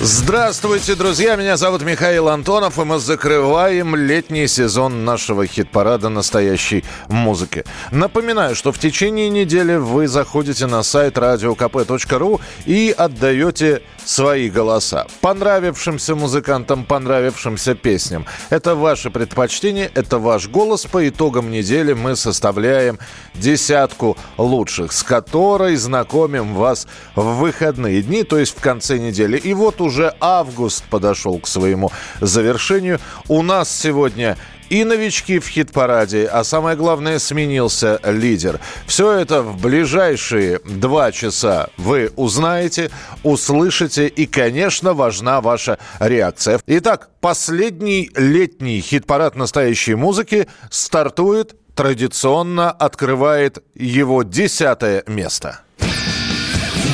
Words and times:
Здравствуйте, 0.00 0.96
друзья! 0.96 1.36
Меня 1.36 1.56
зовут 1.56 1.82
Михаил 1.82 2.28
Антонов, 2.28 2.78
и 2.80 2.84
мы 2.84 2.98
закрываем 2.98 3.94
летний 3.94 4.48
сезон 4.48 5.04
нашего 5.04 5.46
хит-парада 5.46 6.08
настоящей 6.08 6.84
музыки. 7.08 7.64
Напоминаю, 7.92 8.56
что 8.56 8.72
в 8.72 8.78
течение 8.78 9.30
недели 9.30 9.76
вы 9.76 10.08
заходите 10.08 10.66
на 10.66 10.82
сайт 10.82 11.16
radiokp.ru 11.16 12.40
и 12.66 12.94
отдаете 12.96 13.82
свои 14.04 14.50
голоса. 14.50 15.06
Понравившимся 15.20 16.14
музыкантам, 16.16 16.84
понравившимся 16.84 17.74
песням. 17.74 18.26
Это 18.50 18.74
ваше 18.74 19.10
предпочтение, 19.10 19.90
это 19.94 20.18
ваш 20.18 20.48
голос. 20.48 20.84
По 20.86 21.08
итогам 21.08 21.50
недели 21.50 21.92
мы 21.92 22.16
составляем 22.16 22.98
десятку 23.34 24.18
лучших, 24.38 24.92
с 24.92 25.02
которой 25.02 25.76
знакомим 25.76 26.54
вас 26.54 26.86
в 27.14 27.38
выходные 27.38 28.02
дни, 28.02 28.24
то 28.24 28.38
есть 28.38 28.56
в 28.56 28.60
конце 28.60 28.98
недели. 28.98 29.38
И 29.38 29.54
вот 29.54 29.80
уже 29.84 30.14
август 30.20 30.84
подошел 30.84 31.38
к 31.38 31.46
своему 31.46 31.92
завершению. 32.20 32.98
У 33.28 33.42
нас 33.42 33.70
сегодня 33.70 34.36
и 34.70 34.82
новички 34.84 35.38
в 35.38 35.46
хит-параде, 35.46 36.26
а 36.26 36.42
самое 36.42 36.76
главное, 36.76 37.18
сменился 37.18 38.00
лидер. 38.02 38.60
Все 38.86 39.12
это 39.12 39.42
в 39.42 39.60
ближайшие 39.60 40.60
два 40.64 41.12
часа 41.12 41.68
вы 41.76 42.10
узнаете, 42.16 42.90
услышите 43.22 44.08
и, 44.08 44.26
конечно, 44.26 44.94
важна 44.94 45.40
ваша 45.40 45.78
реакция. 46.00 46.60
Итак, 46.66 47.10
последний 47.20 48.10
летний 48.16 48.80
хит-парад 48.80 49.36
настоящей 49.36 49.94
музыки 49.94 50.48
стартует 50.70 51.54
традиционно 51.74 52.70
открывает 52.70 53.58
его 53.74 54.22
десятое 54.22 55.04
место. 55.06 55.60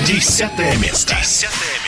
Десятое 0.07 0.77
место. 0.77 1.17
Десятое 1.17 1.47
место. 1.47 1.80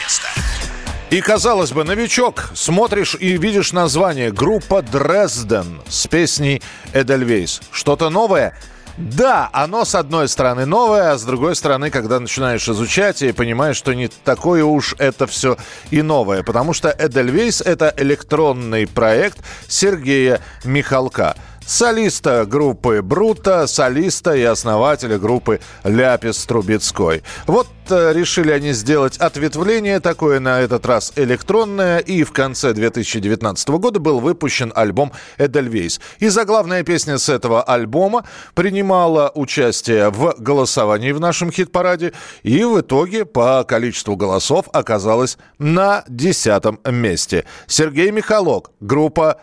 И, 1.12 1.20
казалось 1.20 1.72
бы, 1.72 1.84
новичок, 1.84 2.48
смотришь 2.54 3.14
и 3.20 3.36
видишь 3.36 3.72
название 3.72 4.32
группа 4.32 4.80
Дрезден 4.80 5.82
с 5.86 6.06
песней 6.06 6.62
Эдельвейс. 6.94 7.60
Что-то 7.70 8.08
новое? 8.08 8.58
Да, 8.96 9.50
оно 9.52 9.84
с 9.84 9.94
одной 9.94 10.26
стороны 10.26 10.64
новое, 10.64 11.12
а 11.12 11.18
с 11.18 11.24
другой 11.24 11.54
стороны, 11.54 11.90
когда 11.90 12.18
начинаешь 12.18 12.66
изучать 12.66 13.20
и 13.20 13.32
понимаешь, 13.32 13.76
что 13.76 13.92
не 13.92 14.08
такое 14.08 14.64
уж 14.64 14.94
это 14.98 15.26
все 15.26 15.58
и 15.90 16.00
новое. 16.00 16.42
Потому 16.42 16.72
что 16.72 16.88
Эдельвейс— 16.98 17.60
это 17.60 17.92
электронный 17.98 18.86
проект 18.86 19.36
Сергея 19.68 20.40
Михалка— 20.64 21.36
солиста 21.72 22.44
группы 22.44 23.00
Брута, 23.00 23.66
солиста 23.66 24.34
и 24.34 24.42
основателя 24.42 25.18
группы 25.18 25.58
Ляпис 25.84 26.44
Трубецкой. 26.44 27.22
Вот 27.46 27.66
э, 27.88 28.12
решили 28.12 28.50
они 28.52 28.72
сделать 28.72 29.16
ответвление 29.16 29.98
такое, 30.00 30.38
на 30.38 30.60
этот 30.60 30.84
раз 30.84 31.14
электронное, 31.16 31.98
и 31.98 32.24
в 32.24 32.32
конце 32.32 32.74
2019 32.74 33.68
года 33.70 34.00
был 34.00 34.20
выпущен 34.20 34.70
альбом 34.74 35.12
«Эдельвейс». 35.38 35.98
И 36.18 36.28
заглавная 36.28 36.82
песня 36.82 37.16
с 37.16 37.30
этого 37.30 37.62
альбома 37.62 38.26
принимала 38.54 39.32
участие 39.34 40.10
в 40.10 40.34
голосовании 40.38 41.12
в 41.12 41.20
нашем 41.20 41.50
хит-параде, 41.50 42.12
и 42.42 42.62
в 42.64 42.82
итоге 42.82 43.24
по 43.24 43.64
количеству 43.64 44.14
голосов 44.14 44.66
оказалась 44.74 45.38
на 45.58 46.04
десятом 46.06 46.80
месте. 46.84 47.46
Сергей 47.66 48.10
Михалок, 48.10 48.72
группа 48.80 49.40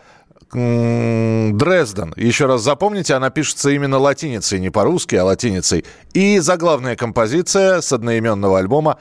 Дрезден. 0.52 2.12
Еще 2.16 2.46
раз 2.46 2.62
запомните, 2.62 3.14
она 3.14 3.30
пишется 3.30 3.70
именно 3.70 3.98
латиницей, 3.98 4.58
не 4.58 4.70
по-русски, 4.70 5.14
а 5.14 5.24
латиницей. 5.24 5.84
И 6.12 6.40
заглавная 6.40 6.96
композиция 6.96 7.80
с 7.80 7.92
одноименного 7.92 8.58
альбома 8.58 8.98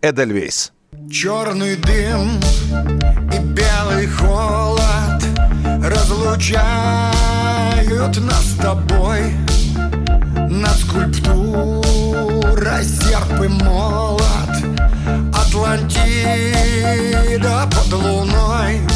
«Эдельвейс». 0.00 0.72
Черный 1.10 1.74
дым 1.76 2.38
и 3.32 3.38
белый 3.38 4.06
холод 4.06 5.22
разлучают 5.82 6.52
нас 8.18 8.44
с 8.44 8.56
тобой 8.60 9.32
Над 10.50 10.76
скульптурой 10.76 11.82
серп 12.84 13.42
и 13.42 13.48
молот 13.48 14.22
Атлантида 15.34 16.08
под 17.70 17.92
луной 17.92 18.91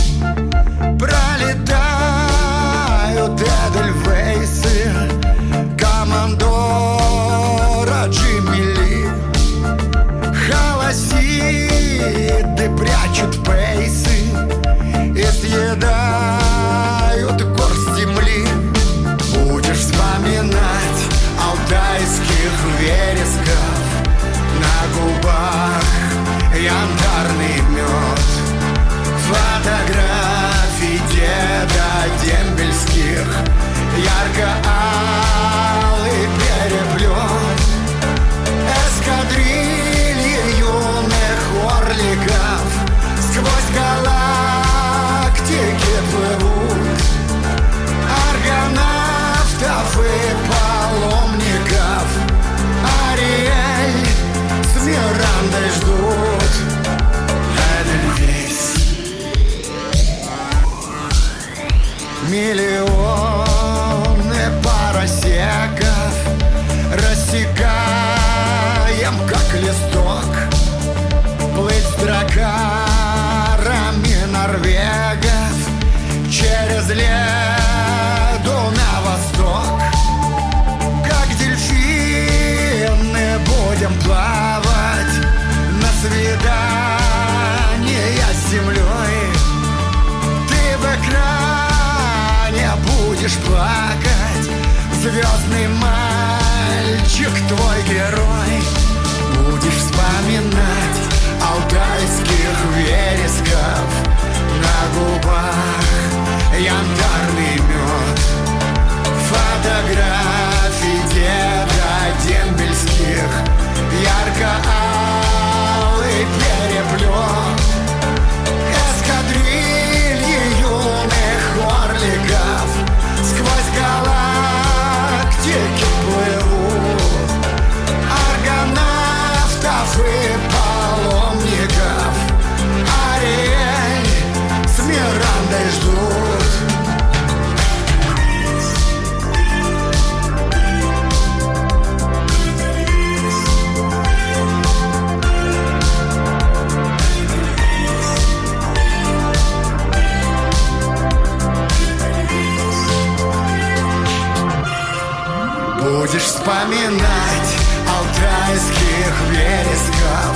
будешь 155.86 156.22
вспоминать 156.22 157.50
Алтайских 157.88 159.14
вересков 159.30 160.34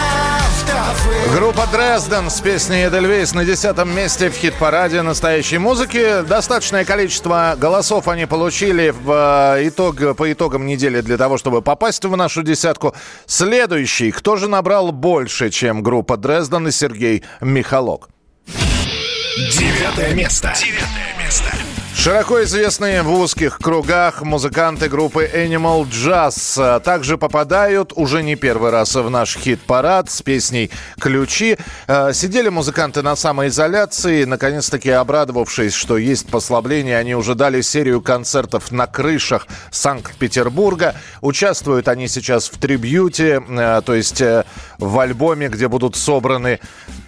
Группа 1.32 1.66
Дрезден 1.66 2.30
с 2.30 2.40
песней 2.40 2.86
Эдельвейс 2.86 3.34
на 3.34 3.44
десятом 3.44 3.94
месте 3.94 4.30
в 4.30 4.34
хит-параде 4.34 5.02
настоящей 5.02 5.58
музыки. 5.58 6.22
Достаточное 6.22 6.84
количество 6.84 7.56
голосов 7.58 8.08
они 8.08 8.26
получили 8.26 8.90
в 8.90 9.56
э, 9.56 9.68
итог, 9.68 10.16
по 10.16 10.32
итогам 10.32 10.66
недели 10.66 11.00
для 11.00 11.16
того, 11.16 11.38
чтобы 11.38 11.62
попасть 11.62 12.04
в 12.04 12.16
нашу 12.16 12.42
десятку. 12.42 12.94
Следующий. 13.26 14.12
Кто 14.12 14.36
же 14.36 14.48
набрал 14.48 14.92
больше, 14.92 15.50
чем 15.50 15.82
группа 15.82 16.16
Дрезден 16.16 16.68
и 16.68 16.70
Сергей 16.70 17.24
Михалок? 17.40 18.08
Девятое 18.46 20.14
место. 20.14 20.52
Девятое 20.56 21.24
место. 21.24 21.63
Широко 22.04 22.42
известные 22.42 23.02
в 23.02 23.10
узких 23.10 23.56
кругах 23.56 24.20
музыканты 24.20 24.90
группы 24.90 25.24
Animal 25.24 25.88
Jazz 25.88 26.80
также 26.80 27.16
попадают 27.16 27.94
уже 27.96 28.22
не 28.22 28.36
первый 28.36 28.70
раз 28.70 28.94
в 28.94 29.08
наш 29.08 29.38
хит-парад 29.38 30.10
с 30.10 30.20
песней 30.20 30.70
«Ключи». 31.00 31.56
Э, 31.88 32.12
Сидели 32.12 32.50
музыканты 32.50 33.00
на 33.00 33.16
самоизоляции, 33.16 34.24
наконец-таки 34.24 34.90
обрадовавшись, 34.90 35.72
что 35.72 35.96
есть 35.96 36.26
послабление, 36.26 36.98
они 36.98 37.14
уже 37.14 37.34
дали 37.34 37.62
серию 37.62 38.02
концертов 38.02 38.70
на 38.70 38.86
крышах 38.86 39.46
Санкт-Петербурга. 39.70 40.96
Участвуют 41.22 41.88
они 41.88 42.08
сейчас 42.08 42.50
в 42.50 42.58
трибьюте, 42.58 43.42
э, 43.48 43.80
то 43.82 43.94
есть 43.94 44.20
э, 44.20 44.44
в 44.76 44.98
альбоме, 44.98 45.48
где 45.48 45.68
будут 45.68 45.96
собраны 45.96 46.60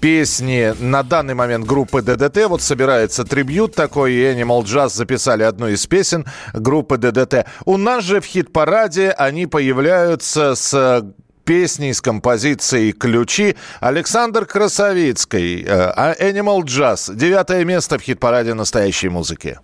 песни 0.06 0.72
на 0.78 1.02
данный 1.02 1.34
момент 1.34 1.66
группы 1.66 2.00
ДДТ. 2.00 2.46
Вот 2.46 2.62
собирается 2.62 3.24
трибьют 3.24 3.74
такой, 3.74 4.12
и 4.12 4.22
Animal 4.22 4.62
Jazz 4.62 4.90
записали 4.90 5.42
одну 5.42 5.66
из 5.66 5.84
песен 5.88 6.24
группы 6.54 6.96
ДДТ. 6.96 7.44
У 7.64 7.76
нас 7.76 8.04
же 8.04 8.20
в 8.20 8.24
хит-параде 8.24 9.10
они 9.10 9.48
появляются 9.48 10.54
с 10.54 11.04
песней 11.44 11.92
с 11.92 12.00
композицией 12.00 12.92
«Ключи» 12.92 13.56
Александр 13.80 14.46
Красовицкий, 14.46 15.64
э, 15.64 15.92
а 15.96 16.14
Animal 16.20 16.60
Jazz. 16.62 17.12
Девятое 17.12 17.64
место 17.64 17.98
в 17.98 18.02
хит-параде 18.02 18.54
настоящей 18.54 19.08
музыки. 19.08 19.58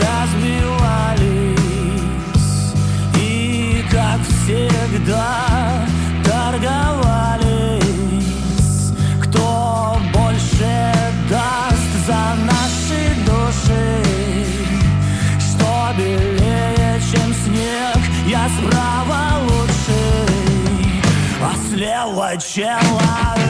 разбивались 0.00 0.57
слева 22.28 22.36
человек 22.36 23.47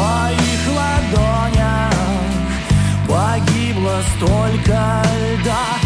моих 0.00 0.62
ладонях 0.76 1.92
Погибло 3.08 3.98
столько 4.16 5.02
льда, 5.34 5.79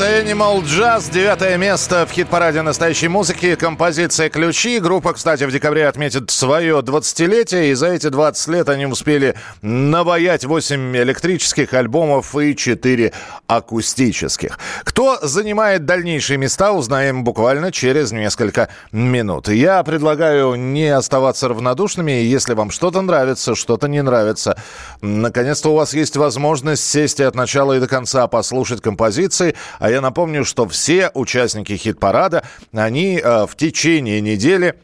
Это 0.00 0.22
Animal 0.22 0.62
Jazz, 0.62 1.12
девятое 1.12 1.58
место 1.58 2.06
в 2.06 2.12
хит-параде 2.12 2.62
настоящей 2.62 3.08
музыки. 3.08 3.54
Композиция 3.54 4.30
«Ключи». 4.30 4.78
Группа, 4.78 5.12
кстати, 5.12 5.44
в 5.44 5.52
декабре 5.52 5.86
отметит 5.86 6.30
свое 6.30 6.78
20-летие, 6.78 7.70
и 7.70 7.74
за 7.74 7.88
эти 7.88 8.08
20 8.08 8.48
лет 8.48 8.70
они 8.70 8.86
успели 8.86 9.34
наваять 9.60 10.46
8 10.46 10.96
электрических 10.96 11.74
альбомов 11.74 12.34
и 12.34 12.56
4 12.56 13.12
акустических. 13.46 14.58
Кто 14.84 15.18
занимает 15.20 15.84
дальнейшие 15.84 16.38
места, 16.38 16.72
узнаем 16.72 17.22
буквально 17.22 17.70
через 17.70 18.10
несколько 18.10 18.70
минут. 18.92 19.48
Я 19.48 19.82
предлагаю 19.82 20.54
не 20.54 20.88
оставаться 20.88 21.48
равнодушными, 21.48 22.12
если 22.12 22.54
вам 22.54 22.70
что-то 22.70 23.02
нравится, 23.02 23.54
что-то 23.54 23.86
не 23.86 24.02
нравится, 24.02 24.56
наконец-то 25.02 25.72
у 25.72 25.74
вас 25.74 25.92
есть 25.92 26.16
возможность 26.16 26.88
сесть 26.88 27.20
и 27.20 27.24
от 27.24 27.34
начала 27.34 27.74
и 27.74 27.80
до 27.80 27.86
конца 27.86 28.26
послушать 28.28 28.80
композиции. 28.80 29.54
А 29.78 29.89
я 29.90 30.00
напомню, 30.00 30.44
что 30.44 30.68
все 30.68 31.10
участники 31.14 31.76
хит-парада, 31.76 32.44
они 32.72 33.20
э, 33.22 33.46
в 33.46 33.56
течение 33.56 34.20
недели 34.20 34.76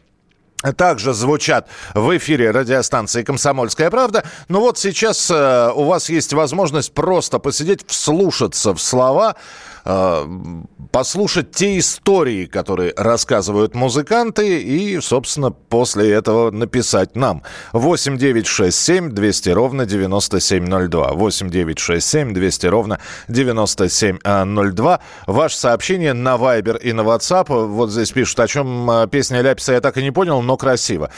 также 0.75 1.13
звучат 1.13 1.67
в 1.93 2.17
эфире 2.17 2.51
радиостанции 2.51 3.23
«Комсомольская 3.23 3.91
правда». 3.91 4.23
Но 4.49 4.59
вот 4.59 4.77
сейчас 4.77 5.29
э, 5.29 5.71
у 5.73 5.83
вас 5.83 6.09
есть 6.09 6.33
возможность 6.33 6.93
просто 6.93 7.39
посидеть, 7.39 7.87
вслушаться 7.87 8.73
в 8.73 8.81
слова, 8.81 9.35
послушать 10.91 11.51
те 11.51 11.77
истории, 11.77 12.45
которые 12.45 12.93
рассказывают 12.97 13.75
музыканты, 13.75 14.61
и, 14.61 14.99
собственно, 14.99 15.51
после 15.51 16.11
этого 16.11 16.51
написать 16.51 17.15
нам. 17.15 17.43
8 17.73 18.17
9 18.17 18.47
6 18.47 18.77
7 18.77 19.11
200 19.11 19.49
ровно 19.49 19.85
9702. 19.85 21.11
8 21.13 21.49
9 21.49 21.79
6 21.79 22.07
7 22.07 22.33
200 22.33 22.65
ровно 22.67 22.99
9702. 23.27 24.99
Ваше 25.27 25.57
сообщение 25.57 26.13
на 26.13 26.35
Viber 26.35 26.79
и 26.81 26.93
на 26.93 27.01
WhatsApp. 27.01 27.67
Вот 27.67 27.91
здесь 27.91 28.11
пишут, 28.11 28.39
о 28.39 28.47
чем 28.47 28.89
э, 28.89 29.07
песня 29.07 29.41
Ляписа 29.41 29.73
я 29.73 29.81
так 29.81 29.97
и 29.97 30.03
не 30.03 30.11
понял, 30.11 30.41
но 30.41 30.57
красиво. 30.57 31.09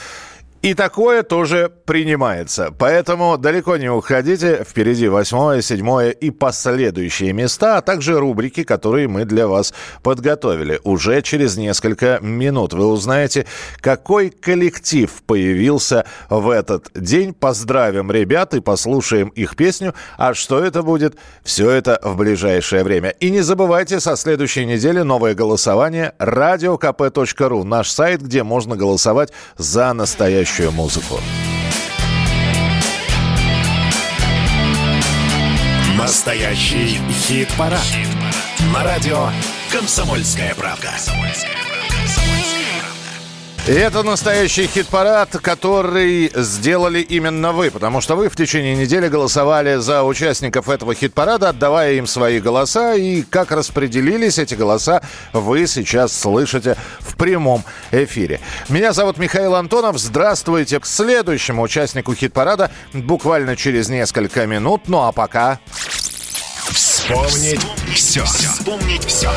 И 0.62 0.74
такое 0.74 1.24
тоже 1.24 1.72
принимается. 1.86 2.74
Поэтому 2.78 3.38
далеко 3.38 3.78
не 3.78 3.90
уходите. 3.90 4.66
Впереди 4.68 5.08
восьмое, 5.08 5.62
седьмое 5.62 6.10
и 6.10 6.32
последующие 6.32 7.32
места, 7.32 7.78
а 7.78 7.82
также 7.82 8.20
рубрики, 8.20 8.64
которые 8.64 9.08
мы 9.08 9.24
для 9.24 9.48
вас 9.48 9.74
подготовили. 10.04 10.82
Уже 10.84 11.22
через 11.22 11.56
несколько 11.56 12.20
минут 12.22 12.74
вы 12.74 12.88
узнаете, 12.88 13.46
какой 13.80 14.32
коллектив 14.32 15.10
появился 15.26 16.06
в 16.30 16.50
этот 16.50 16.92
день. 16.94 17.34
Поздравим 17.34 18.12
ребят 18.12 18.54
и 18.54 18.60
послушаем 18.60 19.30
их 19.30 19.56
песню. 19.56 19.94
А 20.18 20.34
что 20.34 20.62
это 20.62 20.84
будет? 20.84 21.16
Все 21.42 21.70
это 21.70 22.02
в 22.04 22.18
ближайшее 22.18 22.84
время. 22.84 23.12
И 23.12 23.30
не 23.30 23.40
забывайте, 23.40 24.02
со 24.02 24.18
следующей 24.18 24.66
недели 24.66 25.00
новое 25.00 25.36
голосование 25.36 26.16
радиокп.ру. 26.20 27.64
Наш 27.64 27.90
сайт, 27.90 28.22
где 28.22 28.44
можно 28.44 28.76
голосовать 28.76 29.32
за 29.58 29.94
настоящий 29.94 30.49
настоящую 30.50 30.72
музыку. 30.72 31.20
Настоящий 35.96 37.00
хит-парад. 37.12 37.80
Хит 37.82 38.08
На 38.74 38.84
радио 38.84 39.30
«Комсомольская 39.72 40.56
правка». 40.56 40.94
И 40.98 41.59
это 43.74 44.02
настоящий 44.02 44.66
хит-парад, 44.66 45.30
который 45.42 46.32
сделали 46.34 47.02
именно 47.02 47.52
вы, 47.52 47.70
потому 47.70 48.02
что 48.02 48.16
вы 48.16 48.30
в 48.30 48.36
течение 48.36 48.76
недели 48.76 49.08
голосовали 49.08 49.76
за 49.76 50.04
участников 50.04 50.70
этого 50.70 50.96
хит-парада, 50.96 51.50
отдавая 51.50 51.94
им 51.94 52.08
свои 52.08 52.40
голоса, 52.40 52.96
и 52.96 53.22
как 53.22 53.52
распределились 53.52 54.40
эти 54.40 54.56
голоса, 54.56 55.04
вы 55.34 55.68
сейчас 55.68 56.20
слышите 56.20 56.78
в 57.00 57.16
прямом 57.16 57.64
эфире. 57.92 58.40
Меня 58.70 58.92
зовут 58.92 59.18
Михаил 59.18 59.54
Антонов, 59.56 60.00
здравствуйте. 60.00 60.80
К 60.80 60.86
следующему 60.88 61.62
участнику 61.62 62.16
хит-парада 62.16 62.72
буквально 62.94 63.56
через 63.56 63.90
несколько 63.90 64.48
минут, 64.48 64.88
ну 64.88 65.04
а 65.04 65.12
пока... 65.12 65.60
Вспомнить 66.72 67.62
все. 67.94 68.24
Вспомнить 68.26 69.06
все. 69.06 69.30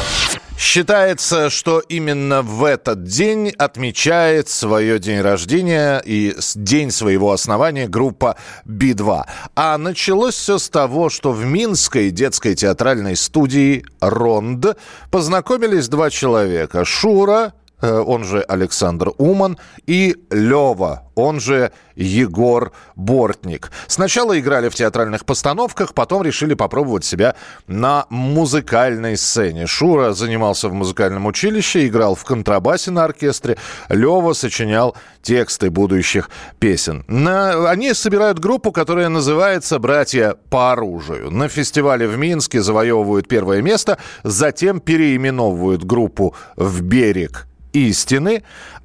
Считается, 0.63 1.51
что 1.51 1.81
именно 1.81 2.43
в 2.43 2.63
этот 2.63 3.03
день 3.03 3.53
отмечает 3.59 4.49
свое 4.49 5.01
день 5.01 5.21
рождения 5.21 6.01
и 6.05 6.37
день 6.55 6.93
своего 6.93 7.33
основания 7.33 7.89
группа 7.89 8.37
Би-2. 8.65 9.25
А 9.57 9.77
началось 9.77 10.37
все 10.37 10.59
с 10.59 10.69
того, 10.71 11.11
что 11.11 11.33
в 11.33 11.45
Минской 11.45 12.11
детской 12.11 12.55
театральной 12.55 13.17
студии 13.17 13.85
«Ронд» 14.01 14.79
познакомились 15.11 15.89
два 15.89 16.11
человека. 16.11 16.85
Шура, 16.85 17.55
он 17.83 18.25
же 18.25 18.41
Александр 18.43 19.13
Уман, 19.19 19.59
и 19.87 20.17
Лева, 20.31 21.09
он 21.15 21.41
же 21.41 21.73
Егор 21.95 22.73
Бортник. 22.97 23.71
Сначала 23.87 24.39
играли 24.39 24.69
в 24.69 24.75
театральных 24.75 25.25
постановках, 25.25 25.95
потом 25.95 26.23
решили 26.23 26.55
попробовать 26.55 27.05
себя 27.05 27.35
на 27.67 28.07
музыкальной 28.09 29.17
сцене. 29.17 29.67
Шура 29.67 30.13
занимался 30.13 30.69
в 30.69 30.75
музыкальном 30.75 31.27
училище, 31.27 31.87
играл 31.87 32.15
в 32.15 32.25
контрабасе 32.25 32.91
на 32.91 33.05
оркестре. 33.05 33.59
Лева 33.89 34.33
сочинял 34.33 34.97
тексты 35.23 35.71
будущих 35.71 36.31
песен. 36.59 37.05
На... 37.09 37.71
Они 37.71 37.95
собирают 37.95 38.39
группу, 38.39 38.73
которая 38.73 39.09
называется 39.09 39.79
«Братья 39.79 40.37
по 40.51 40.73
оружию». 40.73 41.31
На 41.31 41.49
фестивале 41.49 42.07
в 42.07 42.17
Минске 42.17 42.63
завоевывают 42.63 43.29
первое 43.29 43.63
место, 43.63 43.99
затем 44.23 44.81
переименовывают 44.81 45.85
группу 45.85 46.35
в 46.57 46.83
«Берег 46.83 47.47
истины, 47.73 48.43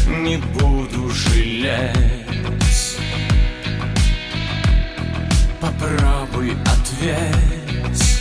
не 0.08 0.36
буду 0.36 1.08
жалеть. 1.08 1.96
Попробуй 5.58 6.54
ответь 6.66 8.20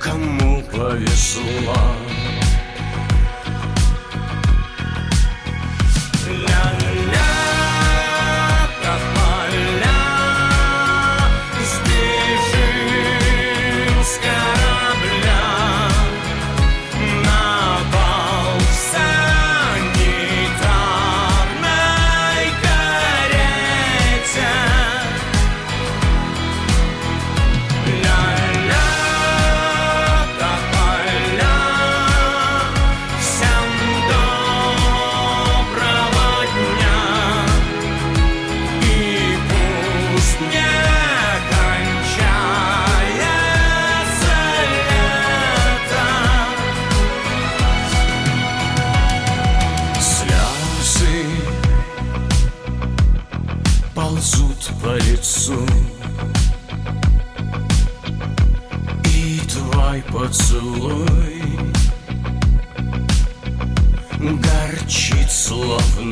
Кому 0.00 0.62
повезло 0.64 2.07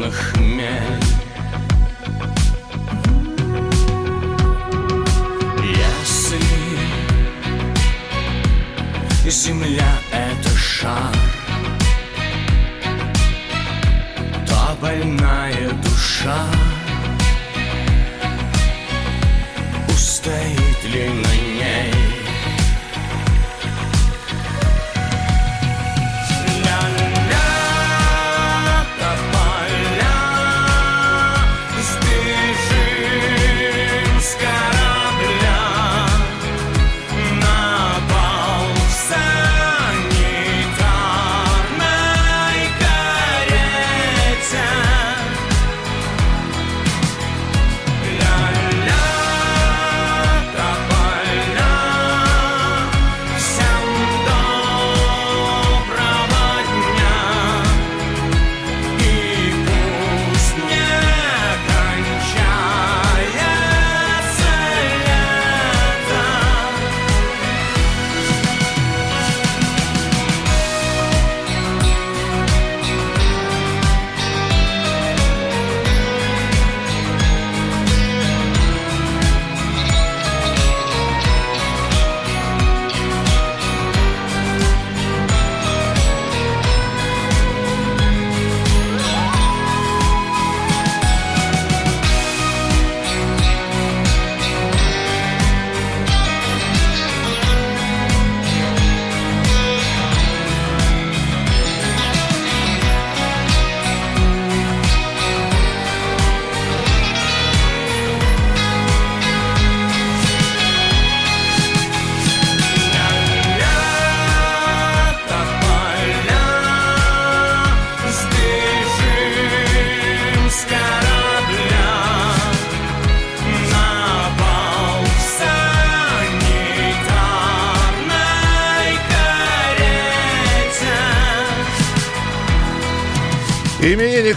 Горчит, 0.05 0.34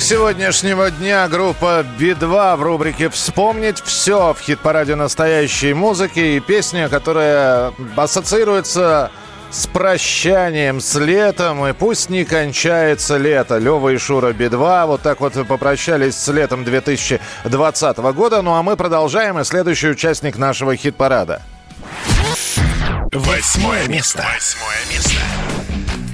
Сегодняшнего 0.09 0.89
дня 0.89 1.27
группа 1.27 1.85
Би-2 1.99 2.55
в 2.55 2.63
рубрике 2.63 3.09
«Вспомнить 3.09 3.79
все» 3.79 4.33
в 4.33 4.41
хит-параде 4.41 4.95
настоящей 4.95 5.75
музыки 5.75 6.17
и 6.17 6.39
песня, 6.39 6.89
которая 6.89 7.73
ассоциируется 7.95 9.11
с 9.51 9.67
прощанием 9.67 10.81
с 10.81 10.95
летом, 10.95 11.63
и 11.67 11.73
пусть 11.73 12.09
не 12.09 12.25
кончается 12.25 13.17
лето. 13.17 13.59
Лева 13.59 13.89
и 13.89 13.99
Шура 13.99 14.33
Би-2 14.33 14.87
вот 14.87 15.01
так 15.03 15.19
вот 15.19 15.33
попрощались 15.47 16.15
с 16.15 16.27
летом 16.29 16.63
2020 16.63 17.97
года. 17.97 18.41
Ну 18.41 18.55
а 18.55 18.63
мы 18.63 18.77
продолжаем, 18.77 19.37
и 19.37 19.43
следующий 19.43 19.89
участник 19.89 20.39
нашего 20.39 20.75
хит-парада. 20.75 21.43
Восьмое 23.13 23.87
место. 23.87 24.25
Восьмое 24.33 24.85
место. 24.91 25.18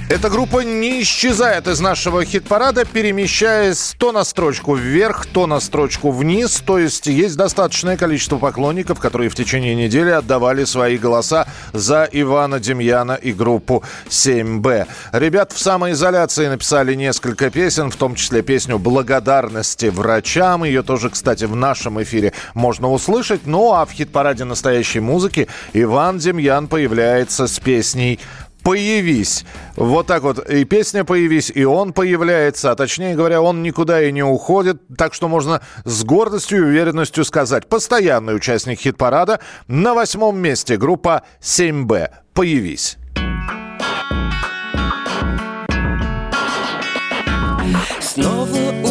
Эта 0.08 0.30
группа 0.30 0.60
не 0.60 1.02
исчезает 1.02 1.66
из 1.66 1.80
нашего 1.80 2.24
хит-парада, 2.24 2.84
перемещаясь 2.84 3.96
то 3.98 4.12
на 4.12 4.22
строчку 4.22 4.76
вверх, 4.76 5.26
то 5.26 5.48
на 5.48 5.58
строчку 5.58 6.12
вниз. 6.12 6.62
То 6.64 6.78
есть 6.78 7.08
есть 7.08 7.36
достаточное 7.36 7.96
количество 7.96 8.38
поклонников, 8.38 9.00
которые 9.00 9.30
в 9.30 9.34
течение 9.34 9.74
недели 9.74 10.10
отдавали 10.10 10.64
свои 10.64 10.96
голоса 10.96 11.48
за 11.72 12.08
Ивана 12.12 12.60
Демьяна 12.60 13.14
и 13.14 13.32
группу 13.32 13.82
7Б. 14.08 14.86
Ребят 15.10 15.50
в 15.50 15.58
самоизоляции 15.58 16.46
написали 16.46 16.94
несколько 16.94 17.50
песен, 17.50 17.90
в 17.90 17.96
том 17.96 18.14
числе 18.14 18.42
песню 18.42 18.78
«Благодарности 18.78 19.86
врачам». 19.86 20.62
Ее 20.62 20.84
тоже, 20.84 21.10
кстати, 21.10 21.46
в 21.46 21.56
нашем 21.56 22.00
эфире 22.00 22.32
можно 22.54 22.92
услышать. 22.92 23.40
Ну 23.44 23.72
а 23.72 23.84
в 23.84 23.90
хит-параде 23.90 24.44
настоящей 24.44 25.00
музыки 25.00 25.48
Иван 25.72 26.18
Демьян 26.18 26.68
появляется 26.68 27.48
с 27.48 27.58
песней 27.58 28.20
«Появись». 28.66 29.44
Вот 29.76 30.08
так 30.08 30.24
вот 30.24 30.40
и 30.50 30.64
песня 30.64 31.04
«Появись», 31.04 31.52
и 31.54 31.64
он 31.64 31.92
появляется, 31.92 32.72
а 32.72 32.74
точнее 32.74 33.14
говоря, 33.14 33.40
он 33.40 33.62
никуда 33.62 34.02
и 34.02 34.10
не 34.10 34.24
уходит, 34.24 34.82
так 34.98 35.14
что 35.14 35.28
можно 35.28 35.62
с 35.84 36.02
гордостью 36.02 36.58
и 36.58 36.62
уверенностью 36.62 37.24
сказать, 37.24 37.68
постоянный 37.68 38.34
участник 38.34 38.80
хит-парада 38.80 39.38
на 39.68 39.94
восьмом 39.94 40.40
месте 40.40 40.76
группа 40.78 41.22
7Б 41.40 42.10
«Появись». 42.34 42.96
Снова 48.00 48.85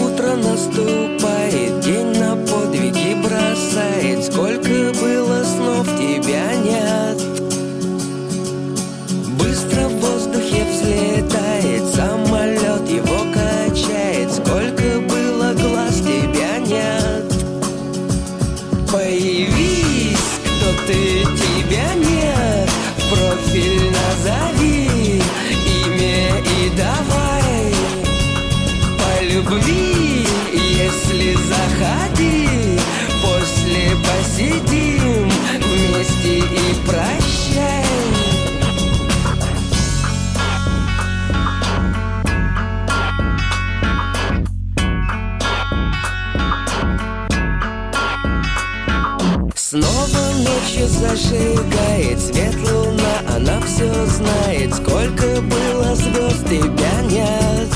зажигает 51.36 52.19
свет 52.19 52.56
луна 52.71 53.36
Она 53.36 53.60
все 53.62 53.91
знает, 54.06 54.74
сколько 54.74 55.41
было 55.41 55.95
звезд, 55.95 56.45
тебя 56.48 57.02
нет. 57.10 57.69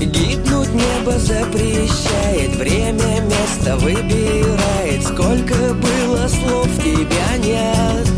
Гибнуть 0.00 0.72
небо 0.74 1.18
запрещает 1.18 2.56
Время, 2.56 3.20
место 3.22 3.76
выбирает 3.76 5.02
Сколько 5.02 5.74
было 5.74 6.28
слов, 6.28 6.68
тебя 6.78 7.36
нет. 7.38 8.08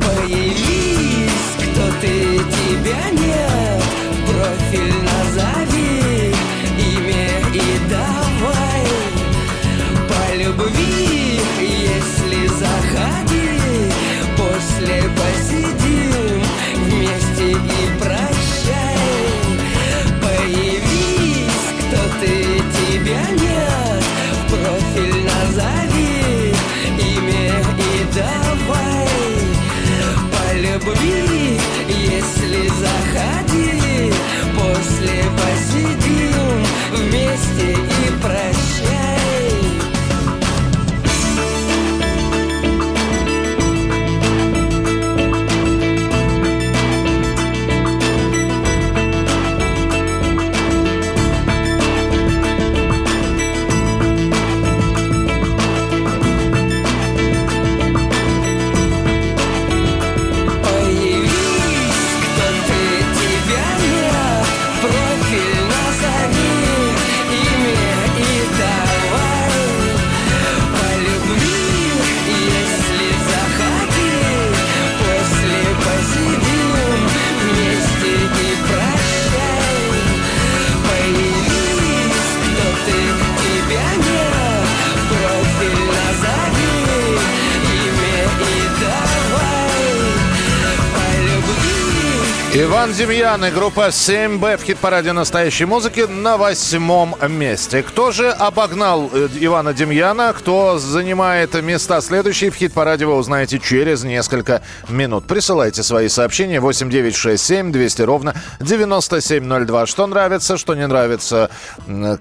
Появись, 0.00 1.56
кто 1.58 2.00
ты, 2.00 2.38
тебя 2.38 3.10
нет. 3.12 3.82
Профиль 4.26 4.94
назови, 5.02 6.34
имя 6.78 7.28
и 7.54 7.90
давай 7.90 8.05
после 14.76 15.02
посидим 15.16 16.42
вместе 16.74 17.52
и 17.52 17.98
прощай. 17.98 18.98
Появись, 20.20 21.68
кто 21.80 22.00
ты, 22.20 22.34
тебя 22.76 23.22
нет, 23.30 24.04
в 24.32 24.50
профиль 24.50 25.24
назови 25.24 26.54
имя 26.98 27.48
и 27.78 28.04
давай 28.14 29.08
по 30.32 30.44
любви. 30.54 31.45
Иван 92.54 92.92
Демьян 92.92 93.44
и 93.44 93.50
группа 93.50 93.88
7Б 93.88 94.56
в 94.56 94.62
хит-параде 94.62 95.12
настоящей 95.12 95.66
музыки 95.66 96.06
на 96.08 96.38
восьмом 96.38 97.14
месте. 97.28 97.82
Кто 97.82 98.12
же 98.12 98.30
обогнал 98.30 99.10
э, 99.12 99.28
Ивана 99.40 99.74
Демьяна, 99.74 100.32
кто 100.32 100.78
занимает 100.78 101.60
места 101.62 102.00
следующие 102.00 102.50
в 102.50 102.54
хит-параде, 102.54 103.04
вы 103.04 103.14
узнаете 103.14 103.58
через 103.58 104.04
несколько 104.04 104.62
минут. 104.88 105.26
Присылайте 105.26 105.82
свои 105.82 106.08
сообщения 106.08 106.60
8967 106.60 107.72
200 107.72 108.02
ровно 108.02 108.34
9702. 108.60 109.86
Что 109.86 110.06
нравится, 110.06 110.56
что 110.56 110.74
не 110.74 110.86
нравится, 110.86 111.50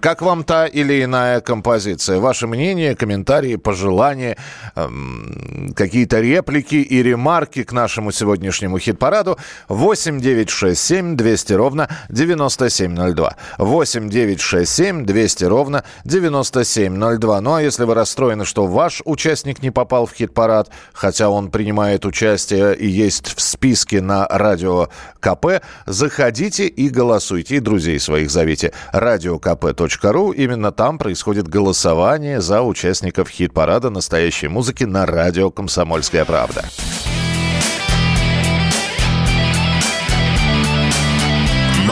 как 0.02 0.22
вам 0.22 0.44
та 0.44 0.66
или 0.66 1.02
иная 1.04 1.40
композиция. 1.40 2.20
Ваше 2.20 2.48
мнение, 2.48 2.96
комментарии, 2.96 3.56
пожелания, 3.56 4.36
эм, 4.76 5.72
какие-то 5.76 6.20
реплики 6.20 6.76
и 6.76 7.02
ремарки 7.02 7.64
к 7.64 7.72
нашему 7.72 8.12
сегодняшнему 8.12 8.80
хит-параду 8.80 9.38
8 9.70 10.15
967 10.20 11.16
200 11.16 11.54
ровно 11.54 11.90
9702. 12.10 13.36
8 13.58 14.10
967 14.10 15.06
200 15.06 15.44
ровно 15.46 15.84
9702. 16.04 17.42
Ну 17.42 17.54
а 17.54 17.62
если 17.62 17.84
вы 17.84 17.94
расстроены, 17.94 18.46
что 18.46 18.68
ваш 18.68 19.02
участник 19.06 19.62
не 19.62 19.72
попал 19.72 20.06
в 20.06 20.14
хит-парад, 20.14 20.70
хотя 20.94 21.30
он 21.30 21.50
принимает 21.52 22.06
участие 22.06 22.76
и 22.76 22.88
есть 22.88 23.36
в 23.36 23.42
списке 23.42 24.02
на 24.02 24.28
радио 24.28 24.90
КП, 25.20 25.64
заходите 25.86 26.68
и 26.68 26.90
голосуйте. 26.90 27.56
И 27.56 27.60
друзей 27.60 28.00
своих 28.00 28.30
зовите. 28.30 28.74
Радиокп.ру. 28.92 30.32
Именно 30.32 30.72
там 30.72 30.98
происходит 30.98 31.48
голосование 31.48 32.42
за 32.42 32.62
участников 32.62 33.30
хит-парада 33.30 33.90
настоящей 33.90 34.48
музыки 34.48 34.84
на 34.84 35.06
радио 35.06 35.52
«Комсомольская 35.52 36.26
правда». 36.26 36.66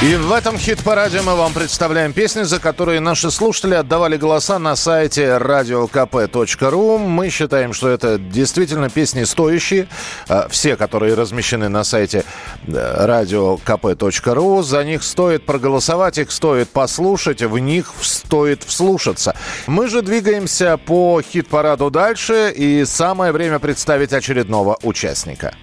И 0.00 0.14
в 0.14 0.32
этом 0.32 0.56
хит-параде 0.56 1.22
мы 1.22 1.34
вам 1.34 1.52
представляем 1.52 2.12
песни, 2.12 2.42
за 2.42 2.60
которые 2.60 3.00
наши 3.00 3.32
слушатели 3.32 3.74
отдавали 3.74 4.16
голоса 4.16 4.60
на 4.60 4.76
сайте 4.76 5.24
radiokp.ru. 5.24 6.98
Мы 6.98 7.30
считаем, 7.30 7.72
что 7.72 7.88
это 7.88 8.16
действительно 8.16 8.90
песни 8.90 9.24
стоящие. 9.24 9.88
А, 10.28 10.46
Все, 10.50 10.76
которые 10.76 11.14
размещены 11.14 11.68
на 11.68 11.82
сайте 11.82 12.22
radiokp.ru, 12.68 14.62
за 14.62 14.84
них 14.84 15.02
стоит 15.02 15.44
проголосовать, 15.44 16.18
их 16.18 16.30
стоит 16.30 16.68
послушать, 16.68 17.42
в 17.42 17.58
них 17.58 17.92
стоит 18.00 18.62
вслушаться. 18.62 19.34
Мы 19.66 19.88
же 19.88 20.02
двигаемся 20.02 20.76
по 20.76 21.20
хит-параду 21.20 21.90
дальше, 21.90 22.52
и 22.54 22.84
самое 22.84 23.32
время 23.32 23.58
представить 23.58 24.12
очередного 24.12 24.78
участника. 24.84 25.56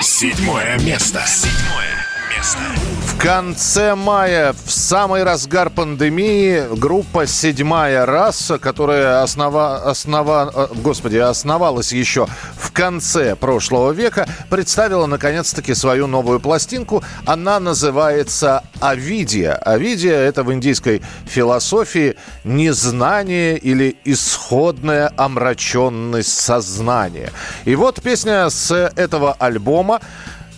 Седьмое 0.00 0.76
место. 0.80 1.22
Седьмое 1.24 2.04
место. 2.36 2.91
В 3.12 3.24
конце 3.24 3.94
мая, 3.94 4.52
в 4.64 4.72
самый 4.72 5.22
разгар 5.22 5.70
пандемии, 5.70 6.74
группа 6.76 7.26
«Седьмая 7.26 8.04
раса», 8.04 8.58
которая 8.58 9.22
основа, 9.22 9.76
основа, 9.88 10.50
э, 10.52 10.66
господи, 10.74 11.18
основалась 11.18 11.92
еще 11.92 12.26
в 12.56 12.72
конце 12.72 13.36
прошлого 13.36 13.92
века, 13.92 14.26
представила 14.50 15.06
наконец-таки 15.06 15.72
свою 15.74 16.08
новую 16.08 16.40
пластинку. 16.40 17.04
Она 17.24 17.60
называется 17.60 18.64
«Авидия». 18.80 19.54
«Авидия»— 19.54 20.18
это 20.18 20.42
в 20.42 20.52
индийской 20.52 21.00
философии 21.26 22.16
незнание 22.42 23.56
или 23.56 23.96
исходная 24.04 25.12
омраченность 25.16 26.40
сознания. 26.40 27.30
И 27.66 27.76
вот 27.76 28.02
песня 28.02 28.50
с 28.50 28.72
этого 28.96 29.34
альбома 29.38 30.00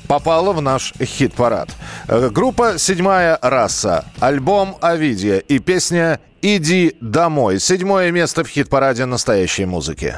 попала 0.07 0.53
в 0.53 0.61
наш 0.61 0.93
хит-парад. 1.01 1.71
Э, 2.09 2.31
Группа 2.31 2.79
«Седьмая 2.79 3.38
раса», 3.43 4.05
альбом 4.21 4.77
«Авидия» 4.81 5.38
и 5.38 5.59
песня 5.59 6.21
«Иди 6.43 6.97
домой». 7.01 7.61
Седьмое 7.61 8.11
место 8.11 8.45
в 8.45 8.49
хит-параде 8.49 9.05
настоящей 9.07 9.64
музыки. 9.64 10.14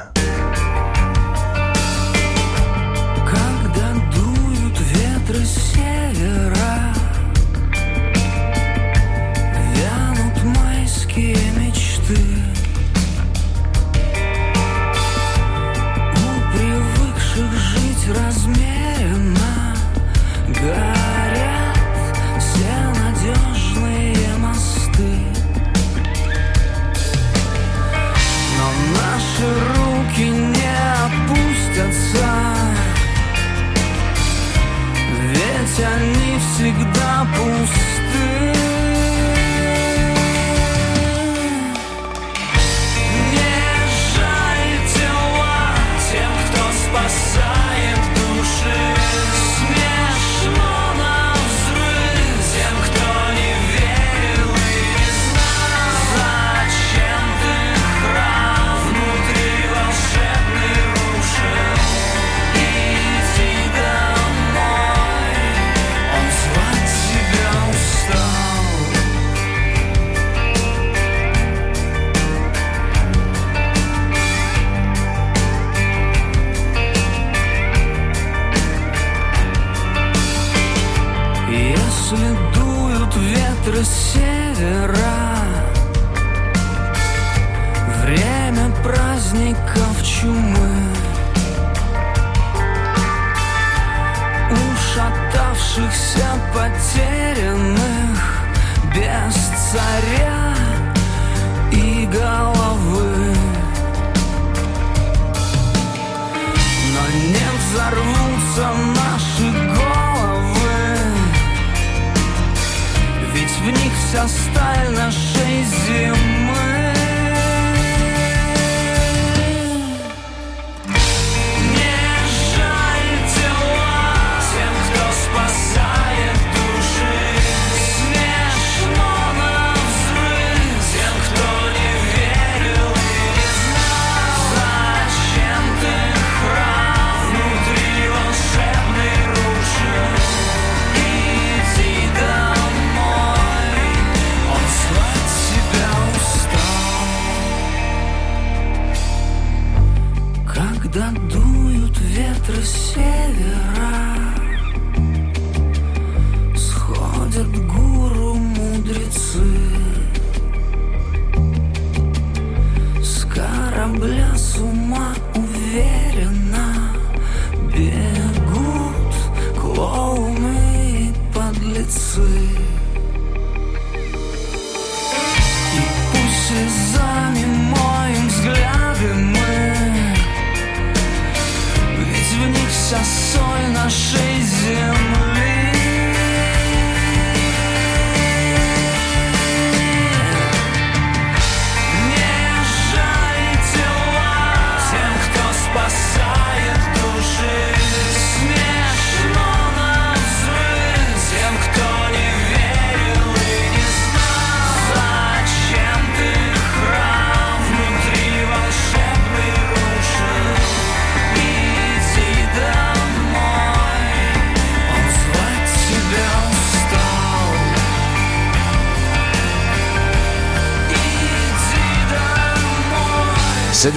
наши 183.87 184.26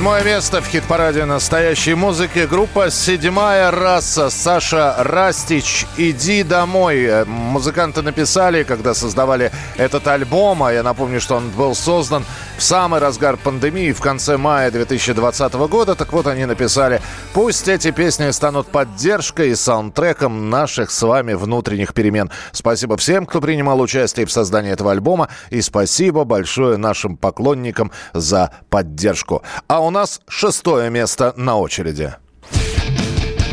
Седьмое 0.01 0.25
место 0.25 0.63
в 0.63 0.67
хит-параде 0.67 1.27
настоящей 1.27 1.93
музыки. 1.93 2.47
Группа 2.51 2.91
«Седьмая 2.91 3.71
раса». 3.71 4.31
Саша 4.31 4.95
Растич 4.97 5.87
«Иди 5.99 6.43
домой». 6.43 7.27
Музыканты 7.27 8.01
написали, 8.01 8.63
когда 8.63 8.95
создавали 8.95 9.53
этот 9.77 10.09
альбом. 10.09 10.63
А 10.63 10.73
я 10.73 10.83
напомню, 10.83 11.21
что 11.21 11.37
он 11.37 11.51
был 11.51 11.75
создан 11.75 12.25
в 12.57 12.63
самый 12.63 12.99
разгар 12.99 13.37
пандемии 13.37 13.93
в 13.93 14.01
конце 14.01 14.39
мая 14.39 14.71
2020 14.71 15.53
года. 15.69 15.95
Так 15.95 16.15
вот, 16.15 16.27
они 16.27 16.47
написали 16.47 17.03
«Пусть 17.35 17.69
эти 17.69 17.91
песни 17.91 18.31
станут 18.31 18.69
поддержкой 18.69 19.51
и 19.51 19.55
саундтреком 19.55 20.49
наших 20.49 20.93
с 20.93 21.03
вами 21.03 21.35
внутренних 21.35 21.93
перемен». 21.93 22.31
Спасибо 22.53 22.97
всем, 22.97 23.27
кто 23.27 23.43
принимал 23.43 23.79
участие 23.83 24.25
в 24.25 24.33
создании 24.33 24.73
этого 24.73 24.93
альбома. 24.93 25.29
И 25.51 25.61
спасибо 25.61 26.25
большое 26.25 26.79
нашим 26.79 27.19
поклонникам 27.19 27.93
за 28.15 28.51
поддержку. 28.71 29.43
А 29.69 29.81
у 29.81 29.90
нас 29.91 30.21
шестое 30.29 30.91
место 30.91 31.33
на 31.37 31.57
очереди. 31.57 32.15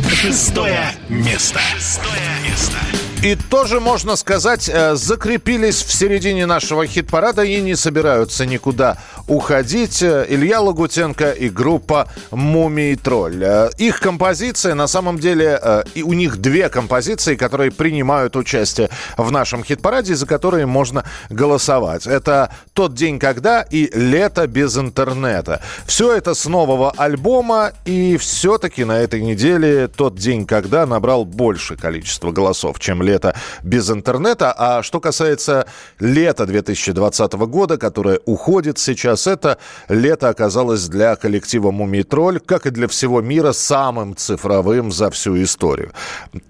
Шестое 0.09 0.91
место. 1.09 1.59
Шестое 1.59 2.39
место. 2.43 2.96
И 3.23 3.35
тоже, 3.35 3.79
можно 3.79 4.15
сказать, 4.15 4.69
э, 4.71 4.95
закрепились 4.95 5.81
в 5.81 5.91
середине 5.91 6.45
нашего 6.45 6.85
хит-парада 6.85 7.41
и 7.41 7.59
не 7.61 7.75
собираются 7.75 8.45
никуда 8.45 8.97
уходить. 9.27 10.03
Э, 10.03 10.23
Илья 10.29 10.61
Лагутенко 10.61 11.31
и 11.31 11.49
группа 11.49 12.07
«Мумий 12.29 12.95
Тролль». 12.95 13.43
Э, 13.43 13.69
Их 13.79 14.01
композиция, 14.01 14.75
на 14.75 14.85
самом 14.85 15.17
деле, 15.17 15.59
и 15.95 16.03
у 16.03 16.13
них 16.13 16.37
две 16.37 16.69
композиции, 16.69 17.35
которые 17.35 17.71
принимают 17.71 18.35
участие 18.35 18.89
в 19.17 19.31
нашем 19.31 19.63
хит-параде, 19.63 20.13
за 20.13 20.27
которые 20.27 20.67
можно 20.67 21.03
голосовать. 21.31 22.05
Это 22.05 22.53
«Тот 22.73 22.93
день, 22.93 23.17
когда» 23.17 23.63
и 23.63 23.89
«Лето 23.97 24.45
без 24.45 24.77
интернета». 24.77 25.61
Все 25.87 26.15
это 26.15 26.35
с 26.35 26.45
нового 26.45 26.93
альбома, 26.95 27.71
и 27.85 28.17
все-таки 28.17 28.83
на 28.85 28.99
этой 28.99 29.21
неделе 29.21 29.87
«Тот 29.87 30.15
день, 30.15 30.45
когда» 30.45 30.85
набрал 30.85 31.25
больше 31.25 31.75
количество 31.77 32.31
голосов, 32.31 32.79
чем 32.79 33.06
лето 33.07 33.33
без 33.63 33.89
интернета. 33.89 34.53
А 34.57 34.83
что 34.83 34.99
касается 34.99 35.65
лета 35.99 36.45
2020 36.45 37.33
года, 37.33 37.77
которое 37.77 38.19
уходит 38.25 38.77
сейчас, 38.77 39.27
это 39.27 39.57
лето 39.89 40.29
оказалось 40.29 40.87
для 40.87 41.15
коллектива 41.15 41.71
«Мумий 41.71 42.03
Тролль», 42.03 42.39
как 42.39 42.65
и 42.65 42.69
для 42.69 42.87
всего 42.87 43.21
мира, 43.21 43.53
самым 43.53 44.15
цифровым 44.15 44.91
за 44.91 45.09
всю 45.09 45.41
историю. 45.41 45.91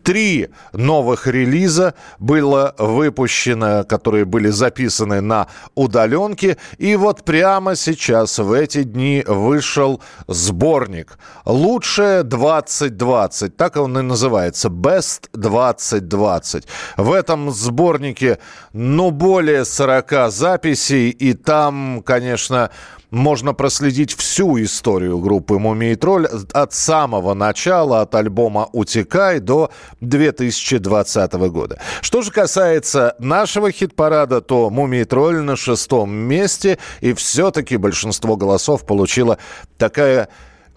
Три 0.04 0.50
новых 0.74 1.28
релиза 1.28 1.93
было 2.20 2.74
выпущено, 2.78 3.84
которые 3.84 4.26
были 4.26 4.50
записаны 4.50 5.22
на 5.22 5.48
удаленке. 5.76 6.58
И 6.78 6.96
вот 6.96 7.24
прямо 7.24 7.76
сейчас, 7.76 8.39
в 8.39 8.52
эти 8.52 8.84
дни, 8.84 9.24
вышел 9.28 10.02
сборник 10.28 11.17
«Лучшее 11.46 12.24
2020». 12.24 13.50
Так 13.50 13.76
он 13.76 13.98
и 14.00 14.02
называется. 14.02 14.70
«Best 14.70 15.30
2020». 15.36 16.46
В 16.95 17.12
этом 17.12 17.51
сборнике, 17.51 18.39
ну, 18.73 19.12
более 19.12 19.65
40 19.65 20.31
записей. 20.31 21.10
И 21.10 21.33
там, 21.33 22.01
конечно, 22.05 22.69
можно 23.12 23.53
проследить 23.53 24.13
всю 24.13 24.62
историю 24.62 25.19
группы 25.19 25.57
«Мумий 25.57 25.95
Тролль» 25.95 26.27
от 26.51 26.73
самого 26.73 27.33
начала, 27.33 28.01
от 28.01 28.13
альбома 28.15 28.69
«Утекай» 28.73 29.39
до 29.39 29.71
2020 30.01 31.33
года. 31.49 31.79
Что 32.01 32.21
же 32.21 32.31
касается 32.31 33.15
нашего 33.19 33.71
хит-парада, 33.71 34.41
то 34.41 34.69
«Мумий 34.69 35.05
Тролль» 35.05 35.39
на 35.39 35.55
шестом 35.55 36.12
месте, 36.12 36.79
и 36.99 37.13
все-таки 37.13 37.77
большинство 37.77 38.36
голосов 38.36 38.86
получила 38.86 39.38
такая 39.77 40.27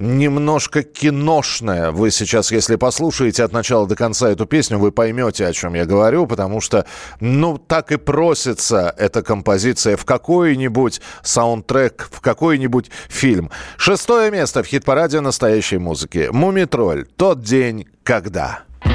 немножко 0.00 0.82
киношная. 0.82 1.92
Вы 1.92 2.10
сейчас, 2.10 2.50
если 2.50 2.74
послушаете 2.76 3.44
от 3.44 3.52
начала 3.52 3.86
до 3.86 3.94
конца 3.94 4.30
эту 4.30 4.46
песню, 4.46 4.78
вы 4.78 4.90
поймете, 4.90 5.46
о 5.46 5.52
чем 5.52 5.74
я 5.74 5.84
говорю, 5.84 6.26
потому 6.26 6.60
что, 6.60 6.86
ну, 7.20 7.58
так 7.58 7.92
и 7.92 7.96
просится 7.96 8.92
эта 8.98 9.22
композиция 9.22 9.96
в 9.96 10.04
какой-нибудь 10.04 11.00
саундтрек, 11.22 12.08
в 12.10 12.20
какой-нибудь 12.20 12.90
фильм. 13.08 13.50
Шестое 13.76 14.30
место 14.30 14.62
в 14.62 14.66
хит-параде 14.66 15.20
настоящей 15.20 15.78
музыки. 15.78 16.28
«Мумитроль. 16.32 17.06
Тот 17.16 17.42
день, 17.42 17.86
когда». 18.02 18.60
Тот 18.82 18.92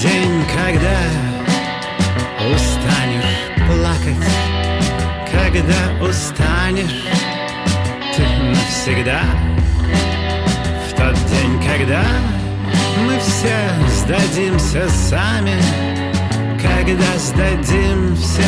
день, 0.00 0.44
когда 0.54 0.98
устанешь 2.54 3.40
плакать, 3.66 4.28
когда 5.32 6.06
устанешь 6.06 7.27
ты 8.18 8.24
навсегда, 8.24 9.20
в 10.88 10.96
тот 10.96 11.14
день, 11.30 11.62
когда 11.62 12.02
мы 13.06 13.16
все 13.20 13.56
сдадимся 13.88 14.88
сами, 14.88 15.54
когда 16.60 17.16
сдадим 17.16 18.16
все 18.16 18.42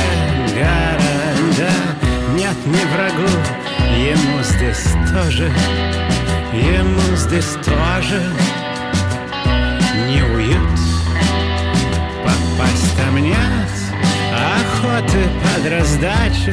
города, 0.54 1.70
нет 2.35 2.56
ни 2.66 2.85
врагу, 2.92 3.30
ему 3.96 4.42
здесь 4.42 4.92
тоже, 5.12 5.52
ему 6.52 7.16
здесь 7.16 7.56
тоже. 7.64 8.20
Не 10.09 10.22
уют 10.22 10.80
Попасть 12.24 12.96
там 12.96 13.16
нет 13.18 13.70
охоты 14.33 15.28
под 15.42 15.70
раздачу 15.70 16.52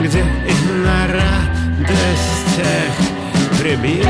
Где 0.00 0.20
и 0.20 0.72
на 0.82 1.06
радостях 1.82 2.92
прибьют 3.58 4.06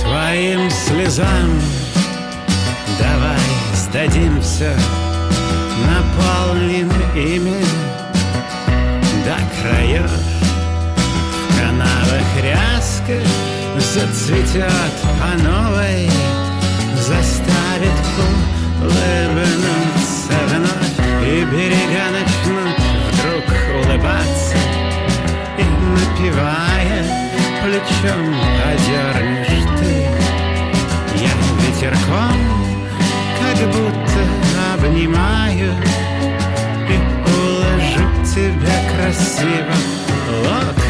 Твоим 0.00 0.70
слезам 0.70 1.53
сдадимся 4.04 4.76
Наполним 5.86 6.90
ими 7.14 7.64
До 9.24 9.36
краев 9.60 10.10
В 11.48 11.60
канавах 11.60 12.42
ряска 12.42 13.20
Зацветет 13.78 14.70
по 15.02 15.42
новой 15.42 16.10
Заставит 16.96 18.00
улыбнуться 18.80 20.34
вновь. 20.48 21.26
И 21.26 21.44
берега 21.44 22.06
начнут 22.12 22.76
вдруг 23.10 23.46
улыбаться 23.84 24.56
И 25.58 25.64
напевая 25.64 27.04
плечом 27.62 28.34
одернешь 28.66 29.78
ты. 29.78 29.94
Я 31.16 31.30
ветерком 31.66 32.73
как 33.64 33.72
будто 33.72 34.74
обнимаю 34.74 35.72
И 36.88 36.96
уложу 37.30 38.24
тебя 38.24 38.76
красиво. 38.94 39.74
В 40.28 40.83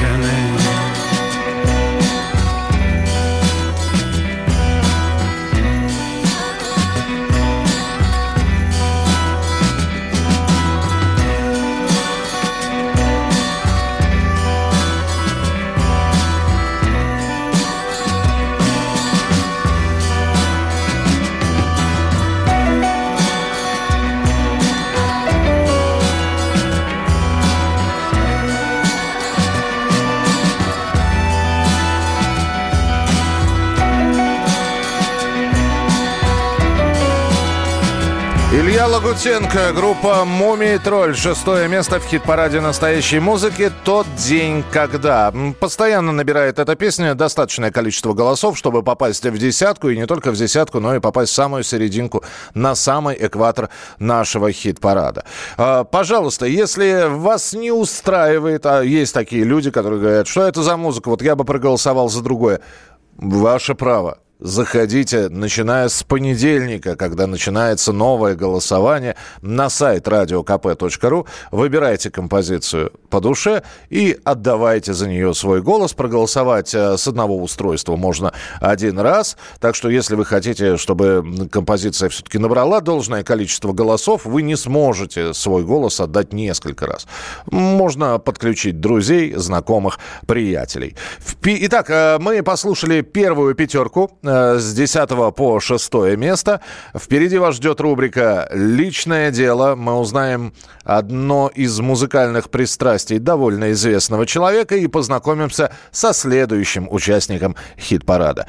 Илья 38.75 38.89
Лагутенко, 38.89 39.73
группа 39.73 40.25
«Мумий 40.25 40.79
тролль». 40.79 41.15
Шестое 41.15 41.69
место 41.69 42.01
в 42.01 42.07
хит-параде 42.07 42.61
настоящей 42.61 43.21
музыки 43.21 43.71
«Тот 43.85 44.05
день, 44.17 44.65
когда». 44.73 45.33
Постоянно 45.61 46.11
набирает 46.11 46.59
эта 46.59 46.75
песня 46.75 47.15
достаточное 47.15 47.71
количество 47.71 48.15
голосов, 48.15 48.59
чтобы 48.59 48.83
попасть 48.83 49.25
в 49.25 49.39
десятку, 49.39 49.91
и 49.91 49.97
не 49.97 50.07
только 50.07 50.33
в 50.33 50.37
десятку, 50.37 50.81
но 50.81 50.97
и 50.97 50.99
попасть 50.99 51.31
в 51.31 51.37
самую 51.37 51.63
серединку, 51.63 52.25
на 52.55 52.75
самый 52.75 53.17
экватор 53.17 53.71
нашего 54.01 54.51
хит-парада. 54.51 55.25
А, 55.57 55.85
Пожалуйста, 55.85 56.47
если 56.47 57.07
вас 57.09 57.53
не 57.53 57.71
устраивает, 57.71 58.67
а 58.67 58.83
есть 58.83 59.15
такие 59.15 59.45
люди, 59.45 59.71
которые 59.71 60.01
говорят, 60.01 60.27
что 60.27 60.43
это 60.43 60.65
за 60.65 60.77
музыка, 60.77 61.11
вот 61.11 61.23
я 61.23 61.37
бы 61.37 61.45
проголосовал 61.45 62.09
за 62.09 62.25
другое. 62.25 62.61
Ваше 63.19 63.77
право. 63.77 64.19
Заходите, 64.45 65.31
начиная 65.31 65.89
с 65.89 66.03
понедельника, 66.03 66.97
когда 66.97 67.27
начинается 67.27 67.95
новое 67.95 68.35
голосование, 68.35 69.17
на 69.41 69.71
сайт 69.71 70.07
radiokp.ru, 70.07 71.27
выбирайте 71.51 72.11
композицию 72.11 72.93
по 73.09 73.23
душе 73.23 73.63
и 73.89 74.19
отдавайте 74.23 74.93
за 74.93 75.09
нее 75.09 75.33
свой 75.33 75.63
голос. 75.63 75.95
Проголосовать 75.95 76.75
э, 76.75 76.99
с 76.99 77.09
одного 77.09 77.43
устройства 77.43 77.97
можно 77.97 78.35
один 78.61 78.99
раз. 78.99 79.39
Так 79.61 79.75
что, 79.75 79.89
если 79.89 80.15
вы 80.15 80.27
хотите, 80.27 80.77
чтобы 80.77 81.49
композиция 81.51 82.11
все-таки 82.11 82.37
набрала 82.37 82.83
должное 82.83 83.25
количество 83.25 83.73
голосов, 83.73 84.27
вы 84.27 84.43
не 84.43 84.57
сможете 84.57 85.33
свой 85.33 85.65
голос 85.65 86.01
отдать 86.01 86.35
несколько 86.35 86.87
раз. 86.87 87.07
Можно 87.51 88.19
подключить 88.19 88.79
друзей, 88.79 89.33
знакомых, 89.37 89.99
приятелей. 90.27 90.97
Итак, 91.43 91.89
э, 91.89 92.19
мы 92.21 92.43
послушали 92.43 93.01
первую 93.01 93.55
пятерку 93.55 94.11
э, 94.23 94.34
с 94.59 94.75
10 94.75 95.35
по 95.35 95.61
6 95.61 95.95
место. 96.17 96.61
Впереди 96.97 97.39
вас 97.39 97.57
ждет 97.57 97.81
рубрика 97.81 98.49
«Личное 98.53 99.31
дело». 99.31 99.75
Мы 99.75 99.95
узнаем 99.95 100.53
одно 100.85 101.51
из 101.55 101.79
музыкальных 101.81 102.51
пристрастий 102.51 103.19
довольно 103.19 103.73
известного 103.73 104.27
человека 104.27 104.77
и 104.77 104.87
познакомимся 104.87 105.73
со 105.91 106.13
следующим 106.13 106.89
участником 106.91 107.57
хит-парада. 107.79 108.47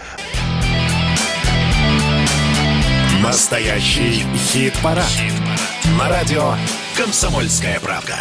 Настоящий 3.21 4.23
хит-парад. 4.35 5.05
На 5.99 6.09
радио 6.09 6.53
«Комсомольская 6.97 7.79
правда». 7.79 8.15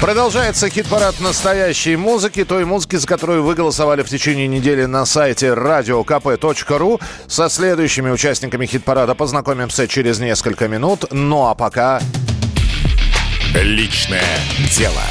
Продолжается 0.00 0.70
хит-парад 0.70 1.20
настоящей 1.20 1.94
музыки, 1.94 2.44
той 2.44 2.64
музыки, 2.64 2.96
за 2.96 3.06
которую 3.06 3.42
вы 3.42 3.54
голосовали 3.54 4.02
в 4.02 4.08
течение 4.08 4.48
недели 4.48 4.86
на 4.86 5.04
сайте 5.04 5.48
radiokp.ru. 5.48 7.00
Со 7.26 7.50
следующими 7.50 8.10
участниками 8.10 8.64
хит-парада 8.64 9.14
познакомимся 9.14 9.86
через 9.86 10.18
несколько 10.18 10.68
минут. 10.68 11.04
Ну 11.10 11.46
а 11.46 11.54
пока... 11.54 12.00
Личное 13.54 14.22
дело. 14.78 15.02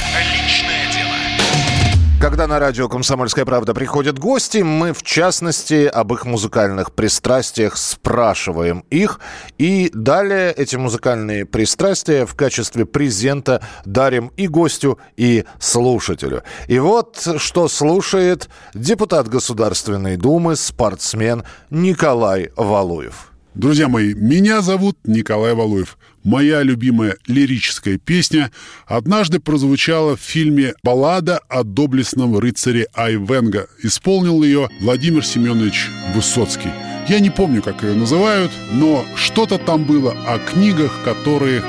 Когда 2.20 2.48
на 2.48 2.60
радио 2.60 2.90
«Комсомольская 2.90 3.46
правда» 3.46 3.74
приходят 3.74 4.20
гости, 4.20 4.58
мы, 4.58 4.92
в 4.92 5.04
частности, 5.04 5.86
об 5.86 6.14
их 6.14 6.26
музыкальных 6.26 6.92
пристрастиях 6.92 7.78
спрашиваем 7.78 8.84
их. 8.90 9.22
И 9.58 9.90
далее 9.94 10.52
эти 10.52 10.76
музыкальные 10.76 11.46
пристрастия 11.46 12.26
в 12.26 12.36
качестве 12.36 12.86
презента 12.86 13.66
дарим 13.86 14.34
и 14.36 14.50
гостю, 14.50 15.00
и 15.16 15.46
слушателю. 15.60 16.44
И 16.68 16.78
вот 16.80 17.26
что 17.38 17.70
слушает 17.70 18.50
депутат 18.74 19.30
Государственной 19.30 20.18
Думы, 20.18 20.58
спортсмен 20.58 21.46
Николай 21.70 22.52
Валуев. 22.58 23.32
Друзья 23.54 23.88
мои, 23.88 24.14
меня 24.14 24.62
зовут 24.62 24.98
Николай 25.06 25.54
Валуев. 25.54 25.98
Моя 26.24 26.64
любимая 26.64 27.18
лирическая 27.28 27.98
песня 27.98 28.52
однажды 28.86 29.40
прозвучала 29.40 30.18
в 30.18 30.22
фильме 30.22 30.74
«Баллада 30.84 31.40
о 31.48 31.64
доблестном 31.64 32.38
рыцаре 32.38 32.88
Айвенга». 32.94 33.68
Исполнил 33.84 34.44
ее 34.44 34.70
Владимир 34.82 35.26
Семенович 35.26 35.88
Высоцкий. 36.14 36.70
Я 37.08 37.20
не 37.20 37.30
помню, 37.30 37.62
как 37.62 37.84
ее 37.84 37.94
называют, 37.94 38.52
но 38.72 39.06
что-то 39.16 39.58
там 39.58 39.86
было 39.86 40.12
о 40.28 40.40
книгах, 40.40 40.92
которые 41.04 41.64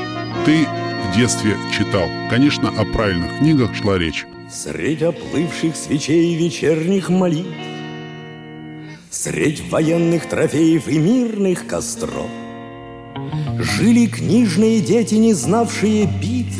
ты 0.45 0.66
в 0.66 1.16
детстве 1.16 1.57
читал. 1.77 2.09
Конечно, 2.29 2.68
о 2.68 2.85
правильных 2.85 3.39
книгах 3.39 3.74
шла 3.74 3.99
речь. 3.99 4.27
Средь 4.51 5.03
оплывших 5.03 5.77
свечей 5.77 6.35
вечерних 6.35 7.09
молитв 7.09 7.49
Средь 9.11 9.70
военных 9.70 10.29
трофеев 10.29 10.89
и 10.89 10.99
мирных 10.99 11.66
костров 11.66 12.31
Жили 13.63 14.07
книжные 14.07 14.81
дети, 14.81 15.17
не 15.17 15.35
знавшие 15.35 16.07
битв 16.07 16.57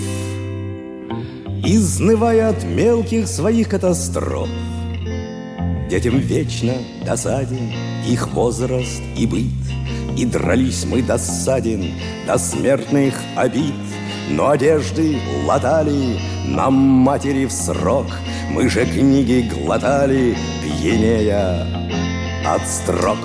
Изнывая 1.65 2.51
от 2.51 2.63
мелких 2.65 3.27
своих 3.27 3.71
катастроф. 3.71 4.49
Детям 5.89 6.19
вечно 6.19 6.75
досаден 7.07 7.73
их 8.07 8.29
возраст 8.35 9.01
и 9.17 9.27
быт 9.27 10.19
И 10.19 10.27
дрались 10.27 10.85
мы 10.85 11.03
досаден 11.03 11.87
до 12.27 12.37
смертных 12.37 13.15
обид. 13.35 13.75
Но 14.29 14.51
одежды 14.51 15.19
латали 15.47 16.19
нам 16.47 16.75
матери 16.75 17.47
в 17.47 17.53
срок 17.53 18.09
Мы 18.51 18.69
же 18.69 18.85
книги 18.85 19.51
глотали, 19.51 20.37
пьянея 20.63 21.67
от 22.45 22.69
строк 22.69 23.19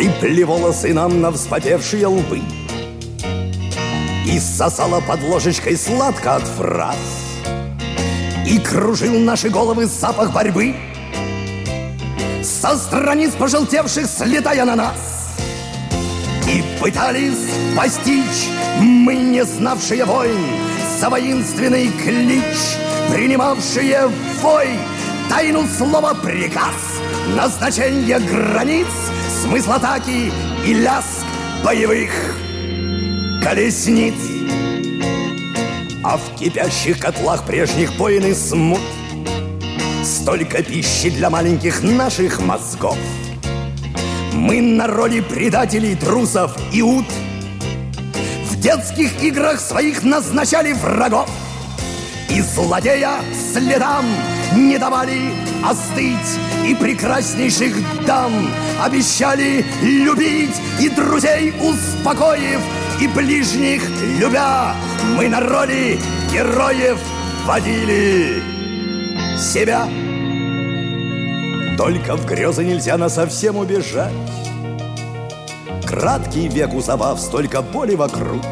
Липли 0.00 0.44
волосы 0.44 0.94
нам 0.94 1.20
на 1.20 1.30
вспотевшие 1.30 2.06
лбы 2.06 2.40
И 4.26 4.40
сосала 4.40 5.02
под 5.02 5.22
ложечкой 5.24 5.76
сладко 5.76 6.36
от 6.36 6.42
фраз 6.42 6.96
И 8.46 8.58
кружил 8.58 9.18
наши 9.18 9.50
головы 9.50 9.84
запах 9.84 10.32
борьбы 10.32 10.74
Со 12.42 12.78
страниц 12.78 13.32
пожелтевших 13.32 14.06
слетая 14.06 14.64
на 14.64 14.74
нас. 14.74 15.34
И 16.48 16.64
пытались 16.80 17.50
постичь 17.76 18.48
мы, 18.80 19.16
не 19.16 19.44
знавшие 19.44 20.06
войн 20.06 20.40
За 20.98 21.10
воинственный 21.10 21.90
клич, 22.02 22.56
принимавшие 23.12 24.10
вой 24.40 24.70
Тайну 25.28 25.66
слова 25.66 26.14
приказ, 26.14 27.02
назначение 27.36 28.18
границ 28.18 28.88
Смысл 29.40 29.72
атаки 29.72 30.30
и 30.66 30.74
ляск 30.74 31.24
боевых 31.64 32.10
колесниц. 33.42 34.14
А 36.04 36.18
в 36.18 36.38
кипящих 36.38 36.98
котлах 36.98 37.46
прежних 37.46 37.96
войн 37.96 38.26
и 38.26 38.34
смут 38.34 38.82
Столько 40.04 40.62
пищи 40.62 41.08
для 41.08 41.30
маленьких 41.30 41.82
наших 41.82 42.42
мозгов. 42.42 42.98
Мы 44.34 44.60
на 44.60 44.86
роли 44.86 45.20
предателей, 45.20 45.94
трусов 45.94 46.54
и 46.70 46.82
ут 46.82 47.06
В 48.50 48.60
детских 48.60 49.22
играх 49.22 49.58
своих 49.58 50.02
назначали 50.02 50.74
врагов 50.74 51.30
И 52.28 52.42
злодея 52.42 53.14
следам 53.54 54.04
не 54.54 54.76
давали 54.76 55.49
остыть 55.64 56.38
И 56.66 56.74
прекраснейших 56.74 57.76
дам 58.06 58.32
обещали 58.82 59.64
любить 59.82 60.60
И 60.80 60.88
друзей 60.88 61.52
успокоив, 61.60 62.60
и 63.00 63.08
ближних 63.08 63.82
любя 64.18 64.74
Мы 65.16 65.28
на 65.28 65.40
роли 65.40 65.98
героев 66.32 66.98
водили. 67.46 68.42
Себя 69.38 69.88
Только 71.76 72.16
в 72.16 72.26
грезы 72.26 72.64
нельзя 72.64 72.96
на 72.96 73.08
совсем 73.08 73.56
убежать. 73.56 74.12
Краткий 75.86 76.46
век 76.48 76.72
у 76.74 76.80
забав, 76.80 77.18
столько 77.18 77.62
боли 77.62 77.94
вокруг. 77.94 78.44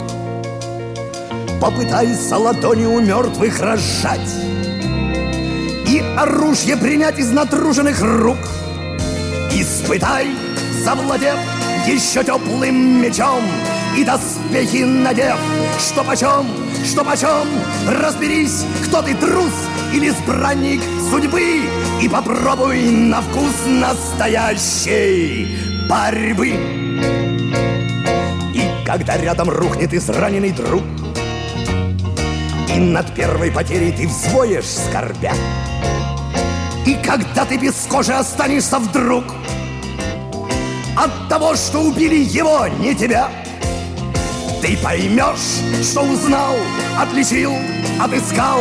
Попытайся 1.60 2.36
ладони 2.36 2.86
у 2.86 3.00
мертвых 3.00 3.60
разжать 3.60 4.47
оружие 6.22 6.76
принять 6.76 7.18
из 7.18 7.30
натруженных 7.30 8.00
рук. 8.00 8.38
Испытай, 9.52 10.28
завладев 10.84 11.38
еще 11.86 12.22
теплым 12.22 13.00
мечом 13.00 13.42
И 13.96 14.04
доспехи 14.04 14.84
надев, 14.84 15.38
что 15.78 16.04
почем, 16.04 16.46
что 16.84 17.02
почем 17.02 17.48
Разберись, 17.86 18.64
кто 18.84 19.00
ты 19.00 19.14
трус 19.14 19.52
или 19.94 20.10
избранник 20.10 20.80
судьбы 21.10 21.62
И 22.02 22.08
попробуй 22.08 22.90
на 22.90 23.22
вкус 23.22 23.64
настоящей 23.66 25.56
борьбы. 25.88 26.48
И 28.54 28.84
когда 28.84 29.16
рядом 29.16 29.48
рухнет 29.48 29.94
израненный 29.94 30.50
друг 30.50 30.82
Над 32.78 33.12
первой 33.12 33.50
потерей 33.50 33.90
ты 33.90 34.06
взвоешь 34.06 34.66
скорбя 34.66 35.32
И 36.86 36.94
когда 37.04 37.44
ты 37.44 37.56
без 37.56 37.74
кожи 37.90 38.12
останешься 38.12 38.78
вдруг 38.78 39.24
от 40.96 41.28
того, 41.28 41.54
что 41.54 41.78
убили 41.78 42.16
его, 42.16 42.66
не 42.80 42.92
тебя. 42.92 43.28
Ты 44.60 44.76
поймешь, 44.78 45.62
что 45.80 46.00
узнал, 46.02 46.56
отличил, 46.98 47.52
отыскал, 48.00 48.60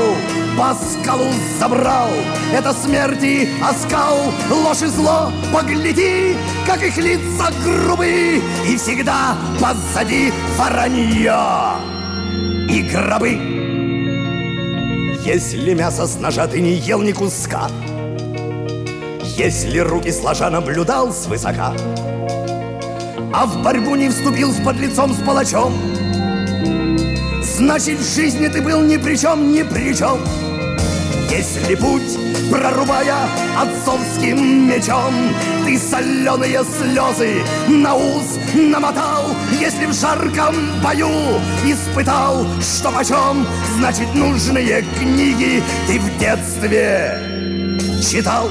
по 0.55 0.75
скалу 0.75 1.31
забрал. 1.59 2.09
Это 2.53 2.73
смерти 2.73 3.49
оскал, 3.59 4.31
ложь 4.51 4.83
и 4.83 4.85
зло, 4.85 5.31
погляди, 5.51 6.35
как 6.67 6.83
их 6.83 6.97
лица 6.97 7.51
грубые, 7.63 8.39
и 8.67 8.77
всегда 8.77 9.35
позади 9.59 10.31
воронье 10.57 11.33
и 12.69 12.83
гробы. 12.83 13.56
Если 15.27 15.73
мясо 15.73 16.07
с 16.07 16.17
ножа 16.17 16.47
ты 16.47 16.61
не 16.61 16.71
ел 16.71 17.01
ни 17.01 17.11
куска, 17.11 17.69
Если 19.35 19.79
руки 19.79 20.09
сложа 20.09 20.49
наблюдал 20.49 21.11
свысока, 21.11 21.73
А 23.33 23.45
в 23.45 23.61
борьбу 23.61 23.95
не 23.95 24.07
вступил 24.07 24.53
с 24.53 24.63
подлецом, 24.63 25.13
с 25.13 25.17
палачом, 25.17 25.73
Значит, 27.43 27.99
в 27.99 28.15
жизни 28.15 28.47
ты 28.47 28.61
был 28.61 28.79
ни 28.79 28.95
при 28.95 29.17
чем, 29.17 29.51
ни 29.51 29.63
при 29.63 29.93
чем. 29.93 30.17
Если 31.29 31.75
путь, 31.75 32.17
прорубая 32.49 33.27
отцовским 33.59 34.69
мечом, 34.69 35.13
Ты 35.65 35.77
соленые 35.77 36.63
слезы 36.63 37.43
на 37.67 37.95
ус 37.95 38.39
намотал, 38.55 39.16
Если 39.59 39.85
в 39.85 39.93
жарком 39.93 40.55
бою 40.81 41.09
испытал, 41.65 42.45
что 42.61 42.91
почем, 42.91 43.45
Значит, 43.77 44.13
нужные 44.15 44.83
книги 44.99 45.63
ты 45.87 45.99
в 45.99 46.17
детстве 46.17 47.19
читал. 48.01 48.49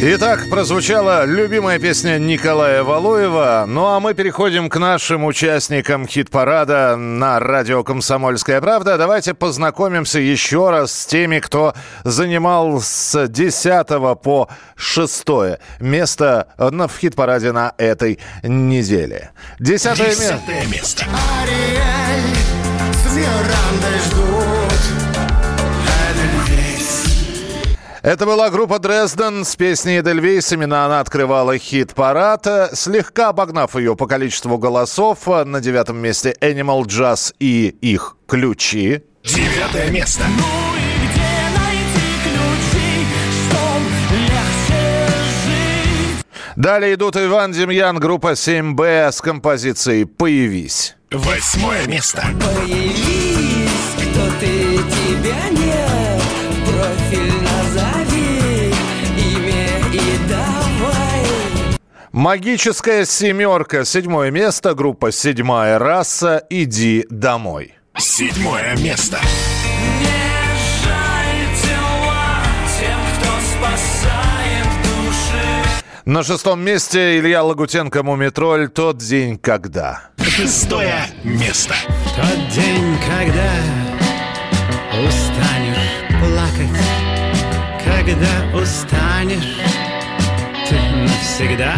Итак, 0.00 0.48
прозвучала 0.48 1.24
любимая 1.24 1.80
песня 1.80 2.18
Николая 2.18 2.84
Валуева. 2.84 3.64
Ну 3.66 3.84
а 3.84 3.98
мы 3.98 4.14
переходим 4.14 4.68
к 4.68 4.76
нашим 4.76 5.24
участникам 5.24 6.06
хит-парада 6.06 6.94
на 6.94 7.40
радио 7.40 7.82
«Комсомольская 7.82 8.60
правда». 8.60 8.96
Давайте 8.96 9.34
познакомимся 9.34 10.20
еще 10.20 10.70
раз 10.70 10.92
с 10.92 11.06
теми, 11.06 11.40
кто 11.40 11.74
занимал 12.04 12.80
с 12.80 13.26
10 13.26 13.88
по 14.22 14.48
6 14.76 15.26
место 15.80 16.46
в 16.56 16.90
хит-параде 17.00 17.50
на 17.50 17.74
этой 17.76 18.20
неделе. 18.44 19.32
Десятое 19.58 20.10
место. 20.10 20.40
Десятое 20.46 20.66
место. 20.66 21.04
Ариэль 21.42 22.36
с 22.92 23.14
Мирандой 23.16 23.98
ждут 24.06 24.37
Это 28.02 28.26
была 28.26 28.50
группа 28.50 28.78
Дрезден 28.78 29.44
с 29.44 29.56
песней 29.56 30.00
Эдельвейс. 30.00 30.52
Именно 30.52 30.86
она 30.86 31.00
открывала 31.00 31.58
хит-парад, 31.58 32.70
слегка 32.72 33.30
обогнав 33.30 33.74
ее 33.74 33.96
по 33.96 34.06
количеству 34.06 34.56
голосов. 34.56 35.26
На 35.26 35.60
девятом 35.60 35.98
месте 35.98 36.36
Animal 36.40 36.82
Jazz 36.84 37.34
и 37.40 37.68
их 37.80 38.16
ключи. 38.28 39.02
Девятое 39.24 39.90
место. 39.90 40.24
Ну 40.28 40.44
и 40.76 41.08
где 41.08 41.20
найти 41.58 42.06
ключи, 42.22 43.06
чтоб 43.48 43.82
легче 44.12 45.08
жить? 45.44 46.24
Далее 46.56 46.94
идут 46.94 47.16
Иван 47.16 47.52
Демьян, 47.52 47.98
группа 47.98 48.32
7Б 48.32 49.10
с 49.10 49.20
композицией 49.20 50.06
«Появись». 50.06 50.94
Восьмое 51.10 51.86
место. 51.86 52.22
Появись, 52.38 53.70
кто 53.96 54.30
ты, 54.40 54.76
тебя 54.76 55.48
нет 55.50 55.57
Магическая 62.18 63.04
семерка, 63.04 63.84
седьмое 63.84 64.32
место, 64.32 64.74
группа 64.74 65.12
«Седьмая 65.12 65.78
раса», 65.78 66.42
«Иди 66.50 67.06
домой». 67.08 67.74
Седьмое 67.96 68.76
место. 68.78 69.20
Не 70.00 70.82
жаль 70.82 71.46
тела 71.62 72.42
тем, 72.80 72.98
кто 73.14 73.30
спасает 73.46 74.66
души. 74.82 75.82
На 76.06 76.24
шестом 76.24 76.60
месте 76.60 77.20
Илья 77.20 77.44
Лагутенко, 77.44 78.02
«Мумитроль», 78.02 78.68
«Тот 78.68 78.96
день, 78.98 79.38
когда». 79.38 80.10
Шестое 80.20 80.96
место. 81.22 81.76
Тот 82.16 82.48
день, 82.52 82.96
когда 83.06 83.48
устанешь 85.06 86.02
плакать, 86.18 86.82
когда 87.84 88.58
устанешь 88.60 89.54
ты 90.68 90.74
навсегда. 90.74 91.76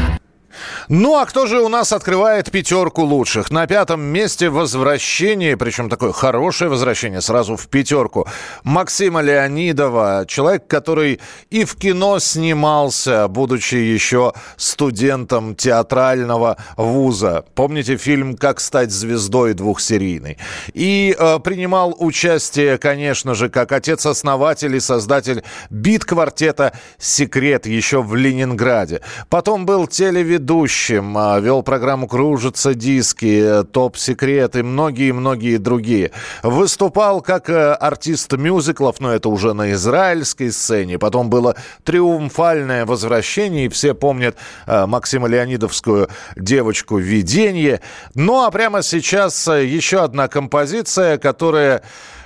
Ну 0.93 1.17
а 1.17 1.25
кто 1.25 1.47
же 1.47 1.61
у 1.61 1.69
нас 1.69 1.93
открывает 1.93 2.51
пятерку 2.51 3.03
лучших? 3.03 3.53
На 3.53 3.69
пятом 3.69 4.01
месте 4.01 4.51
возвращение, 4.51 5.57
причем 5.57 5.89
такое 5.89 6.11
хорошее 6.11 6.69
возвращение, 6.69 7.21
сразу 7.21 7.55
в 7.55 7.69
пятерку. 7.69 8.27
Максима 8.65 9.21
Леонидова, 9.21 10.25
человек, 10.27 10.67
который 10.67 11.21
и 11.49 11.65
в 11.65 11.77
кино 11.77 12.19
снимался, 12.19 13.29
будучи 13.29 13.77
еще 13.77 14.33
студентом 14.57 15.55
театрального 15.55 16.57
вуза. 16.77 17.45
Помните 17.55 17.97
фильм 17.97 18.37
«Как 18.37 18.59
стать 18.59 18.91
звездой» 18.91 19.55
двухсерийный? 19.55 20.39
И 20.75 21.15
э, 21.17 21.39
принимал 21.39 21.95
участие, 22.01 22.79
конечно 22.79 23.37
же, 23.37 23.49
как 23.49 23.71
отец-основатель 23.71 24.75
и 24.75 24.81
создатель 24.81 25.45
бит-квартета 25.71 26.73
«Секрет» 26.99 27.67
еще 27.67 28.03
в 28.03 28.17
Ленинграде. 28.17 29.03
Потом 29.29 29.67
был 29.67 29.87
телеведущим, 29.87 30.80
а, 30.89 31.39
вел 31.41 31.63
программу 31.63 32.09
«Кружатся 32.09 32.75
диски», 32.75 33.65
«Топ-секрет» 33.73 34.57
и 34.57 34.63
многие-многие 34.63 35.59
другие. 35.59 36.13
Выступал 36.43 37.21
как 37.21 37.51
э, 37.51 37.73
артист 37.73 38.33
мюзиклов, 38.33 39.01
но 39.01 39.13
это 39.13 39.29
уже 39.29 39.53
на 39.53 39.73
израильской 39.73 40.51
сцене. 40.53 40.99
Потом 40.99 41.29
было 41.29 41.57
триумфальное 41.85 42.87
возвращение, 42.87 43.67
и 43.67 43.69
все 43.69 43.95
помнят 43.95 44.37
э, 44.67 44.87
Максима 44.87 45.29
Леонидовскую 45.29 46.09
девочку 46.37 46.99
«Видение». 46.99 47.81
Ну 48.15 48.45
а 48.45 48.51
прямо 48.51 48.83
сейчас 48.83 49.49
э, 49.49 49.67
еще 49.67 50.03
одна 50.03 50.29
композиция, 50.29 51.19
которая 51.19 51.83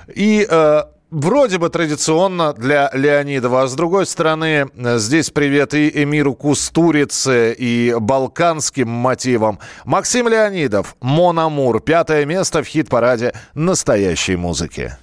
и 0.07 0.47
э, 0.49 0.83
вроде 1.15 1.57
бы 1.57 1.69
традиционно 1.69 2.53
для 2.53 2.89
Леонидова, 2.93 3.63
а 3.63 3.67
с 3.67 3.73
другой 3.75 4.05
стороны, 4.05 4.67
э, 4.75 4.97
здесь 4.99 5.29
привет 5.29 5.73
и 5.73 6.03
Эмиру 6.03 6.35
Кустурице, 6.35 7.53
и 7.53 7.95
балканским 7.99 8.89
мотивам. 8.89 9.59
Максим 9.85 10.27
Леонидов, 10.27 10.95
«Мон 11.01 11.39
Амур», 11.39 11.79
пятое 11.79 12.25
место 12.25 12.63
в 12.63 12.67
хит-параде 12.67 13.33
настоящей 13.53 14.35
музыки. 14.35 14.93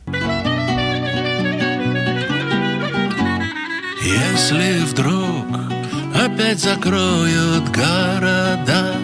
Если 4.03 4.85
вдруг 4.85 5.47
опять 6.15 6.59
закроют 6.59 7.69
города, 7.71 8.95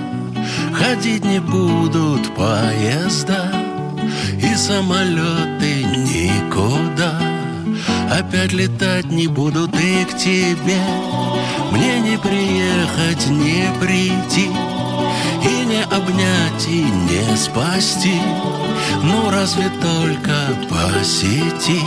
Ходить 0.73 1.25
не 1.25 1.41
будут 1.41 2.35
поезда 2.35 3.51
И 4.41 4.55
самолеты 4.55 5.68
никуда 6.59 7.13
Опять 8.11 8.53
летать 8.53 9.07
не 9.07 9.27
будут 9.29 9.75
и 9.79 10.05
к 10.05 10.17
тебе. 10.17 10.81
Мне 11.71 12.01
не 12.01 12.19
приехать, 12.19 13.29
не 13.29 13.69
прийти. 13.81 14.51
И 15.45 15.65
не 15.67 15.83
обнять, 15.85 16.67
и 16.67 16.83
не 16.83 17.37
спасти. 17.37 18.21
Ну 19.05 19.31
разве 19.31 19.71
только 19.81 20.35
по 20.69 21.05
сети 21.05 21.81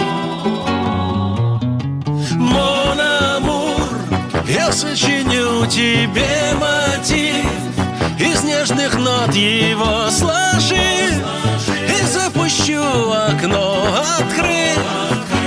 Мон 2.35 2.99
амур, 2.99 3.89
я 4.47 4.71
сочиню 4.71 5.65
тебе 5.65 6.53
мотив. 6.53 7.45
Из 8.19 8.43
нежных 8.43 8.97
нот 8.97 9.35
его 9.35 10.09
сложив 10.11 11.40
И 12.51 12.53
запущу 12.53 13.11
окно, 13.11 13.77
открыв 14.19 14.79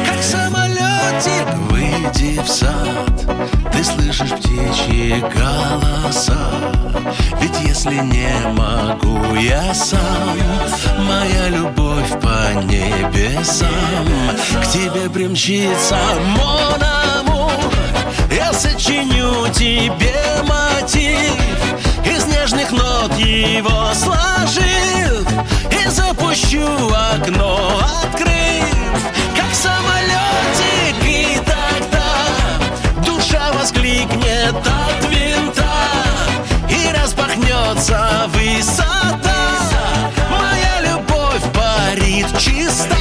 Как 0.07 0.22
самолетик, 0.22 1.46
выйди 1.70 2.40
в 2.40 2.48
сад. 2.48 3.72
Ты 3.72 3.84
слышишь 3.84 4.30
птичьи 4.30 5.22
голоса 5.34 6.38
Ведь 7.40 7.61
если 7.66 7.96
не 7.96 8.32
могу 8.57 9.34
я 9.34 9.74
сам 9.74 10.38
Моя 10.98 11.48
любовь 11.48 12.11
по 12.22 12.55
небесам. 12.62 13.68
К 14.62 14.66
тебе 14.68 15.11
примчится 15.11 15.98
мон 16.36 16.82
амур 16.82 17.52
Я 18.30 18.52
сочиню 18.52 19.46
тебе 19.52 20.14
мотив 20.42 21.84
из 22.05 22.26
нежных 22.26 22.70
нот 22.70 23.14
его 23.16 23.92
сложив 23.94 25.26
И 25.70 25.88
запущу 25.88 26.66
окно 27.12 27.80
открыв 28.02 28.74
Как 29.36 29.55
самолетик 29.55 31.02
и 31.02 31.38
тогда 31.44 33.05
Душа 33.05 33.52
воскликнет 33.52 34.55
от 34.55 35.05
винта 35.11 35.64
И 36.68 36.92
распахнется 36.92 38.28
высота. 38.28 38.92
Моя 40.30 40.92
любовь 40.92 41.42
парит 41.52 42.26
чиста. 42.38 42.96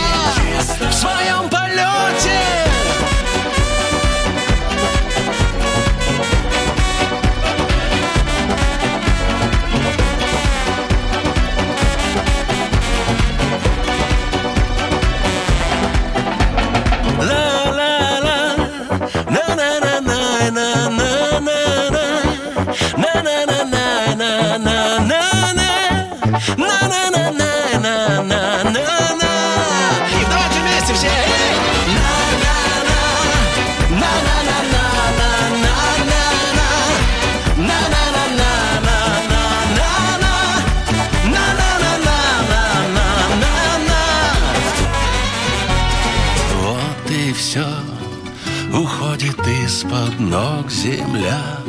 Ног 50.34 50.72
земля 50.72 51.60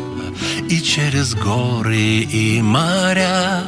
И 0.71 0.81
через 0.81 1.35
горы 1.35 1.97
и 1.97 2.63
моря 2.63 3.63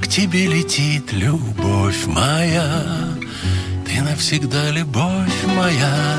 К 0.00 0.08
тебе 0.08 0.46
летит 0.46 1.12
любовь 1.12 2.06
моя 2.06 2.82
Ты 3.86 4.00
навсегда 4.00 4.70
любовь 4.70 5.44
моя 5.54 6.16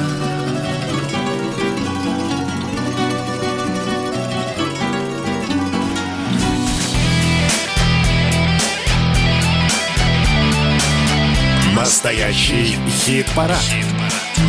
Настоящий 11.76 12.78
хит-парад. 12.88 13.58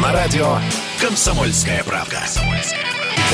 На 0.01 0.13
радио 0.13 0.59
«Комсомольская 1.01 1.83
правда». 1.83 2.23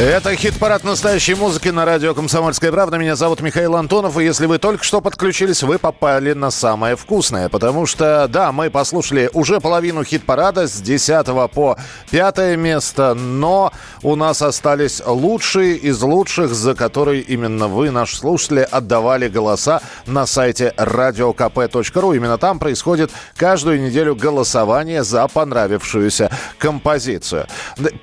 Это 0.01 0.35
хит-парад 0.35 0.83
настоящей 0.83 1.35
музыки 1.35 1.69
на 1.69 1.85
радио 1.85 2.15
«Комсомольская 2.15 2.73
правда». 2.73 2.97
Меня 2.97 3.17
зовут 3.17 3.43
Михаил 3.43 3.77
Антонов, 3.77 4.17
и 4.17 4.25
если 4.25 4.47
вы 4.47 4.57
только 4.57 4.83
что 4.83 5.03
подключились, 5.03 5.63
вы 5.63 5.79
попали 5.79 6.33
на 6.33 6.51
самое 6.51 6.97
вкусное. 6.97 7.51
Потому 7.51 7.85
что, 7.85 8.27
да, 8.27 8.51
мы 8.51 8.71
послушали 8.71 9.29
уже 9.35 9.61
половину 9.61 10.03
хит-парада 10.03 10.69
с 10.69 10.81
10 10.81 11.27
по 11.53 11.77
5 12.13 12.57
место, 12.57 13.13
но 13.13 13.73
у 14.03 14.17
нас 14.17 14.41
остались 14.41 15.03
лучшие 15.05 15.77
из 15.77 16.01
лучших, 16.01 16.55
за 16.55 16.75
которые 16.75 17.21
именно 17.21 17.69
вы, 17.69 17.91
наши 17.91 18.17
слушатели, 18.17 18.67
отдавали 18.71 19.29
голоса 19.29 19.83
на 20.07 20.25
сайте 20.25 20.73
radiokp.ru. 20.79 22.17
Именно 22.17 22.39
там 22.39 22.59
происходит 22.59 23.11
каждую 23.37 23.83
неделю 23.83 24.17
голосование 24.17 25.05
за 25.05 25.29
понравившуюся 25.29 26.31
композицию. 26.57 27.47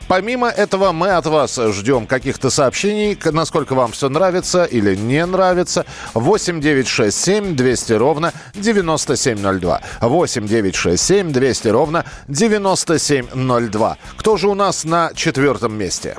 Помимо 0.07 0.47
этого, 0.47 0.91
мы 0.91 1.09
от 1.09 1.25
вас 1.25 1.57
ждем 1.57 1.86
каких-то 2.07 2.49
сообщений, 2.49 3.17
насколько 3.31 3.75
вам 3.75 3.91
все 3.91 4.09
нравится 4.09 4.65
или 4.65 4.95
не 4.95 5.25
нравится. 5.25 5.85
8 6.13 6.61
9 6.61 6.88
6 6.88 7.17
7 7.17 7.55
200 7.55 7.93
ровно 7.93 8.33
9702. 8.55 9.81
8 10.01 10.47
9 10.47 10.75
6 10.75 11.03
7 11.03 11.31
200 11.31 11.67
ровно 11.69 12.05
9702. 12.27 13.97
Кто 14.17 14.38
же 14.38 14.47
у 14.49 14.53
нас 14.53 14.83
на 14.83 15.11
четвертом 15.15 15.77
месте? 15.77 16.17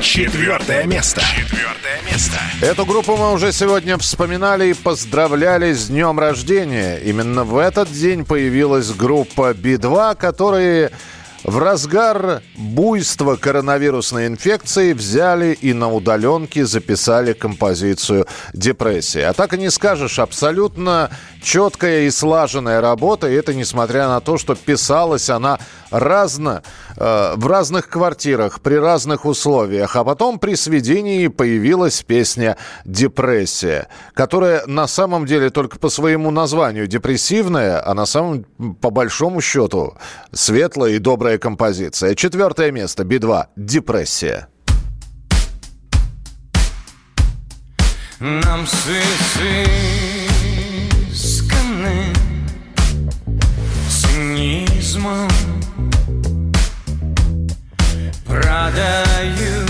Четвертое 0.00 0.84
место. 0.84 1.22
Четвертое 1.22 2.02
место. 2.12 2.36
Эту 2.60 2.84
группу 2.84 3.16
мы 3.16 3.32
уже 3.32 3.52
сегодня 3.52 3.96
вспоминали 3.96 4.68
и 4.68 4.74
поздравляли 4.74 5.72
с 5.72 5.88
днем 5.88 6.20
рождения. 6.20 6.98
Именно 6.98 7.44
в 7.44 7.56
этот 7.56 7.90
день 7.90 8.26
появилась 8.26 8.90
группа 8.90 9.54
Би-2, 9.54 10.14
которые 10.16 10.90
в 11.44 11.58
разгар 11.58 12.42
буйства 12.56 13.36
коронавирусной 13.36 14.26
инфекции 14.26 14.94
взяли 14.94 15.56
и 15.60 15.74
на 15.74 15.92
удаленке 15.92 16.64
записали 16.64 17.34
композицию 17.34 18.26
«Депрессия». 18.54 19.28
А 19.28 19.34
так 19.34 19.52
и 19.52 19.58
не 19.58 19.70
скажешь, 19.70 20.18
абсолютно 20.18 21.10
четкая 21.44 22.02
и 22.02 22.10
слаженная 22.10 22.80
работа, 22.80 23.28
и 23.28 23.34
это 23.34 23.54
несмотря 23.54 24.08
на 24.08 24.20
то, 24.20 24.38
что 24.38 24.54
писалась 24.54 25.30
она 25.30 25.60
разно, 25.90 26.62
э, 26.96 27.34
в 27.36 27.46
разных 27.46 27.88
квартирах, 27.88 28.60
при 28.60 28.74
разных 28.74 29.26
условиях. 29.26 29.94
А 29.94 30.04
потом 30.04 30.38
при 30.38 30.56
сведении 30.56 31.28
появилась 31.28 32.02
песня 32.02 32.56
«Депрессия», 32.84 33.88
которая 34.14 34.66
на 34.66 34.86
самом 34.88 35.26
деле 35.26 35.50
только 35.50 35.78
по 35.78 35.90
своему 35.90 36.30
названию 36.30 36.86
депрессивная, 36.86 37.86
а 37.86 37.94
на 37.94 38.06
самом, 38.06 38.44
по 38.80 38.90
большому 38.90 39.40
счету, 39.40 39.96
светлая 40.32 40.92
и 40.92 40.98
добрая 40.98 41.38
композиция. 41.38 42.14
Четвертое 42.14 42.72
место, 42.72 43.04
Би-2, 43.04 43.46
«Депрессия». 43.56 44.48
Нам 48.20 48.66
с 48.66 48.86
цинизмом 54.94 55.28
продают 58.26 59.63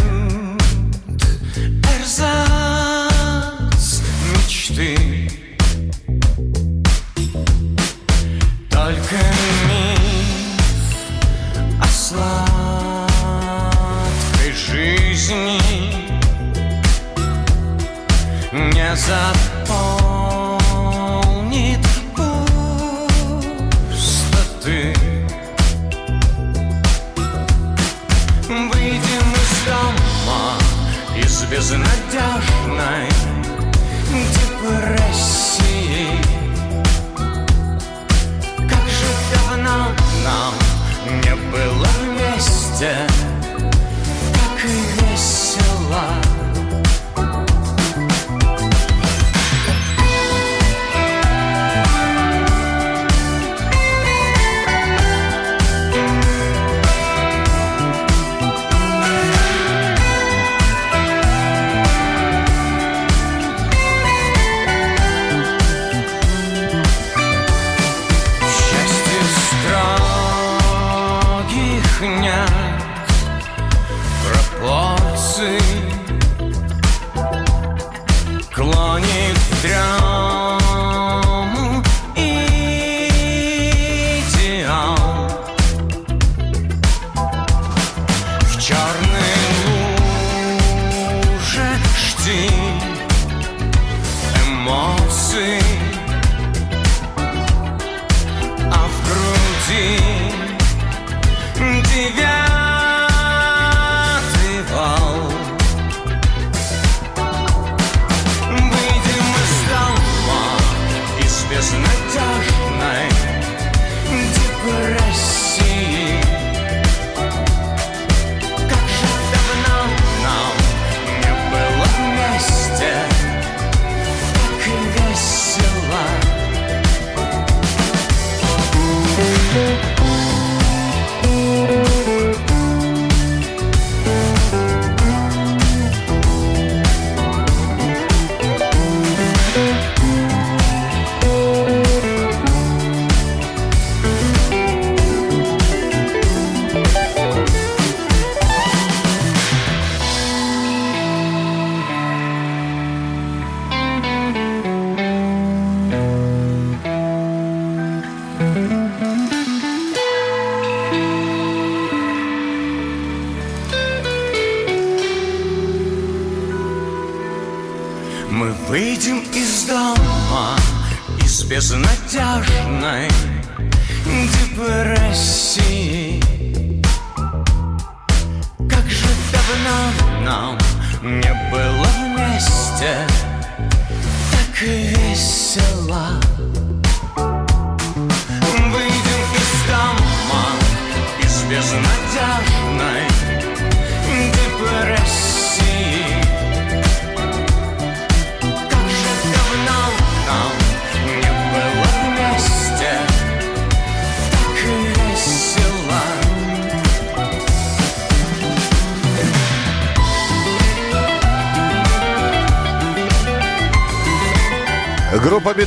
Из 171.55 171.71
безнадежной 171.71 172.04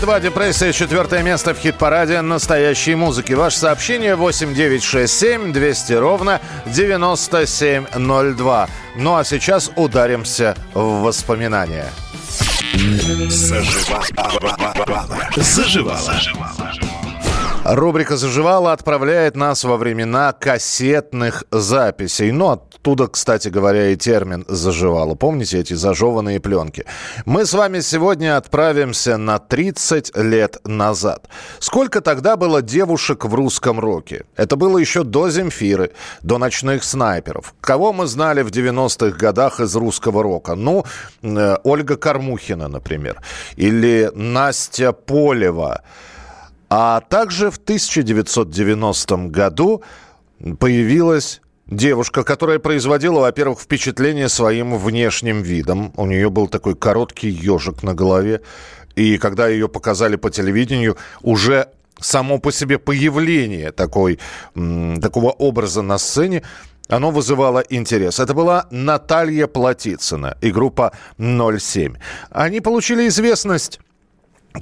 2 0.08 0.22
депрессия, 0.22 0.72
четвертое 0.72 1.22
место 1.22 1.54
в 1.54 1.60
хит-параде 1.60 2.22
настоящей 2.22 2.96
музыки. 2.96 3.34
Ваше 3.34 3.58
сообщение 3.58 4.16
8967 4.16 5.52
200 5.52 5.94
ровно 5.94 6.40
9702. 6.66 8.70
Ну 8.96 9.18
а 9.18 9.26
сейчас 9.26 9.70
ударимся 9.76 10.56
в 10.74 11.02
воспоминания. 11.02 11.88
Заживала. 13.28 14.74
Заживала. 15.36 16.02
Заживала. 16.02 16.67
Рубрика 17.70 18.16
«Заживала» 18.16 18.72
отправляет 18.72 19.36
нас 19.36 19.66
во 19.66 19.76
времена 19.76 20.32
кассетных 20.32 21.44
записей. 21.52 22.32
Ну, 22.32 22.52
оттуда, 22.52 23.08
кстати 23.08 23.50
говоря, 23.50 23.90
и 23.90 23.98
термин 23.98 24.46
«заживала». 24.48 25.16
Помните 25.16 25.60
эти 25.60 25.74
зажеванные 25.74 26.40
пленки? 26.40 26.86
Мы 27.26 27.46
с 27.46 27.54
вами 27.54 27.82
сегодня 27.82 28.38
отправимся 28.38 29.18
на 29.18 29.40
30 29.40 30.16
лет 30.16 30.66
назад. 30.66 31.28
Сколько 31.60 32.00
тогда 32.00 32.38
было 32.38 32.62
девушек 32.62 33.26
в 33.26 33.36
русском 33.36 33.82
роке? 33.82 34.24
Это 34.38 34.56
было 34.56 34.78
еще 34.78 35.04
до 35.04 35.30
«Земфиры», 35.30 35.92
до 36.22 36.38
«Ночных 36.38 36.86
снайперов». 36.86 37.54
Кого 37.60 37.92
мы 37.92 38.08
знали 38.08 38.44
в 38.44 38.50
90-х 38.50 39.18
годах 39.18 39.60
из 39.60 39.76
русского 39.76 40.24
рока? 40.24 40.56
Ну, 40.56 40.86
э, 41.22 41.58
Ольга 41.66 41.98
Кормухина, 41.98 42.70
например. 42.70 43.22
Или 43.58 44.10
Настя 44.16 44.94
Полева. 44.94 45.82
А 46.70 47.02
также 47.02 47.50
в 47.50 47.58
1990 47.58 49.18
году 49.30 49.84
появилась 50.60 51.42
девушка, 51.68 52.24
которая 52.24 52.60
производила, 52.60 53.22
во-первых, 53.22 53.60
впечатление 53.60 54.30
своим 54.30 54.78
внешним 54.78 55.42
видом. 55.42 55.94
У 55.96 56.06
нее 56.06 56.30
был 56.30 56.48
такой 56.48 56.76
короткий 56.76 57.30
ежик 57.30 57.84
на 57.84 57.94
голове. 57.94 58.42
И 58.96 59.18
когда 59.18 59.48
ее 59.48 59.70
показали 59.70 60.16
по 60.16 60.30
телевидению, 60.30 60.98
уже 61.22 61.70
само 62.00 62.40
по 62.40 62.52
себе 62.52 62.78
появление 62.80 63.72
такой, 63.72 64.20
такого 64.54 65.32
образа 65.32 65.82
на 65.82 65.98
сцене 65.98 66.44
оно 66.90 67.12
вызывало 67.12 67.60
интерес. 67.70 68.20
Это 68.20 68.34
была 68.34 68.66
Наталья 68.72 69.48
Платицына 69.48 70.38
и 70.42 70.52
группа 70.52 70.94
07. 71.18 71.96
Они 72.30 72.62
получили 72.62 73.08
известность 73.08 73.80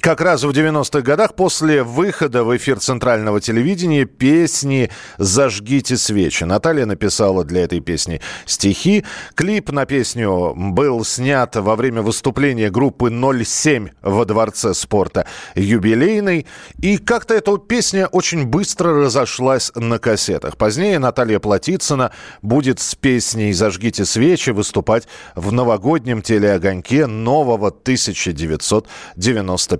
как 0.02 0.22
раз 0.22 0.44
в 0.44 0.50
90-х 0.50 1.02
годах 1.02 1.36
после 1.36 1.84
выхода 1.84 2.44
в 2.44 2.56
эфир 2.56 2.80
центрального 2.80 3.40
телевидения 3.40 4.06
песни 4.06 4.90
«Зажгите 5.18 5.98
свечи». 5.98 6.44
Наталья 6.44 6.86
написала 6.86 7.44
для 7.44 7.64
этой 7.64 7.80
песни 7.80 8.22
стихи. 8.46 9.06
Клип 9.36 9.72
на 9.72 9.86
песню 9.86 10.54
был 10.56 11.04
снят 11.06 11.56
во 11.56 11.76
время 11.76 12.02
выступления 12.02 12.70
группы 12.70 13.10
07 13.10 13.90
во 14.02 14.26
Дворце 14.26 14.74
спорта 14.74 15.28
«Юбилейный». 15.56 16.48
И 16.82 16.98
как-то 16.98 17.34
эта 17.34 17.58
песня 17.58 18.08
очень 18.08 18.46
быстро 18.46 19.06
разошлась 19.06 19.72
на 19.76 20.00
кассетах. 20.00 20.58
Позднее 20.58 21.00
Наталья 21.00 21.40
Платицына 21.40 22.12
будет 22.42 22.80
с 22.80 22.96
песней 22.96 23.54
«Зажгите 23.54 24.06
свечи» 24.06 24.50
выступать 24.50 25.08
в 25.36 25.52
новогоднем 25.52 26.22
телеогоньке 26.22 27.06
нового 27.06 27.72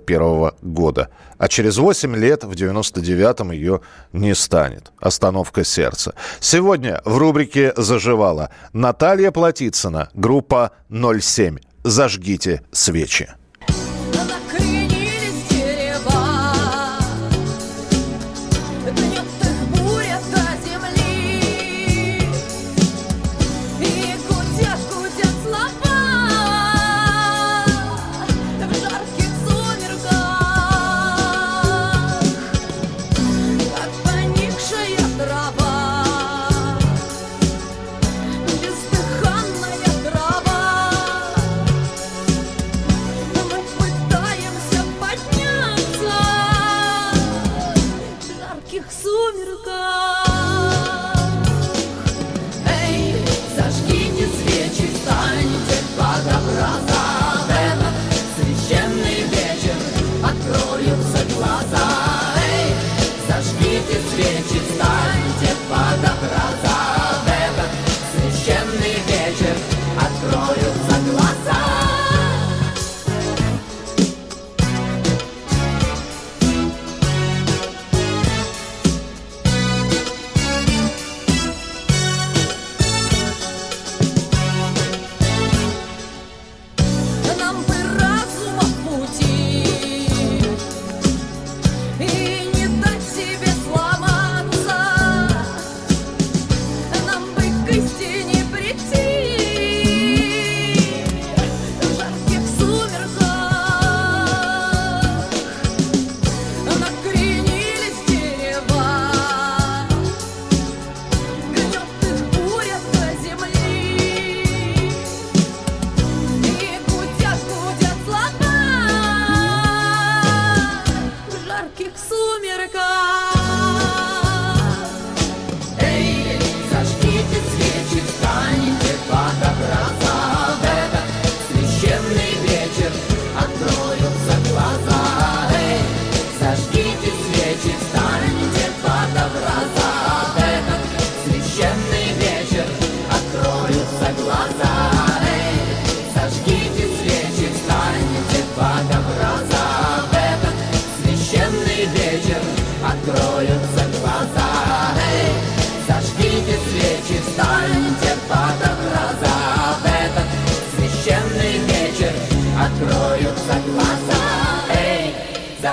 1991 0.06 0.72
года. 0.74 1.10
А 1.38 1.48
через 1.48 1.76
8 1.78 2.16
лет, 2.16 2.44
в 2.44 2.52
99-м, 2.52 3.50
ее 3.50 3.80
не 4.12 4.34
станет. 4.34 4.92
Остановка 5.00 5.64
сердца. 5.64 6.14
Сегодня 6.40 7.00
в 7.04 7.18
рубрике 7.18 7.72
«Заживала» 7.76 8.50
Наталья 8.72 9.30
Платицына, 9.30 10.08
группа 10.14 10.72
07. 10.90 11.58
«Зажгите 11.84 12.62
свечи». 12.72 13.28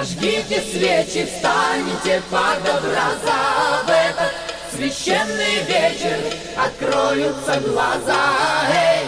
Зажгите 0.04 0.62
свечи, 0.70 1.26
встаньте 1.26 2.22
под 2.30 2.60
образа 2.60 3.40
В 3.86 3.90
этот 3.90 4.34
священный 4.76 5.64
вечер 5.66 6.20
откроются 6.58 7.62
глаза 7.62 8.34
Эй! 8.70 9.08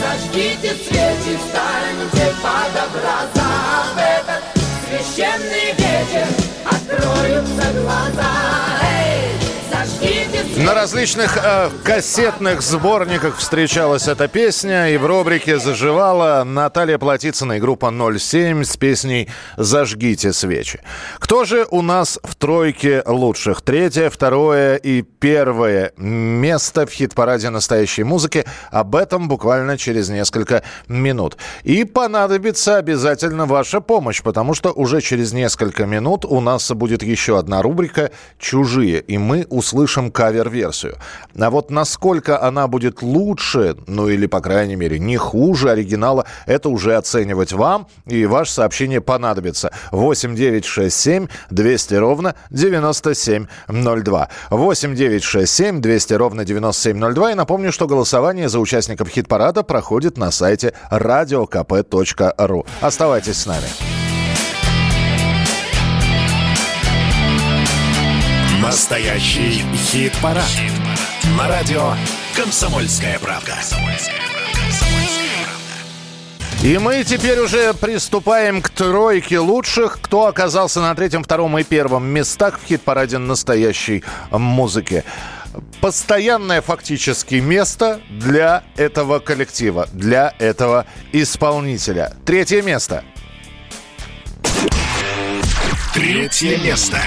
Зажгите 0.00 0.74
свечи, 0.76 1.36
встаньте 1.36 2.34
под 2.42 2.72
образа 2.88 3.50
В 3.92 3.98
этот 3.98 4.42
священный 4.88 5.72
вечер 5.76 6.26
откроются 6.64 7.72
глаза 7.74 8.79
На 10.56 10.74
различных 10.74 11.36
э, 11.36 11.70
кассетных 11.84 12.62
сборниках 12.62 13.36
встречалась 13.36 14.08
эта 14.08 14.28
песня, 14.28 14.90
и 14.90 14.96
в 14.96 15.04
рубрике 15.04 15.58
«Заживала» 15.58 16.42
Наталья 16.44 16.96
Платицына 16.96 17.54
и 17.54 17.60
группа 17.60 17.90
07 17.90 18.64
с 18.64 18.76
песней 18.76 19.28
«Зажгите 19.56 20.32
свечи». 20.32 20.80
Кто 21.18 21.44
же 21.44 21.66
у 21.70 21.82
нас 21.82 22.18
в 22.22 22.34
тройке 22.34 23.02
лучших? 23.06 23.62
Третье, 23.62 24.10
второе 24.10 24.76
и 24.76 25.02
первое 25.02 25.92
место 25.96 26.86
в 26.86 26.90
хит-параде 26.90 27.50
настоящей 27.50 28.04
музыки. 28.04 28.44
Об 28.70 28.96
этом 28.96 29.28
буквально 29.28 29.76
через 29.76 30.08
несколько 30.08 30.62
минут. 30.88 31.36
И 31.62 31.84
понадобится 31.84 32.76
обязательно 32.76 33.46
ваша 33.46 33.80
помощь, 33.80 34.22
потому 34.22 34.54
что 34.54 34.72
уже 34.72 35.00
через 35.00 35.32
несколько 35.32 35.86
минут 35.86 36.24
у 36.24 36.40
нас 36.40 36.70
будет 36.70 37.02
еще 37.02 37.38
одна 37.38 37.62
рубрика 37.62 38.10
«Чужие», 38.38 39.00
и 39.00 39.18
мы 39.18 39.46
услышим 39.48 39.89
кавер-версию. 40.10 40.96
А 41.38 41.50
вот 41.50 41.70
насколько 41.70 42.40
она 42.42 42.68
будет 42.68 43.02
лучше, 43.02 43.76
ну 43.86 44.08
или, 44.08 44.26
по 44.26 44.40
крайней 44.40 44.76
мере, 44.76 44.98
не 44.98 45.16
хуже 45.16 45.70
оригинала, 45.70 46.26
это 46.46 46.68
уже 46.68 46.96
оценивать 46.96 47.52
вам, 47.52 47.88
и 48.06 48.26
ваше 48.26 48.52
сообщение 48.52 49.00
понадобится. 49.00 49.72
8 49.90 50.34
9 50.34 50.64
6 50.64 50.96
7 50.96 51.26
200 51.50 51.94
ровно 51.94 52.34
9702. 52.50 54.28
8 54.50 54.94
9 54.94 55.22
6 55.22 55.52
7 55.52 55.80
200 55.80 56.12
ровно 56.14 56.44
9702. 56.44 57.32
И 57.32 57.34
напомню, 57.34 57.72
что 57.72 57.86
голосование 57.86 58.48
за 58.48 58.58
участников 58.60 59.08
хит-парада 59.08 59.62
проходит 59.62 60.16
на 60.16 60.30
сайте 60.30 60.74
radiokp.ru. 60.90 62.66
Оставайтесь 62.80 63.38
с 63.38 63.46
нами. 63.46 63.99
Настоящий 68.70 69.64
хит-парад. 69.74 70.44
На 71.36 71.48
радио 71.48 71.92
«Комсомольская 72.36 73.18
правда». 73.18 73.56
И 76.62 76.78
мы 76.78 77.02
теперь 77.02 77.40
уже 77.40 77.74
приступаем 77.74 78.62
к 78.62 78.70
тройке 78.70 79.40
лучших, 79.40 79.98
кто 80.00 80.26
оказался 80.26 80.80
на 80.80 80.94
третьем, 80.94 81.24
втором 81.24 81.58
и 81.58 81.64
первом 81.64 82.06
местах 82.06 82.60
в 82.62 82.68
хит-параде 82.68 83.18
настоящей 83.18 84.04
музыки. 84.30 85.02
Постоянное 85.80 86.60
фактически 86.60 87.34
место 87.34 88.00
для 88.08 88.62
этого 88.76 89.18
коллектива, 89.18 89.88
для 89.92 90.32
этого 90.38 90.86
исполнителя. 91.10 92.12
Третье 92.24 92.62
место. 92.62 93.02
Третье 96.00 96.56
место. 96.56 96.98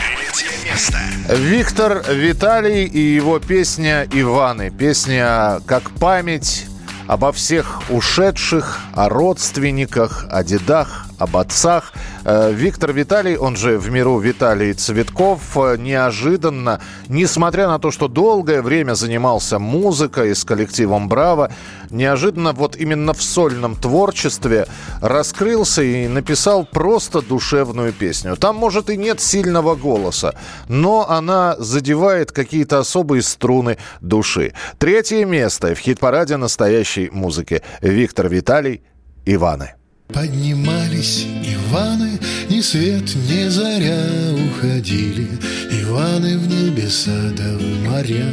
Виктор 1.27 2.03
Виталий 2.11 2.85
и 2.85 2.99
его 2.99 3.39
песня 3.39 4.07
«Иваны». 4.11 4.69
Песня 4.69 5.61
как 5.65 5.89
память 5.99 6.67
обо 7.07 7.31
всех 7.31 7.81
ушедших, 7.89 8.81
о 8.93 9.09
родственниках, 9.09 10.27
о 10.29 10.43
дедах, 10.43 11.07
об 11.17 11.37
отцах. 11.37 11.93
Э, 12.25 12.53
Виктор 12.53 12.93
Виталий, 12.93 13.35
он 13.35 13.55
же 13.55 13.77
в 13.77 13.91
миру 13.91 14.17
Виталий 14.19 14.73
Цветков, 14.73 15.41
э, 15.57 15.75
неожиданно, 15.77 16.79
несмотря 17.09 17.67
на 17.67 17.79
то, 17.79 17.91
что 17.91 18.07
долгое 18.07 18.61
время 18.61 18.93
занимался 18.93 19.59
музыкой 19.59 20.33
с 20.33 20.45
коллективом 20.45 21.09
«Браво», 21.09 21.51
неожиданно 21.89 22.53
вот 22.53 22.77
именно 22.77 23.13
в 23.13 23.21
сольном 23.21 23.75
творчестве 23.75 24.67
раскрылся 25.01 25.81
и 25.81 26.07
написал 26.07 26.65
просто 26.65 27.21
душевную 27.21 27.91
песню. 27.91 28.37
Там, 28.37 28.55
может, 28.55 28.89
и 28.89 28.97
нет 28.97 29.19
сильного 29.19 29.75
голоса, 29.75 30.35
но 30.69 31.09
она 31.09 31.55
задевает 31.59 32.31
какие-то 32.31 32.79
особые 32.79 33.21
струны 33.21 33.77
души. 33.99 34.53
Третье 34.77 35.25
место 35.25 35.75
в 35.75 35.79
хит-параде 35.79 36.37
настоящей 36.37 37.09
музыки. 37.11 37.61
Виктор 37.81 38.29
Виталий 38.29 38.81
«Иваны». 39.25 39.82
Поднимались 40.13 41.25
Иваны, 41.43 42.19
ни 42.47 42.61
свет, 42.61 43.15
ни 43.27 43.47
заря 43.47 44.05
уходили. 44.31 45.27
Иваны 45.71 46.37
в 46.37 46.47
небеса 46.47 47.31
да 47.35 47.57
в 47.57 47.83
моря. 47.83 48.29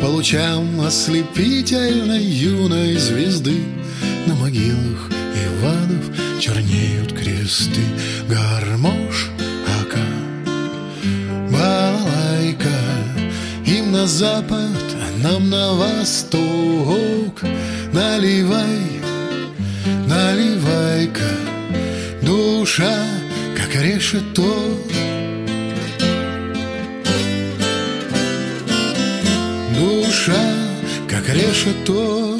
По 0.00 0.06
лучам 0.06 0.80
ослепительной 0.80 2.24
юной 2.24 2.96
звезды 2.96 3.62
На 4.26 4.34
могилах 4.34 5.10
Иванов 5.46 6.40
чернеют 6.40 7.12
кресты. 7.12 7.82
Гармош, 8.28 9.30
ака, 9.80 10.04
балалайка 11.52 12.68
Им 13.64 13.92
на 13.92 14.08
запад, 14.08 14.76
а 14.96 15.22
нам 15.22 15.50
на 15.50 15.72
восток. 15.74 17.42
Наливай 17.92 19.02
Наливай-ка, 20.08 20.71
душа, 22.72 23.04
как 23.56 23.74
решето 23.74 24.78
Душа, 29.78 30.54
как 31.06 31.28
решето 31.28 32.31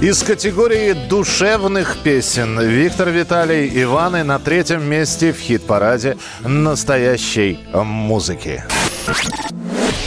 Из 0.00 0.22
категории 0.22 0.92
душевных 0.92 1.98
песен 2.02 2.58
Виктор 2.58 3.10
Виталий 3.10 3.70
Иваны 3.82 4.24
на 4.24 4.38
третьем 4.38 4.82
месте 4.82 5.30
в 5.30 5.36
хит-параде 5.38 6.16
настоящей 6.42 7.58
музыки. 7.74 8.64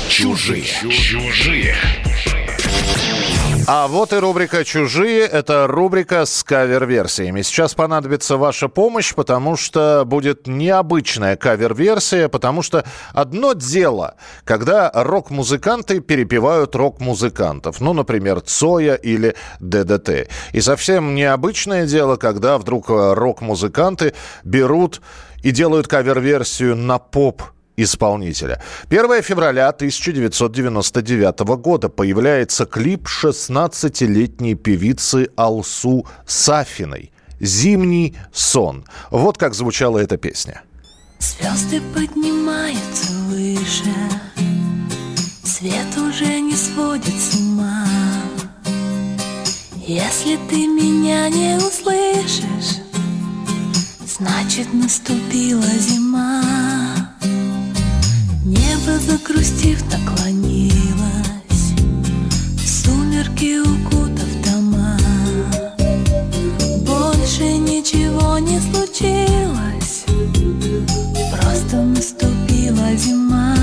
Чужие. 0.10 0.64
Чужие. 0.64 1.76
А 3.66 3.88
вот 3.88 4.11
и 4.11 4.18
рубрика 4.18 4.66
«Чужие». 4.66 5.22
Это 5.22 5.68
рубрика 5.68 6.26
с 6.26 6.43
кавер-версиями. 6.43 7.43
Сейчас 7.43 7.74
понадобится 7.74 8.36
ваша 8.36 8.68
помощь, 8.68 9.14
потому 9.16 9.55
что 9.55 10.03
будет 10.05 10.47
необычная 10.47 11.38
кавер-версия, 11.38 12.28
потому 12.28 12.61
что 12.61 12.84
одно 13.14 13.53
дело, 13.53 14.16
когда 14.43 14.91
рок-музыканты 14.93 16.01
перепевают 16.01 16.76
рок-музыкантов. 16.76 17.80
Ну, 17.80 17.93
например, 17.93 18.41
Цоя 18.41 18.95
или 18.95 19.34
ДДТ. 19.61 20.30
И 20.51 20.59
совсем 20.59 21.16
необычное 21.16 21.86
дело, 21.86 22.18
когда 22.18 22.57
вдруг 22.57 22.89
э, 22.89 23.14
рок-музыканты 23.14 24.14
берут 24.43 25.01
и 25.41 25.51
делают 25.51 25.88
кавер-версию 25.88 26.76
на 26.76 26.99
поп 26.99 27.41
исполнителя. 27.78 28.61
1 28.89 29.21
февраля 29.24 29.69
1999 29.69 31.39
года 31.57 31.89
появляется 31.89 32.65
клип 32.65 33.07
16-летней 33.07 34.55
певицы 34.55 35.30
Алсу 35.36 36.05
Сафиной 36.26 37.11
«Зимний 37.39 38.15
сон». 38.32 38.86
Вот 39.09 39.38
как 39.38 39.53
звучала 39.53 39.99
эта 39.99 40.17
песня. 40.17 40.61
Звезды 41.24 41.82
поднимаются 41.93 43.13
выше 43.30 43.93
Свет 45.45 45.97
уже 45.97 46.41
не 46.41 46.53
сводит 46.53 47.13
с 47.13 47.36
ума 47.36 47.88
Если 49.88 50.38
ты 50.49 50.67
меня 50.67 51.30
не 51.30 51.55
услышишь 51.55 52.82
Значит 54.05 54.74
наступила 54.74 55.63
зима 55.63 56.93
Небо 58.54 58.99
загрустив 58.99 59.80
наклонилось 59.91 61.74
В 62.56 62.68
сумерки 62.68 63.60
укутав 63.60 64.28
дома 64.45 64.97
Больше 66.86 67.43
ничего 67.43 68.38
не 68.38 68.60
случилось 68.60 70.06
Просто 71.32 71.78
наступила 71.78 72.95
зима 72.95 73.58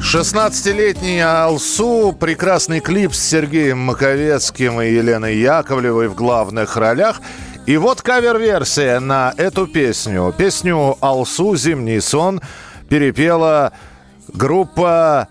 16-летний 0.00 1.20
Алсу, 1.20 2.16
прекрасный 2.18 2.80
клип 2.80 3.14
с 3.14 3.20
Сергеем 3.20 3.78
Маковецким 3.78 4.80
и 4.80 4.90
Еленой 4.90 5.36
Яковлевой 5.36 6.08
в 6.08 6.14
главных 6.14 6.76
ролях. 6.76 7.20
И 7.66 7.76
вот 7.76 8.00
кавер-версия 8.00 8.98
на 8.98 9.34
эту 9.36 9.66
песню. 9.66 10.34
Песню 10.36 10.96
«Алсу. 11.02 11.54
Зимний 11.56 12.00
сон» 12.00 12.40
перепела 12.88 13.72
группа 14.32 15.28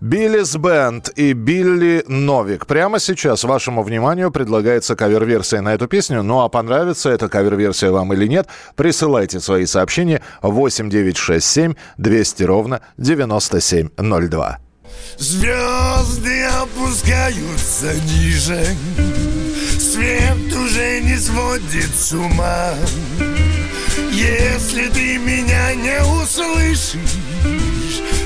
Биллис 0.00 0.56
Бенд 0.56 1.10
и 1.16 1.32
Билли 1.32 2.04
Новик. 2.06 2.66
Прямо 2.66 3.00
сейчас 3.00 3.42
вашему 3.42 3.82
вниманию 3.82 4.30
предлагается 4.30 4.94
кавер-версия 4.94 5.60
на 5.60 5.74
эту 5.74 5.88
песню. 5.88 6.22
Ну 6.22 6.40
а 6.40 6.48
понравится 6.48 7.10
эта 7.10 7.28
кавер-версия 7.28 7.90
вам 7.90 8.12
или 8.12 8.28
нет, 8.28 8.46
присылайте 8.76 9.40
свои 9.40 9.66
сообщения 9.66 10.22
8967 10.42 11.74
200 11.96 12.42
ровно 12.44 12.80
9702. 12.96 14.58
Звезды 15.18 16.44
опускаются 16.44 17.92
ниже 18.06 18.64
Свет 19.78 20.56
уже 20.56 21.00
не 21.00 21.16
сводит 21.16 21.94
с 21.94 22.12
ума 22.12 22.72
Если 24.12 24.88
ты 24.88 25.18
меня 25.18 25.74
не 25.74 26.02
услышишь 26.02 26.98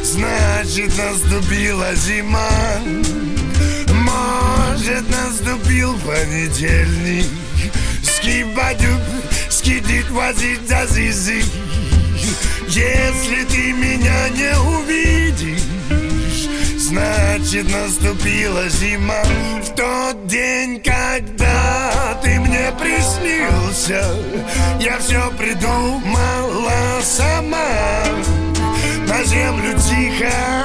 Значит 0.03 0.97
наступила 0.99 1.95
зима. 1.95 2.51
Может 3.89 5.09
наступил 5.09 5.99
понедельник. 6.01 7.27
Скибадюк, 8.03 9.01
скидит 9.49 10.11
возить 10.11 10.69
за 10.69 10.87
зизи. 10.87 11.43
Если 12.69 13.45
ты 13.45 13.73
меня 13.73 14.29
не 14.31 14.55
увидишь 14.59 15.72
Значит 16.93 17.73
наступила 17.73 18.69
зима. 18.69 19.23
В 19.63 19.75
тот 19.75 20.27
день, 20.27 20.79
когда 20.83 22.21
ты 22.23 22.39
мне 22.39 22.71
приснился 22.79 24.15
Я 24.79 24.99
все 24.99 25.31
придумала 25.39 27.01
сама. 27.01 28.05
На 29.09 29.25
землю 29.25 29.73
тихо 29.79 30.62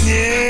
conheço. 0.00 0.49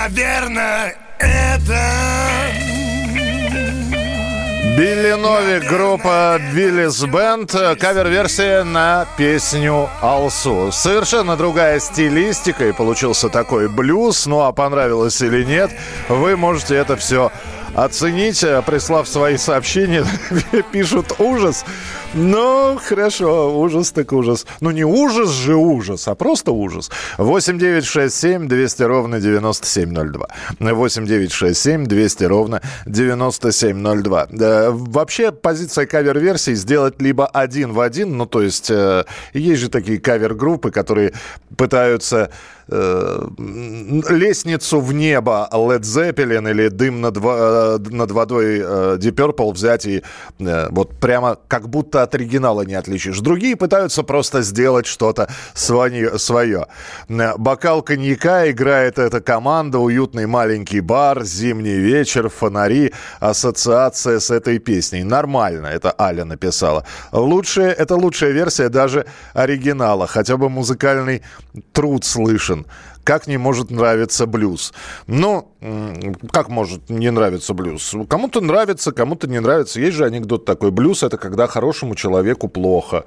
Наверное, 0.00 0.96
это 1.18 1.80
Билли 4.78 5.12
Новик, 5.14 5.68
группа 5.68 6.38
Биллис 6.54 7.02
Бенд, 7.02 7.50
кавер-версия 7.50 8.62
на 8.62 9.08
песню 9.16 9.88
«Алсу». 10.00 10.70
Совершенно 10.70 11.36
другая 11.36 11.80
стилистика, 11.80 12.68
и 12.68 12.72
получился 12.72 13.28
такой 13.28 13.68
блюз. 13.68 14.26
Ну 14.26 14.42
а 14.42 14.52
понравилось 14.52 15.20
или 15.20 15.42
нет, 15.42 15.72
вы 16.08 16.36
можете 16.36 16.76
это 16.76 16.96
все 16.96 17.32
оценить, 17.84 18.42
э, 18.42 18.62
прислав 18.62 19.08
свои 19.08 19.36
сообщения. 19.36 20.04
Пишут 20.72 21.20
ужас. 21.20 21.64
Ну, 22.14 22.78
хорошо, 22.82 23.58
ужас 23.58 23.92
так 23.92 24.12
ужас. 24.12 24.46
Ну, 24.60 24.70
не 24.70 24.84
ужас 24.84 25.30
же 25.30 25.54
ужас, 25.54 26.08
а 26.08 26.14
просто 26.14 26.52
ужас. 26.52 26.90
8 27.18 27.58
9 27.58 27.84
6 27.84 28.14
7 28.14 28.48
200 28.48 28.82
ровно 28.82 29.20
9702. 29.20 30.26
8 30.58 31.06
9 31.06 31.32
6 31.32 31.60
7 31.60 31.86
200 31.86 32.24
ровно 32.24 32.62
9702. 32.86 34.26
Да, 34.30 34.70
вообще, 34.70 35.32
позиция 35.32 35.86
кавер-версий 35.86 36.54
сделать 36.54 37.00
либо 37.02 37.26
один 37.26 37.72
в 37.72 37.80
один, 37.80 38.16
ну, 38.16 38.26
то 38.26 38.42
есть, 38.42 38.70
э, 38.70 39.04
есть 39.34 39.60
же 39.60 39.68
такие 39.68 39.98
кавер-группы, 40.00 40.70
которые 40.70 41.12
пытаются 41.56 42.30
э, 42.68 43.28
лестницу 44.10 44.80
в 44.80 44.92
небо 44.92 45.48
Led 45.52 45.80
Zeppelin 45.80 46.50
или 46.50 46.68
дым 46.68 47.00
над, 47.00 47.16
э, 47.16 47.78
над 47.90 48.10
водой 48.10 48.58
э, 48.58 48.98
Deep 49.00 49.14
Purple 49.14 49.52
взять 49.52 49.86
и 49.86 50.02
э, 50.38 50.68
вот 50.70 50.98
прямо 51.00 51.38
как 51.48 51.68
будто 51.68 52.02
от 52.02 52.14
оригинала 52.14 52.62
не 52.62 52.74
отличишь. 52.74 53.20
Другие 53.20 53.56
пытаются 53.56 54.02
просто 54.02 54.42
сделать 54.42 54.86
что-то 54.86 55.28
свое. 55.54 56.18
свое. 56.18 56.66
Э, 57.08 57.36
Бокал 57.36 57.82
коньяка 57.82 58.50
играет 58.50 58.98
эта 58.98 59.20
команда, 59.20 59.78
уютный 59.78 60.26
маленький 60.26 60.80
бар, 60.80 61.24
зимний 61.24 61.78
вечер, 61.78 62.28
фонари, 62.28 62.92
ассоциация 63.20 64.20
с 64.20 64.30
этой 64.30 64.58
песней. 64.58 65.04
Нормально, 65.04 65.66
это 65.66 65.94
Аля 65.98 66.24
написала. 66.24 66.84
Лучшая, 67.12 67.72
это 67.72 67.96
лучшая 67.96 68.32
версия 68.32 68.68
даже 68.68 69.06
оригинала, 69.34 70.06
хотя 70.06 70.36
бы 70.36 70.48
музыкальный 70.48 71.22
труд 71.72 72.04
слышен. 72.04 72.57
Как 73.04 73.26
не 73.26 73.38
может 73.38 73.70
нравиться 73.70 74.26
блюз? 74.26 74.74
Ну, 75.06 75.50
как 76.30 76.50
может 76.50 76.90
не 76.90 77.10
нравиться 77.10 77.54
блюз? 77.54 77.94
Кому-то 78.06 78.42
нравится, 78.42 78.92
кому-то 78.92 79.26
не 79.26 79.40
нравится. 79.40 79.80
Есть 79.80 79.96
же 79.96 80.04
анекдот 80.04 80.44
такой. 80.44 80.70
Блюз– 80.70 81.02
это 81.02 81.16
когда 81.16 81.46
хорошему 81.46 81.94
человеку 81.94 82.48
плохо. 82.48 83.04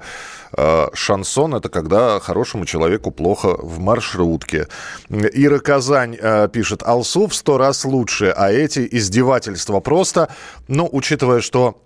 Э, 0.56 0.88
Шансон– 0.92 1.54
это 1.56 1.68
когда 1.68 2.18
хорошему 2.18 2.66
человеку 2.66 3.12
плохо 3.12 3.56
в 3.56 3.78
маршрутке. 3.78 4.66
Ира 5.08 5.60
Казань 5.60 6.16
э, 6.20 6.48
пишет. 6.48 6.82
Алсу 6.82 7.28
в 7.28 7.34
сто 7.34 7.56
раз 7.56 7.84
лучше, 7.84 8.34
а 8.36 8.50
эти 8.50 8.88
издевательства 8.90 9.78
просто. 9.78 10.28
Ну, 10.66 10.88
учитывая, 10.90 11.40
что 11.40 11.81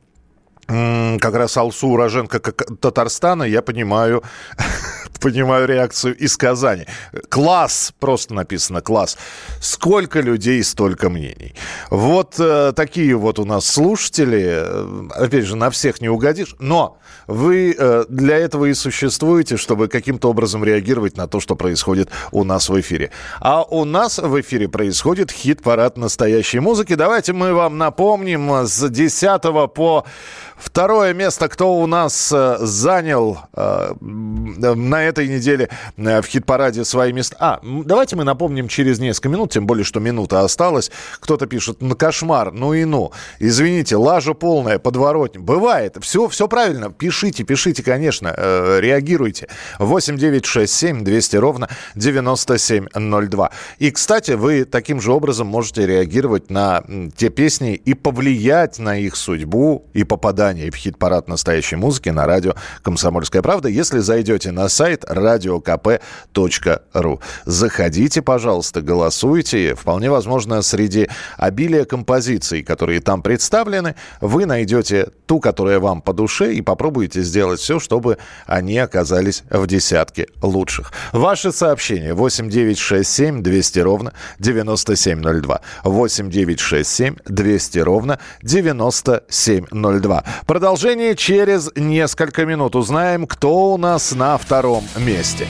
как 0.67 1.35
раз 1.35 1.57
Алсу 1.57 1.89
уроженка 1.89 2.41
Татарстана, 2.41 3.45
я 3.45 3.63
понимаю, 3.63 4.23
понимаю 5.21 5.67
реакцию 5.67 6.17
из 6.17 6.37
Казани. 6.37 6.87
Класс, 7.29 7.93
просто 8.01 8.35
написано 8.35 8.81
класс. 8.81 9.17
Сколько 9.61 10.21
людей, 10.21 10.63
столько 10.65 11.09
мнений. 11.09 11.55
Вот 11.91 12.35
э, 12.39 12.73
такие 12.75 13.15
вот 13.17 13.39
у 13.39 13.45
нас 13.45 13.67
слушатели. 13.67 14.45
Э, 14.45 15.09
Опять 15.15 15.45
же, 15.45 15.57
на 15.57 15.71
всех 15.71 16.01
не 16.01 16.09
угодишь, 16.09 16.57
но 16.59 16.99
вы 17.27 17.75
э, 17.77 18.05
для 18.09 18.37
этого 18.37 18.67
и 18.67 18.75
существуете, 18.75 19.57
чтобы 19.57 19.89
каким-то 19.89 20.31
образом 20.31 20.65
реагировать 20.65 21.17
на 21.17 21.27
то, 21.27 21.41
что 21.41 21.57
происходит 21.57 22.11
у 22.33 22.45
нас 22.45 22.69
в 22.69 22.81
эфире. 22.81 23.11
А 23.41 23.63
у 23.63 23.85
нас 23.85 24.19
в 24.19 24.41
эфире 24.41 24.69
происходит 24.69 25.31
хит-парад 25.31 25.97
настоящей 25.97 26.61
музыки. 26.61 26.95
Давайте 26.95 27.33
мы 27.33 27.53
вам 27.53 27.79
напомним 27.79 28.53
э, 28.53 28.67
с 28.67 28.89
10 28.89 29.43
по 29.75 30.05
второе 30.57 31.13
место, 31.15 31.49
кто 31.49 31.75
у 31.77 31.87
нас 31.87 32.33
э, 32.33 32.59
занял 32.61 33.39
э, 33.53 33.95
на 34.01 35.05
этой 35.05 35.29
неделе 35.29 35.69
э, 35.97 36.21
в 36.21 36.27
хит-параде 36.27 36.85
свои 36.85 37.13
места. 37.13 37.37
А, 37.39 37.61
давайте 37.63 38.17
мы 38.17 38.25
напомним 38.25 38.69
через 38.69 38.99
несколько 38.99 39.29
минут, 39.29 39.53
тем 39.53 39.67
более, 39.67 39.85
что 39.85 40.01
минута 40.01 40.41
осталась. 40.41 40.91
Кто-то 41.21 41.47
пишет, 41.47 41.79
ну 41.81 41.95
кошмар, 41.95 42.53
ну 42.53 42.75
и 42.75 42.85
ну. 42.85 43.13
Извините, 43.39 43.97
лажа 43.97 44.35
полная, 44.35 44.79
подворотня. 44.79 45.41
Бывает, 45.41 45.97
все, 46.01 46.29
все 46.29 46.49
правильно. 46.49 46.91
Пишите, 46.91 47.45
пишите, 47.45 47.83
конечно, 47.83 48.35
э, 48.37 48.79
реагируйте. 48.81 49.49
8 49.79 50.17
9 50.17 50.45
6 50.45 50.73
7 50.73 51.05
200 51.05 51.37
ровно 51.37 51.69
9702. 51.95 53.51
И, 53.79 53.91
кстати, 53.91 54.33
вы 54.33 54.65
таким 54.65 55.01
же 55.01 55.13
образом 55.13 55.47
можете 55.47 55.87
реагировать 55.87 56.51
на 56.51 56.83
те 57.17 57.29
песни 57.29 57.75
и 57.75 57.95
повлиять 57.95 58.79
на 58.79 58.99
их 58.99 59.17
судьбу 59.17 59.87
и 59.93 60.05
попадание 60.47 60.71
в 60.71 60.77
хит-парад 60.77 61.29
настоящей 61.29 61.75
музыки 61.77 62.11
на 62.11 62.25
радио 62.25 62.55
«Комсомольская 62.83 63.43
правда», 63.43 63.69
если 63.69 63.99
зайдете 63.99 64.53
на 64.53 64.69
сайт 64.69 65.03
radiokp.ru. 65.05 66.01
Заходите, 67.45 68.23
пожалуйста, 68.23 68.81
голосуйте. 68.81 69.75
Вполне 69.75 70.09
возможно, 70.09 70.63
среди 70.63 71.09
обилия 71.37 71.85
композиций, 71.85 72.63
которые 72.63 73.01
там 73.01 73.23
представлены, 73.23 73.97
вы 74.21 74.47
найдете 74.47 75.09
ту, 75.27 75.41
которая 75.41 75.81
вам 75.81 76.01
по 76.01 76.13
душе, 76.13 76.55
и 76.55 76.63
попробуете 76.63 77.23
сделать 77.23 77.59
все, 77.59 77.81
чтобы 77.81 78.19
они 78.47 78.79
оказались 78.79 79.43
в 79.51 79.67
десятке 79.67 80.29
лучших. 80.43 80.93
Ваши 81.13 81.51
сообщения 81.51 82.15
8967 82.15 83.43
200 83.43 83.79
ровно 83.81 84.13
9702. 84.39 85.61
8967 85.83 87.17
200 87.25 87.79
ровно 87.81 88.21
9702. 88.43 90.25
Продолжение 90.45 91.15
через 91.17 91.71
несколько 91.75 92.45
минут. 92.45 92.77
Узнаем, 92.77 93.27
кто 93.27 93.73
у 93.73 93.79
нас 93.79 94.13
на 94.13 94.37
втором 94.37 94.85
месте. 94.97 95.47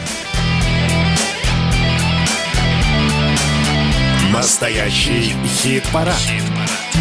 Настоящий 4.32 5.34
хит-парад. 5.45 6.14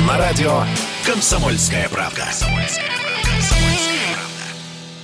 На 0.07 0.17
радио 0.17 0.63
«Комсомольская 1.05 1.89
правда». 1.89 2.25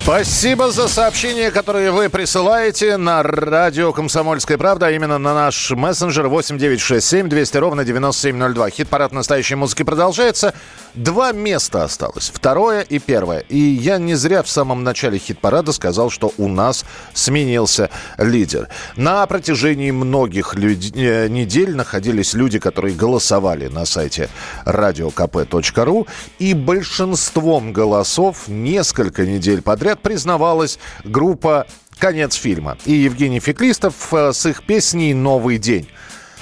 Спасибо 0.03 0.71
за 0.71 0.87
сообщения, 0.87 1.51
которые 1.51 1.91
вы 1.91 2.09
присылаете 2.09 2.97
на 2.97 3.21
радио 3.21 3.93
«Комсомольская 3.93 4.57
правда», 4.57 4.87
а 4.87 4.91
именно 4.91 5.19
на 5.19 5.35
наш 5.35 5.69
мессенджер 5.69 6.27
8967 6.27 7.29
200 7.29 7.57
ровно 7.57 7.85
9702. 7.85 8.69
Хит-парад 8.71 9.11
настоящей 9.11 9.53
музыки 9.53 9.83
продолжается. 9.83 10.55
Два 10.95 11.33
места 11.33 11.83
осталось, 11.83 12.31
второе 12.33 12.81
и 12.81 12.97
первое. 12.97 13.41
И 13.47 13.59
я 13.59 13.99
не 13.99 14.15
зря 14.15 14.41
в 14.41 14.49
самом 14.49 14.83
начале 14.83 15.19
хит-парада 15.19 15.71
сказал, 15.71 16.09
что 16.09 16.33
у 16.37 16.47
нас 16.47 16.83
сменился 17.13 17.91
лидер. 18.17 18.69
На 18.95 19.25
протяжении 19.27 19.91
многих 19.91 20.55
люд- 20.55 20.95
э, 20.95 21.27
недель 21.29 21.75
находились 21.75 22.33
люди, 22.33 22.57
которые 22.57 22.95
голосовали 22.95 23.67
на 23.67 23.85
сайте 23.85 24.29
radiokp.ru, 24.65 26.07
и 26.39 26.53
большинством 26.55 27.71
голосов 27.71 28.47
несколько 28.47 29.27
недель 29.27 29.61
подряд 29.61 29.90
признавалась 29.99 30.79
группа 31.03 31.67
«Конец 31.97 32.35
фильма». 32.35 32.77
И 32.85 32.93
Евгений 32.93 33.39
Феклистов 33.39 34.13
э, 34.13 34.33
с 34.33 34.45
их 34.45 34.63
песней 34.63 35.13
«Новый 35.13 35.57
день». 35.57 35.87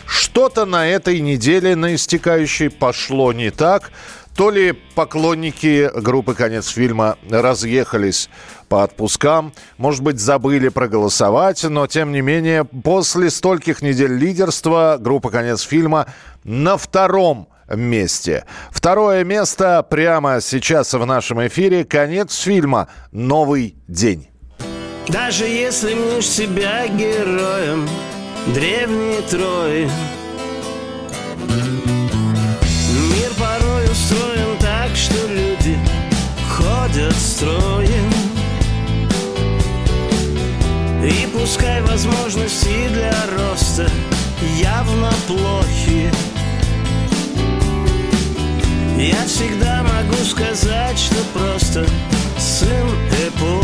Что-то 0.05 0.65
на 0.65 0.87
этой 0.87 1.19
неделе 1.19 1.75
на 1.75 1.93
истекающей 1.93 2.69
пошло 2.69 3.31
не 3.31 3.51
так. 3.51 3.91
То 4.35 4.51
ли 4.51 4.71
поклонники 4.95 5.91
группы 5.99 6.33
«Конец 6.33 6.69
фильма» 6.69 7.17
разъехались 7.29 8.29
по 8.69 8.83
отпускам, 8.83 9.51
может 9.77 10.01
быть, 10.01 10.17
забыли 10.17 10.69
проголосовать, 10.69 11.63
но, 11.65 11.87
тем 11.87 12.13
не 12.13 12.21
менее, 12.21 12.63
после 12.63 13.31
стольких 13.31 13.81
недель 13.81 14.13
лидерства 14.13 14.97
группа 14.97 15.29
«Конец 15.29 15.61
фильма» 15.61 16.05
на 16.45 16.77
втором 16.77 17.48
месте. 17.75 18.45
Второе 18.71 19.23
место 19.23 19.83
прямо 19.83 20.41
сейчас 20.41 20.93
в 20.93 21.05
нашем 21.05 21.45
эфире. 21.47 21.85
Конец 21.85 22.35
фильма 22.35 22.87
«Новый 23.11 23.75
день». 23.87 24.29
Даже 25.09 25.45
если 25.45 25.95
мнешь 25.95 26.27
себя 26.27 26.87
героем 26.87 27.89
древней 28.53 29.21
Трои 29.27 29.89
Мир 33.09 33.31
порой 33.39 33.85
устроен 33.85 34.57
так, 34.59 34.95
что 34.95 35.27
люди 35.27 35.79
ходят 36.47 37.15
строем 37.15 38.13
И 41.03 41.27
пускай 41.33 41.81
возможности 41.81 42.87
для 42.89 43.13
роста 43.35 43.89
явно 44.59 45.11
плохи 45.27 46.11
Я 48.99 49.25
всегда 49.27 49.81
могу 49.81 50.17
сказать, 50.25 50.99
что 50.99 51.15
просто 51.33 51.85
сын 52.37 52.85
эпохи 53.27 53.58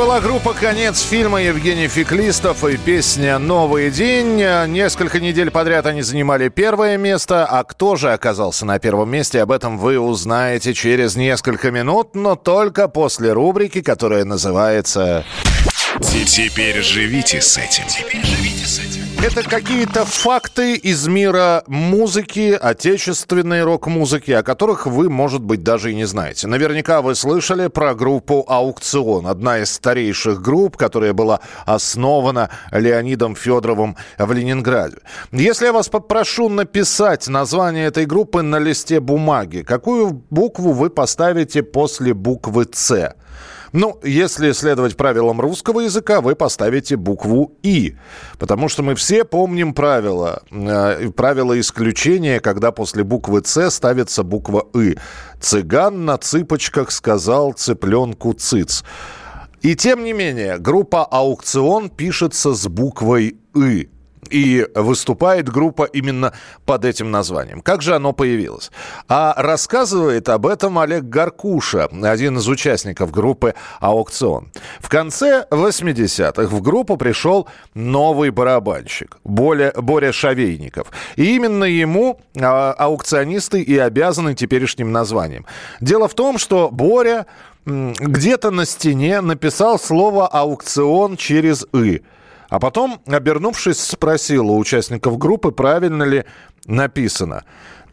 была 0.00 0.18
группа 0.18 0.54
«Конец 0.54 1.02
фильма» 1.02 1.42
Евгений 1.42 1.86
Феклистов 1.86 2.64
и 2.64 2.78
песня 2.78 3.38
«Новый 3.38 3.90
день». 3.90 4.36
Несколько 4.72 5.20
недель 5.20 5.50
подряд 5.50 5.84
они 5.84 6.00
занимали 6.00 6.48
первое 6.48 6.96
место. 6.96 7.44
А 7.44 7.64
кто 7.64 7.96
же 7.96 8.10
оказался 8.10 8.64
на 8.64 8.78
первом 8.78 9.10
месте, 9.10 9.42
об 9.42 9.52
этом 9.52 9.76
вы 9.76 9.98
узнаете 10.00 10.72
через 10.72 11.16
несколько 11.16 11.70
минут, 11.70 12.14
но 12.14 12.34
только 12.34 12.88
после 12.88 13.34
рубрики, 13.34 13.82
которая 13.82 14.24
называется... 14.24 15.26
Теперь 16.00 16.80
живите 16.80 17.42
с 17.42 17.58
этим. 17.58 17.84
Теперь 17.86 18.24
живите 18.24 18.64
с 18.64 18.78
этим. 18.78 18.89
Это 19.22 19.42
какие-то 19.42 20.06
факты 20.06 20.76
из 20.76 21.06
мира 21.06 21.62
музыки, 21.66 22.58
отечественной 22.58 23.64
рок-музыки, 23.64 24.30
о 24.30 24.42
которых 24.42 24.86
вы, 24.86 25.10
может 25.10 25.42
быть, 25.42 25.62
даже 25.62 25.92
и 25.92 25.94
не 25.94 26.06
знаете. 26.06 26.46
Наверняка 26.46 27.02
вы 27.02 27.14
слышали 27.14 27.66
про 27.66 27.94
группу 27.94 28.46
«Аукцион», 28.48 29.26
одна 29.26 29.58
из 29.58 29.72
старейших 29.72 30.40
групп, 30.40 30.78
которая 30.78 31.12
была 31.12 31.40
основана 31.66 32.48
Леонидом 32.72 33.36
Федоровым 33.36 33.98
в 34.16 34.32
Ленинграде. 34.32 34.96
Если 35.32 35.66
я 35.66 35.74
вас 35.74 35.90
попрошу 35.90 36.48
написать 36.48 37.28
название 37.28 37.88
этой 37.88 38.06
группы 38.06 38.40
на 38.40 38.58
листе 38.58 39.00
бумаги, 39.00 39.60
какую 39.60 40.24
букву 40.30 40.72
вы 40.72 40.88
поставите 40.88 41.62
после 41.62 42.14
буквы 42.14 42.66
«С»? 42.72 43.14
Ну, 43.72 44.00
если 44.02 44.50
следовать 44.50 44.96
правилам 44.96 45.40
русского 45.40 45.80
языка, 45.80 46.20
вы 46.20 46.34
поставите 46.34 46.96
букву 46.96 47.52
«и», 47.62 47.96
потому 48.38 48.68
что 48.68 48.82
мы 48.82 48.96
все 48.96 49.24
помним 49.24 49.74
правила, 49.74 50.42
э, 50.50 51.10
правила 51.14 51.58
исключения, 51.58 52.40
когда 52.40 52.72
после 52.72 53.04
буквы 53.04 53.42
«ц» 53.42 53.70
ставится 53.70 54.24
буква 54.24 54.66
«и». 54.74 54.96
«Цыган 55.40 56.04
на 56.04 56.18
цыпочках 56.18 56.90
сказал 56.90 57.52
цыпленку 57.52 58.32
цыц». 58.32 58.82
И 59.62 59.76
тем 59.76 60.02
не 60.04 60.14
менее, 60.14 60.58
группа 60.58 61.04
«Аукцион» 61.04 61.90
пишется 61.90 62.54
с 62.54 62.66
буквой 62.66 63.36
«и». 63.54 63.88
И 64.30 64.66
выступает 64.74 65.48
группа 65.48 65.84
именно 65.84 66.32
под 66.64 66.84
этим 66.84 67.10
названием. 67.10 67.60
Как 67.60 67.82
же 67.82 67.94
оно 67.94 68.12
появилось? 68.12 68.70
А 69.08 69.34
рассказывает 69.36 70.28
об 70.28 70.46
этом 70.46 70.78
Олег 70.78 71.04
Гаркуша, 71.04 71.88
один 72.02 72.38
из 72.38 72.48
участников 72.48 73.10
группы 73.10 73.54
«Аукцион». 73.80 74.50
В 74.78 74.88
конце 74.88 75.46
80-х 75.50 76.44
в 76.44 76.62
группу 76.62 76.96
пришел 76.96 77.48
новый 77.74 78.30
барабанщик, 78.30 79.18
Боля, 79.24 79.72
Боря 79.76 80.12
Шавейников. 80.12 80.92
И 81.16 81.34
именно 81.36 81.64
ему 81.64 82.20
а, 82.38 82.72
аукционисты 82.72 83.60
и 83.60 83.76
обязаны 83.78 84.34
теперешним 84.34 84.92
названием. 84.92 85.46
Дело 85.80 86.08
в 86.08 86.14
том, 86.14 86.38
что 86.38 86.70
Боря 86.70 87.26
где-то 87.66 88.50
на 88.50 88.64
стене 88.64 89.20
написал 89.20 89.78
слово 89.78 90.26
«аукцион» 90.26 91.16
через 91.16 91.66
«и». 91.72 92.02
А 92.50 92.58
потом, 92.58 93.00
обернувшись, 93.06 93.80
спросил 93.80 94.50
у 94.50 94.58
участников 94.58 95.16
группы, 95.16 95.52
правильно 95.52 96.02
ли 96.02 96.24
написано. 96.66 97.44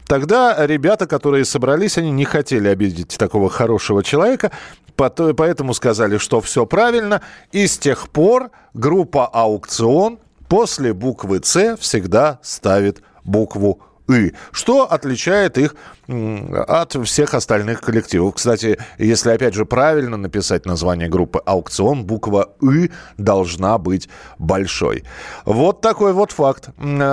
Тогда 0.06 0.66
ребята, 0.66 1.06
которые 1.06 1.44
собрались, 1.44 1.96
они 1.96 2.10
не 2.10 2.24
хотели 2.24 2.66
обидеть 2.68 3.16
такого 3.16 3.48
хорошего 3.48 4.02
человека, 4.02 4.50
поэтому 4.96 5.74
сказали, 5.74 6.18
что 6.18 6.40
все 6.40 6.66
правильно. 6.66 7.22
И 7.52 7.66
с 7.66 7.78
тех 7.78 8.08
пор 8.08 8.50
группа 8.74 9.26
«Аукцион» 9.26 10.18
после 10.48 10.92
буквы 10.92 11.40
«С» 11.42 11.76
всегда 11.76 12.40
ставит 12.42 13.02
букву 13.24 13.80
«ы», 14.08 14.32
что 14.52 14.90
отличает 14.90 15.58
их 15.58 15.76
от 16.08 16.96
всех 17.06 17.34
остальных 17.34 17.80
коллективов. 17.80 18.34
Кстати, 18.34 18.78
если, 18.98 19.30
опять 19.30 19.54
же, 19.54 19.64
правильно 19.66 20.16
написать 20.16 20.66
название 20.66 21.08
группы 21.08 21.40
«Аукцион», 21.44 22.04
буква 22.04 22.54
«ы» 22.62 22.90
должна 23.18 23.78
быть 23.78 24.08
большой. 24.38 25.04
Вот 25.44 25.80
такой 25.80 26.12
вот 26.12 26.32
факт. 26.32 26.70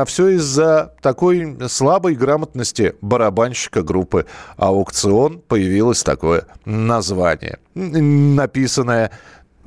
Все 0.08 0.30
из-за 0.30 0.94
такой 1.02 1.58
слабой 1.68 2.16
грамотности 2.16 2.96
барабанщика 3.02 3.84
группы 3.84 4.26
«Аукцион» 4.58 5.40
появилось 5.40 6.04
такое 6.04 6.48
название, 6.64 7.60
написанное 7.74 9.12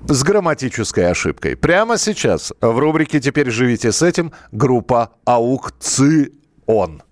с 0.07 0.23
грамматической 0.23 1.11
ошибкой. 1.11 1.57
Прямо 1.57 1.99
сейчас 1.99 2.53
в 2.61 2.79
рубрике 2.79 3.21
«Теперь 3.21 3.51
живите 3.51 3.93
с 3.93 4.01
этим» 4.01 4.33
группа 4.53 5.11
«Аукцион». 5.25 7.03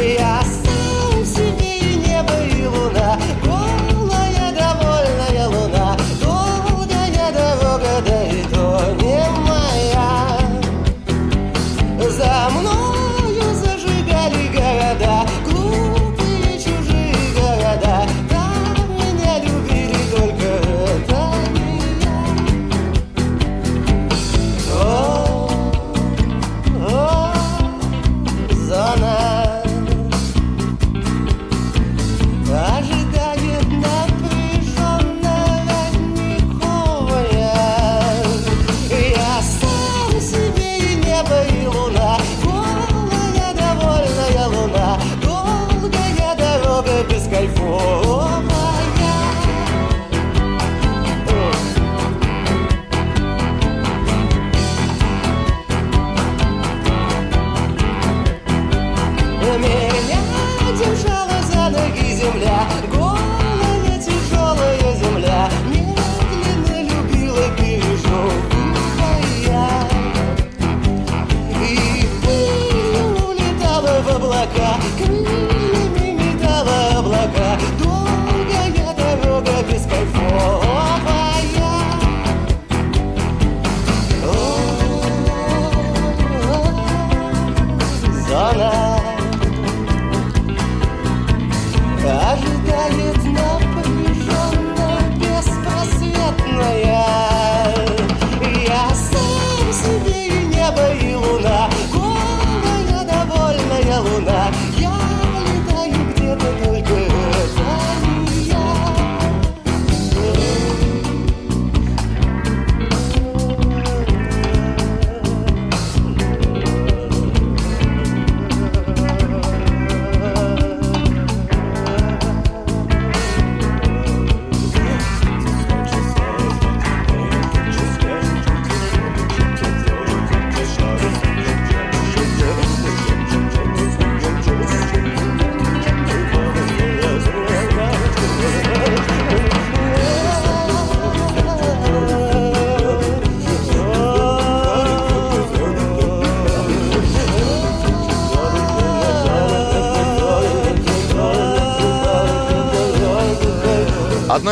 Я 0.00 0.69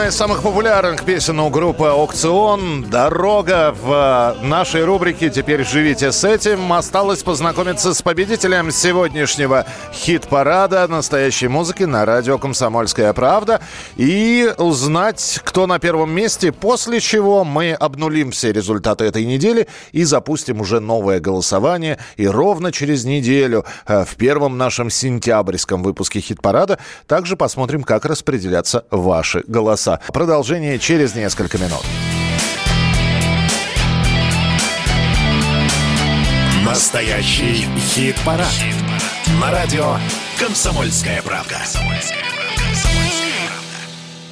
Из 0.09 0.17
самых 0.17 0.43
популярных 0.43 1.05
песен 1.05 1.39
у 1.39 1.51
группы 1.51 1.85
«Аукцион» 1.85 2.85
«Дорога» 2.85 3.75
в 3.79 4.39
нашей 4.43 4.83
рубрике 4.83 5.29
«Теперь 5.29 5.67
живите 5.67 6.13
с 6.13 6.25
этим». 6.25 6.73
Осталось 6.73 7.23
познакомиться 7.23 7.93
с 7.93 8.01
победителем 8.01 8.71
сегодняшнего 8.71 9.67
хит-парада 9.93 10.89
настоящей 10.89 11.49
музыки 11.49 11.83
на 11.83 12.07
радио 12.07 12.39
«Комсомольская 12.39 13.13
правда» 13.13 13.61
и 13.97 14.51
узнать, 14.57 15.41
кто 15.45 15.67
на 15.67 15.79
первом 15.79 16.11
месте, 16.11 16.53
после 16.53 17.01
чего 17.01 17.45
мы 17.45 17.75
обнулим 17.75 18.31
все 18.31 18.51
результаты 18.51 19.05
этой 19.05 19.27
недели 19.27 19.69
и 19.93 20.05
запустим 20.05 20.63
уже 20.63 20.81
новое 20.81 21.21
голосование. 21.21 21.99
И 22.17 22.27
ровно 22.27 22.73
через 22.73 23.05
неделю 23.05 23.67
э, 23.87 24.07
в 24.07 24.17
первом 24.17 24.57
нашем 24.57 24.89
сентябрьском 24.89 25.83
выпуске 25.83 26.21
хит-парада 26.21 26.79
также 27.07 27.37
посмотрим, 27.37 27.83
как 27.83 28.07
распределятся 28.07 28.87
ваши 28.91 29.45
голоса. 29.47 29.98
Продолжение 30.07 30.79
через 30.79 31.15
несколько 31.15 31.59
минут. 31.59 31.85
Настоящий 36.65 37.67
хит-парад. 37.79 38.47
На 39.41 39.51
радио 39.51 39.97
«Комсомольская 40.39 41.23
правда». 41.23 41.59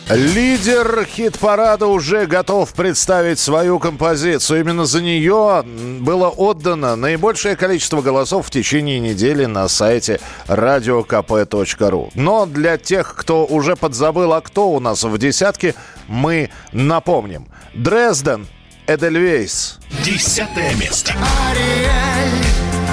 Лидер 0.09 1.05
хит-парада 1.05 1.89
уже 1.89 2.27
готов 2.27 2.73
представить 2.75 3.41
свою 3.41 3.81
композицию. 3.81 4.61
Именно 4.61 4.85
за 4.85 5.03
нее 5.03 5.65
было 6.01 6.29
отдано 6.29 6.95
наибольшее 6.95 7.57
количество 7.57 8.01
голосов 8.03 8.47
в 8.47 8.51
течение 8.51 9.01
недели 9.01 9.47
на 9.47 9.67
сайте 9.67 10.21
radiokp.ru. 10.47 12.11
Но 12.15 12.47
для 12.47 12.79
тех, 12.79 13.17
кто 13.17 13.45
уже 13.47 13.75
подзабыл, 13.75 14.33
а 14.33 14.41
кто 14.41 14.69
у 14.71 14.79
нас 14.79 15.03
в 15.03 15.19
десятке, 15.19 15.75
мы 16.07 16.51
напомним. 16.71 17.49
Дрезден, 17.75 18.47
Эдельвейс. 18.87 19.81
Десятое 20.05 20.73
место. 20.77 21.15
Ариэль 21.51 22.45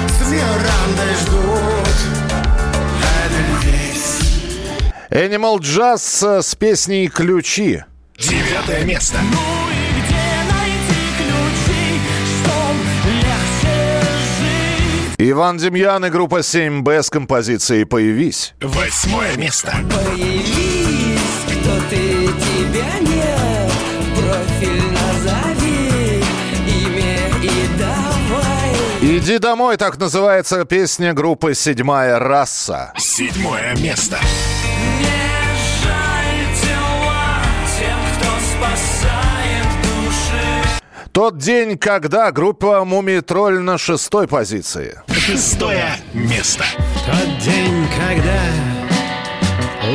с 0.10 1.28
ждут 1.28 1.53
Animal 5.14 5.60
Jazz 5.60 6.42
с 6.42 6.56
песней 6.56 7.08
«Ключи». 7.08 7.84
Девятое 8.18 8.84
место. 8.84 9.20
Иван 15.20 15.58
Демьян 15.60 16.04
и 16.04 16.10
группа 16.10 16.40
7Б 16.40 17.04
с 17.04 17.12
композицией 17.12 17.86
«Появись». 17.86 18.56
Восьмое 18.60 19.38
место. 19.38 19.76
Появись, 19.88 21.20
кто 21.46 21.80
ты, 21.92 22.28
тебя 22.28 23.00
нет 23.02 23.72
Профиль 24.16 24.82
назови, 24.94 26.24
имя 26.66 27.30
и 27.44 27.68
давай 27.78 29.18
«Иди 29.18 29.38
домой» 29.38 29.78
так 29.78 30.00
называется 30.00 30.66
песня 30.66 31.14
группы 31.14 31.54
«Седьмая 31.54 32.18
раса». 32.18 32.92
Седьмое 32.98 33.76
место. 33.78 34.18
Жаль 34.18 34.24
тела 34.24 34.63
Тот 41.14 41.38
день, 41.38 41.78
когда 41.78 42.32
группа 42.32 42.84
Мумий 42.84 43.22
Тролль 43.22 43.60
на 43.60 43.78
шестой 43.78 44.28
позиции. 44.28 45.00
Шестое 45.10 45.86
место. 46.12 46.64
Тот 47.06 47.38
день, 47.38 47.86
когда 47.96 48.42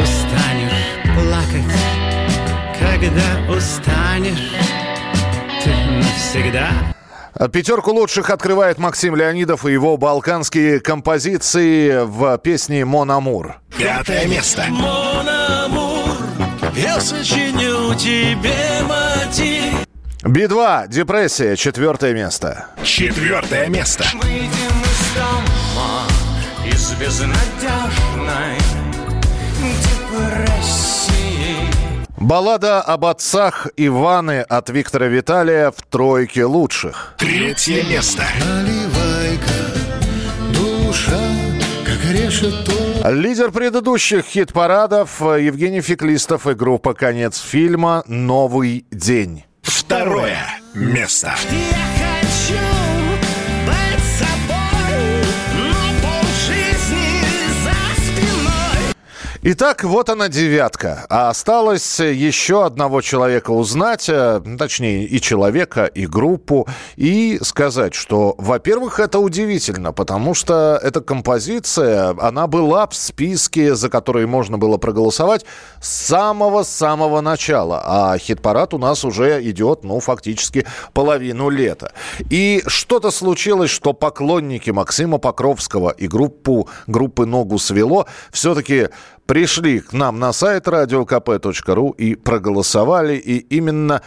устанешь 0.01 1.03
плакать, 1.16 1.74
когда 2.78 3.53
устанешь 3.53 4.53
ты 5.65 5.70
навсегда. 5.90 6.69
Пятерку 7.53 7.93
лучших 7.93 8.31
открывает 8.31 8.78
Максим 8.78 9.16
Леонидов 9.16 9.66
и 9.66 9.73
его 9.73 9.97
балканские 9.97 10.78
композиции 10.78 12.05
в 12.05 12.39
песне 12.39 12.85
«Мон 12.85 13.11
Амур». 13.11 13.57
Пятое 13.77 14.28
место. 14.28 14.66
Мон 14.69 15.28
амур, 15.28 16.16
я 16.77 17.01
сочиню 17.01 17.93
тебе 17.97 18.55
мотив. 18.82 19.88
Би-2, 20.24 20.89
депрессия, 20.89 21.55
четвертое 21.55 22.12
место. 22.12 22.66
Четвертое 22.82 23.69
место. 23.69 24.05
Выйдем 24.15 24.49
из 24.49 25.15
дома, 25.15 26.09
из 26.66 26.93
безнадежной 26.95 28.59
депрессии. 29.61 30.89
Баллада 32.16 32.81
об 32.81 33.05
отцах 33.05 33.69
Иваны 33.77 34.40
от 34.40 34.70
Виктора 34.70 35.07
Виталия 35.07 35.70
в 35.70 35.82
тройке 35.89 36.45
лучших. 36.47 37.15
Третье 37.16 37.85
место. 37.85 38.24
Наливай-ка, 38.40 39.53
душа, 40.53 41.20
как 41.86 42.05
решето. 42.12 42.73
Лидер 43.09 43.53
предыдущих 43.53 44.24
хит-парадов 44.24 45.20
Евгений 45.20 45.81
Феклистов 45.81 46.49
и 46.49 46.55
группа 46.55 46.93
«Конец 46.95 47.40
фильма. 47.40 48.03
Новый 48.09 48.85
день». 48.90 49.45
Второе 49.69 50.39
место. 50.73 51.35
Я 51.51 52.23
хочу 52.23 52.97
Итак, 59.50 59.82
вот 59.82 60.10
она 60.10 60.28
девятка. 60.28 61.06
А 61.08 61.30
осталось 61.30 62.00
еще 62.00 62.66
одного 62.66 63.00
человека 63.00 63.50
узнать, 63.50 64.06
э, 64.06 64.42
точнее 64.58 65.06
и 65.06 65.18
человека, 65.22 65.86
и 65.86 66.06
группу, 66.06 66.68
и 66.96 67.38
сказать, 67.40 67.94
что, 67.94 68.34
во-первых, 68.36 69.00
это 69.00 69.20
удивительно, 69.20 69.94
потому 69.94 70.34
что 70.34 70.78
эта 70.82 71.00
композиция, 71.00 72.14
она 72.20 72.46
была 72.46 72.86
в 72.86 72.94
списке, 72.94 73.74
за 73.74 73.88
который 73.88 74.26
можно 74.26 74.58
было 74.58 74.76
проголосовать 74.76 75.46
с 75.80 75.88
самого-самого 75.88 77.22
начала. 77.22 77.82
А 77.86 78.18
хит-парад 78.18 78.74
у 78.74 78.78
нас 78.78 79.02
уже 79.02 79.42
идет, 79.48 79.82
ну, 79.82 79.98
фактически 80.00 80.66
половину 80.92 81.48
лета. 81.48 81.92
И 82.28 82.62
что-то 82.66 83.10
случилось, 83.10 83.70
что 83.70 83.94
поклонники 83.94 84.68
Максима 84.68 85.16
Покровского 85.16 85.88
и 85.88 86.06
группу, 86.06 86.68
группы 86.86 87.24
«Ногу 87.24 87.58
свело» 87.58 88.06
все-таки 88.30 88.88
пришли 89.28 89.80
к 89.80 89.92
нам 89.92 90.18
на 90.18 90.32
сайт 90.32 90.66
radiokp.ru 90.66 91.94
и 91.96 92.14
проголосовали. 92.14 93.16
И 93.16 93.36
именно 93.56 94.02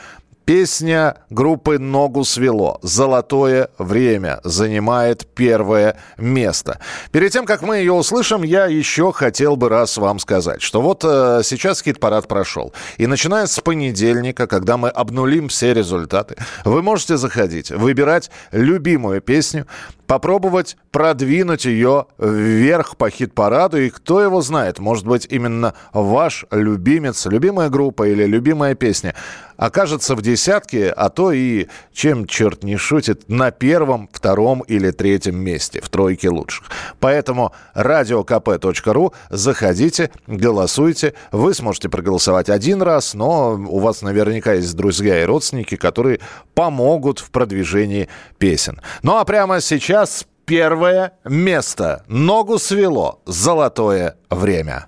песня 0.45 1.17
группы 1.29 1.79
«Ногу 1.79 2.23
свело» 2.23 2.79
«Золотое 2.81 3.69
время» 3.77 4.39
занимает 4.43 5.27
первое 5.33 5.97
место. 6.17 6.79
Перед 7.11 7.31
тем, 7.31 7.45
как 7.45 7.61
мы 7.61 7.77
ее 7.77 7.93
услышим, 7.93 8.43
я 8.43 8.65
еще 8.65 9.11
хотел 9.11 9.55
бы 9.55 9.69
раз 9.69 9.97
вам 9.97 10.19
сказать, 10.19 10.61
что 10.61 10.81
вот 10.81 11.03
э, 11.03 11.41
сейчас 11.43 11.81
хит-парад 11.81 12.27
прошел. 12.27 12.73
И 12.97 13.07
начиная 13.07 13.47
с 13.47 13.59
понедельника, 13.59 14.47
когда 14.47 14.77
мы 14.77 14.89
обнулим 14.89 15.47
все 15.47 15.73
результаты, 15.73 16.35
вы 16.65 16.81
можете 16.81 17.17
заходить, 17.17 17.71
выбирать 17.71 18.29
любимую 18.51 19.21
песню, 19.21 19.67
попробовать 20.11 20.75
продвинуть 20.91 21.63
ее 21.63 22.07
вверх 22.17 22.97
по 22.97 23.09
хит-параду. 23.09 23.77
И 23.77 23.89
кто 23.89 24.21
его 24.21 24.41
знает, 24.41 24.79
может 24.79 25.05
быть, 25.05 25.25
именно 25.29 25.73
ваш 25.93 26.45
любимец, 26.51 27.25
любимая 27.27 27.69
группа 27.69 28.07
или 28.09 28.25
любимая 28.25 28.75
песня 28.75 29.15
окажется 29.61 30.15
в 30.15 30.23
десятке, 30.23 30.89
а 30.89 31.09
то 31.09 31.31
и, 31.31 31.67
чем 31.93 32.25
черт 32.25 32.63
не 32.63 32.77
шутит, 32.77 33.29
на 33.29 33.51
первом, 33.51 34.09
втором 34.11 34.61
или 34.61 34.89
третьем 34.89 35.37
месте, 35.37 35.81
в 35.81 35.89
тройке 35.89 36.29
лучших. 36.29 36.65
Поэтому 36.99 37.53
radiokp.ru, 37.75 39.13
заходите, 39.29 40.09
голосуйте. 40.25 41.13
Вы 41.31 41.53
сможете 41.53 41.89
проголосовать 41.89 42.49
один 42.49 42.81
раз, 42.81 43.13
но 43.13 43.51
у 43.53 43.79
вас 43.79 44.01
наверняка 44.01 44.53
есть 44.53 44.75
друзья 44.75 45.21
и 45.21 45.25
родственники, 45.25 45.75
которые 45.75 46.21
помогут 46.55 47.19
в 47.19 47.29
продвижении 47.29 48.09
песен. 48.39 48.81
Ну 49.03 49.17
а 49.17 49.25
прямо 49.25 49.61
сейчас 49.61 50.25
первое 50.45 51.13
место. 51.23 52.03
Ногу 52.07 52.57
свело. 52.57 53.21
Золотое 53.27 54.17
время. 54.31 54.87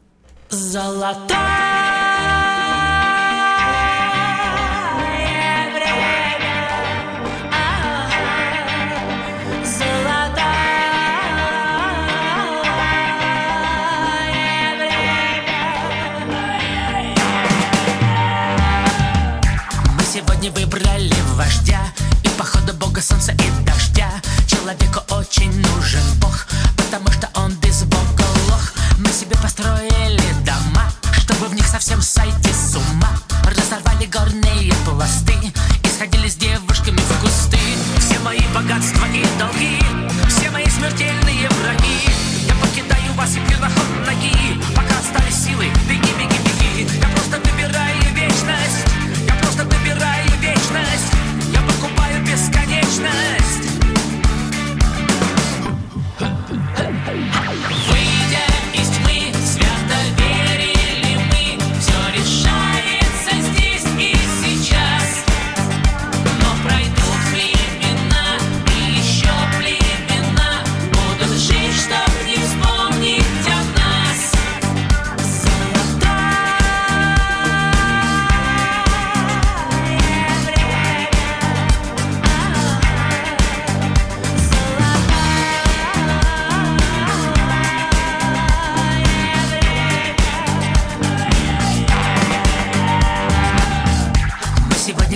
Золотое 0.50 1.83
сегодня 20.44 20.52
выбрали 20.52 21.14
вождя. 21.36 21.80
И 22.24 22.30
походу 22.38 22.74
бога 22.74 23.02
солнца 23.02 23.32
и 23.32 23.66
дождя 23.66 24.10
Человеку 24.48 25.00
очень 25.10 25.52
нужен 25.52 26.02
бог 26.20 26.48
Потому 26.76 27.10
что 27.12 27.30
он 27.36 27.54
без 27.56 27.84
бога 27.84 28.24
лох. 28.50 28.74
Мы 28.98 29.12
себе 29.12 29.38
построили 29.38 30.34
дома 30.46 30.92
Чтобы 31.18 31.48
в 31.48 31.54
них 31.54 31.66
совсем 31.66 32.02
сойти 32.02 32.52
с 32.52 32.76
ума. 32.76 33.12
Разорвали 33.46 34.06
горные 34.06 34.74
пласты 34.86 35.36
И 35.84 35.88
сходили 35.88 36.28
с 36.28 36.36
девушками 36.36 36.93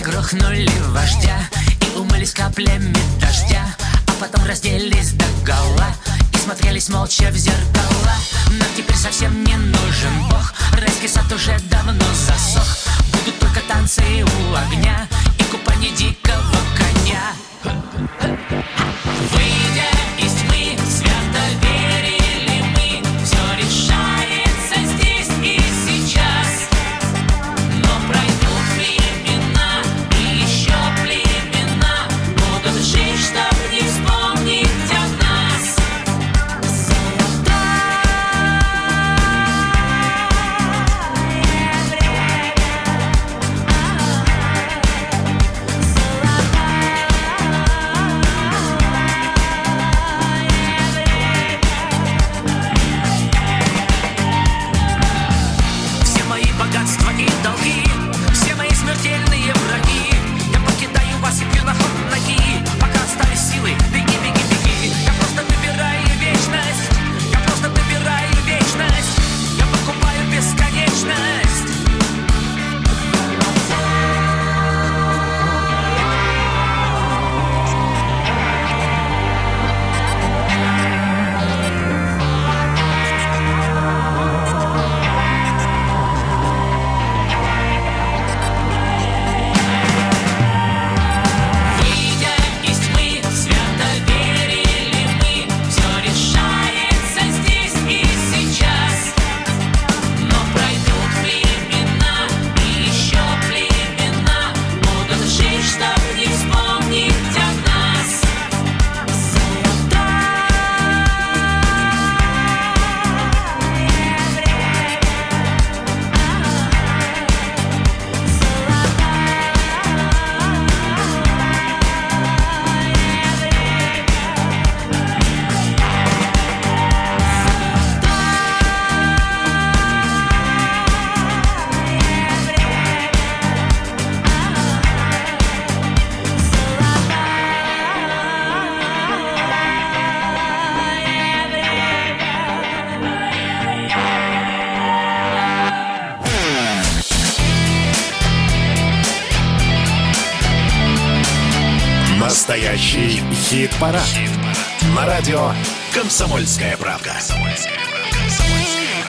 грохнули 0.08 0.70
вождя 0.88 1.38
И 1.82 1.98
умылись 1.98 2.32
каплями 2.32 2.96
дождя 3.20 3.64
А 4.08 4.12
потом 4.20 4.46
разделись 4.46 5.12
до 5.12 5.26
гола 5.46 5.88
И 6.34 6.38
смотрелись 6.38 6.90
молча 6.90 7.30
в 7.30 7.36
зеркала. 7.36 8.16
Нам 8.50 8.68
теперь 8.76 8.96
совсем 8.96 9.44
не 9.44 9.56
нужен 9.56 10.30
бог 10.30 10.54
Райский 10.74 11.08
сад 11.08 11.32
уже 11.32 11.58
давно 11.70 12.06
засох. 12.14 12.78
Будут 13.12 13.38
только 13.40 13.60
танцы 13.68 14.02
у 14.24 14.56
огня 14.56 15.08
И 15.40 15.44
купание 15.44 15.92
дикого 15.92 16.58
коня. 16.78 17.34
Выйдя 19.34 19.57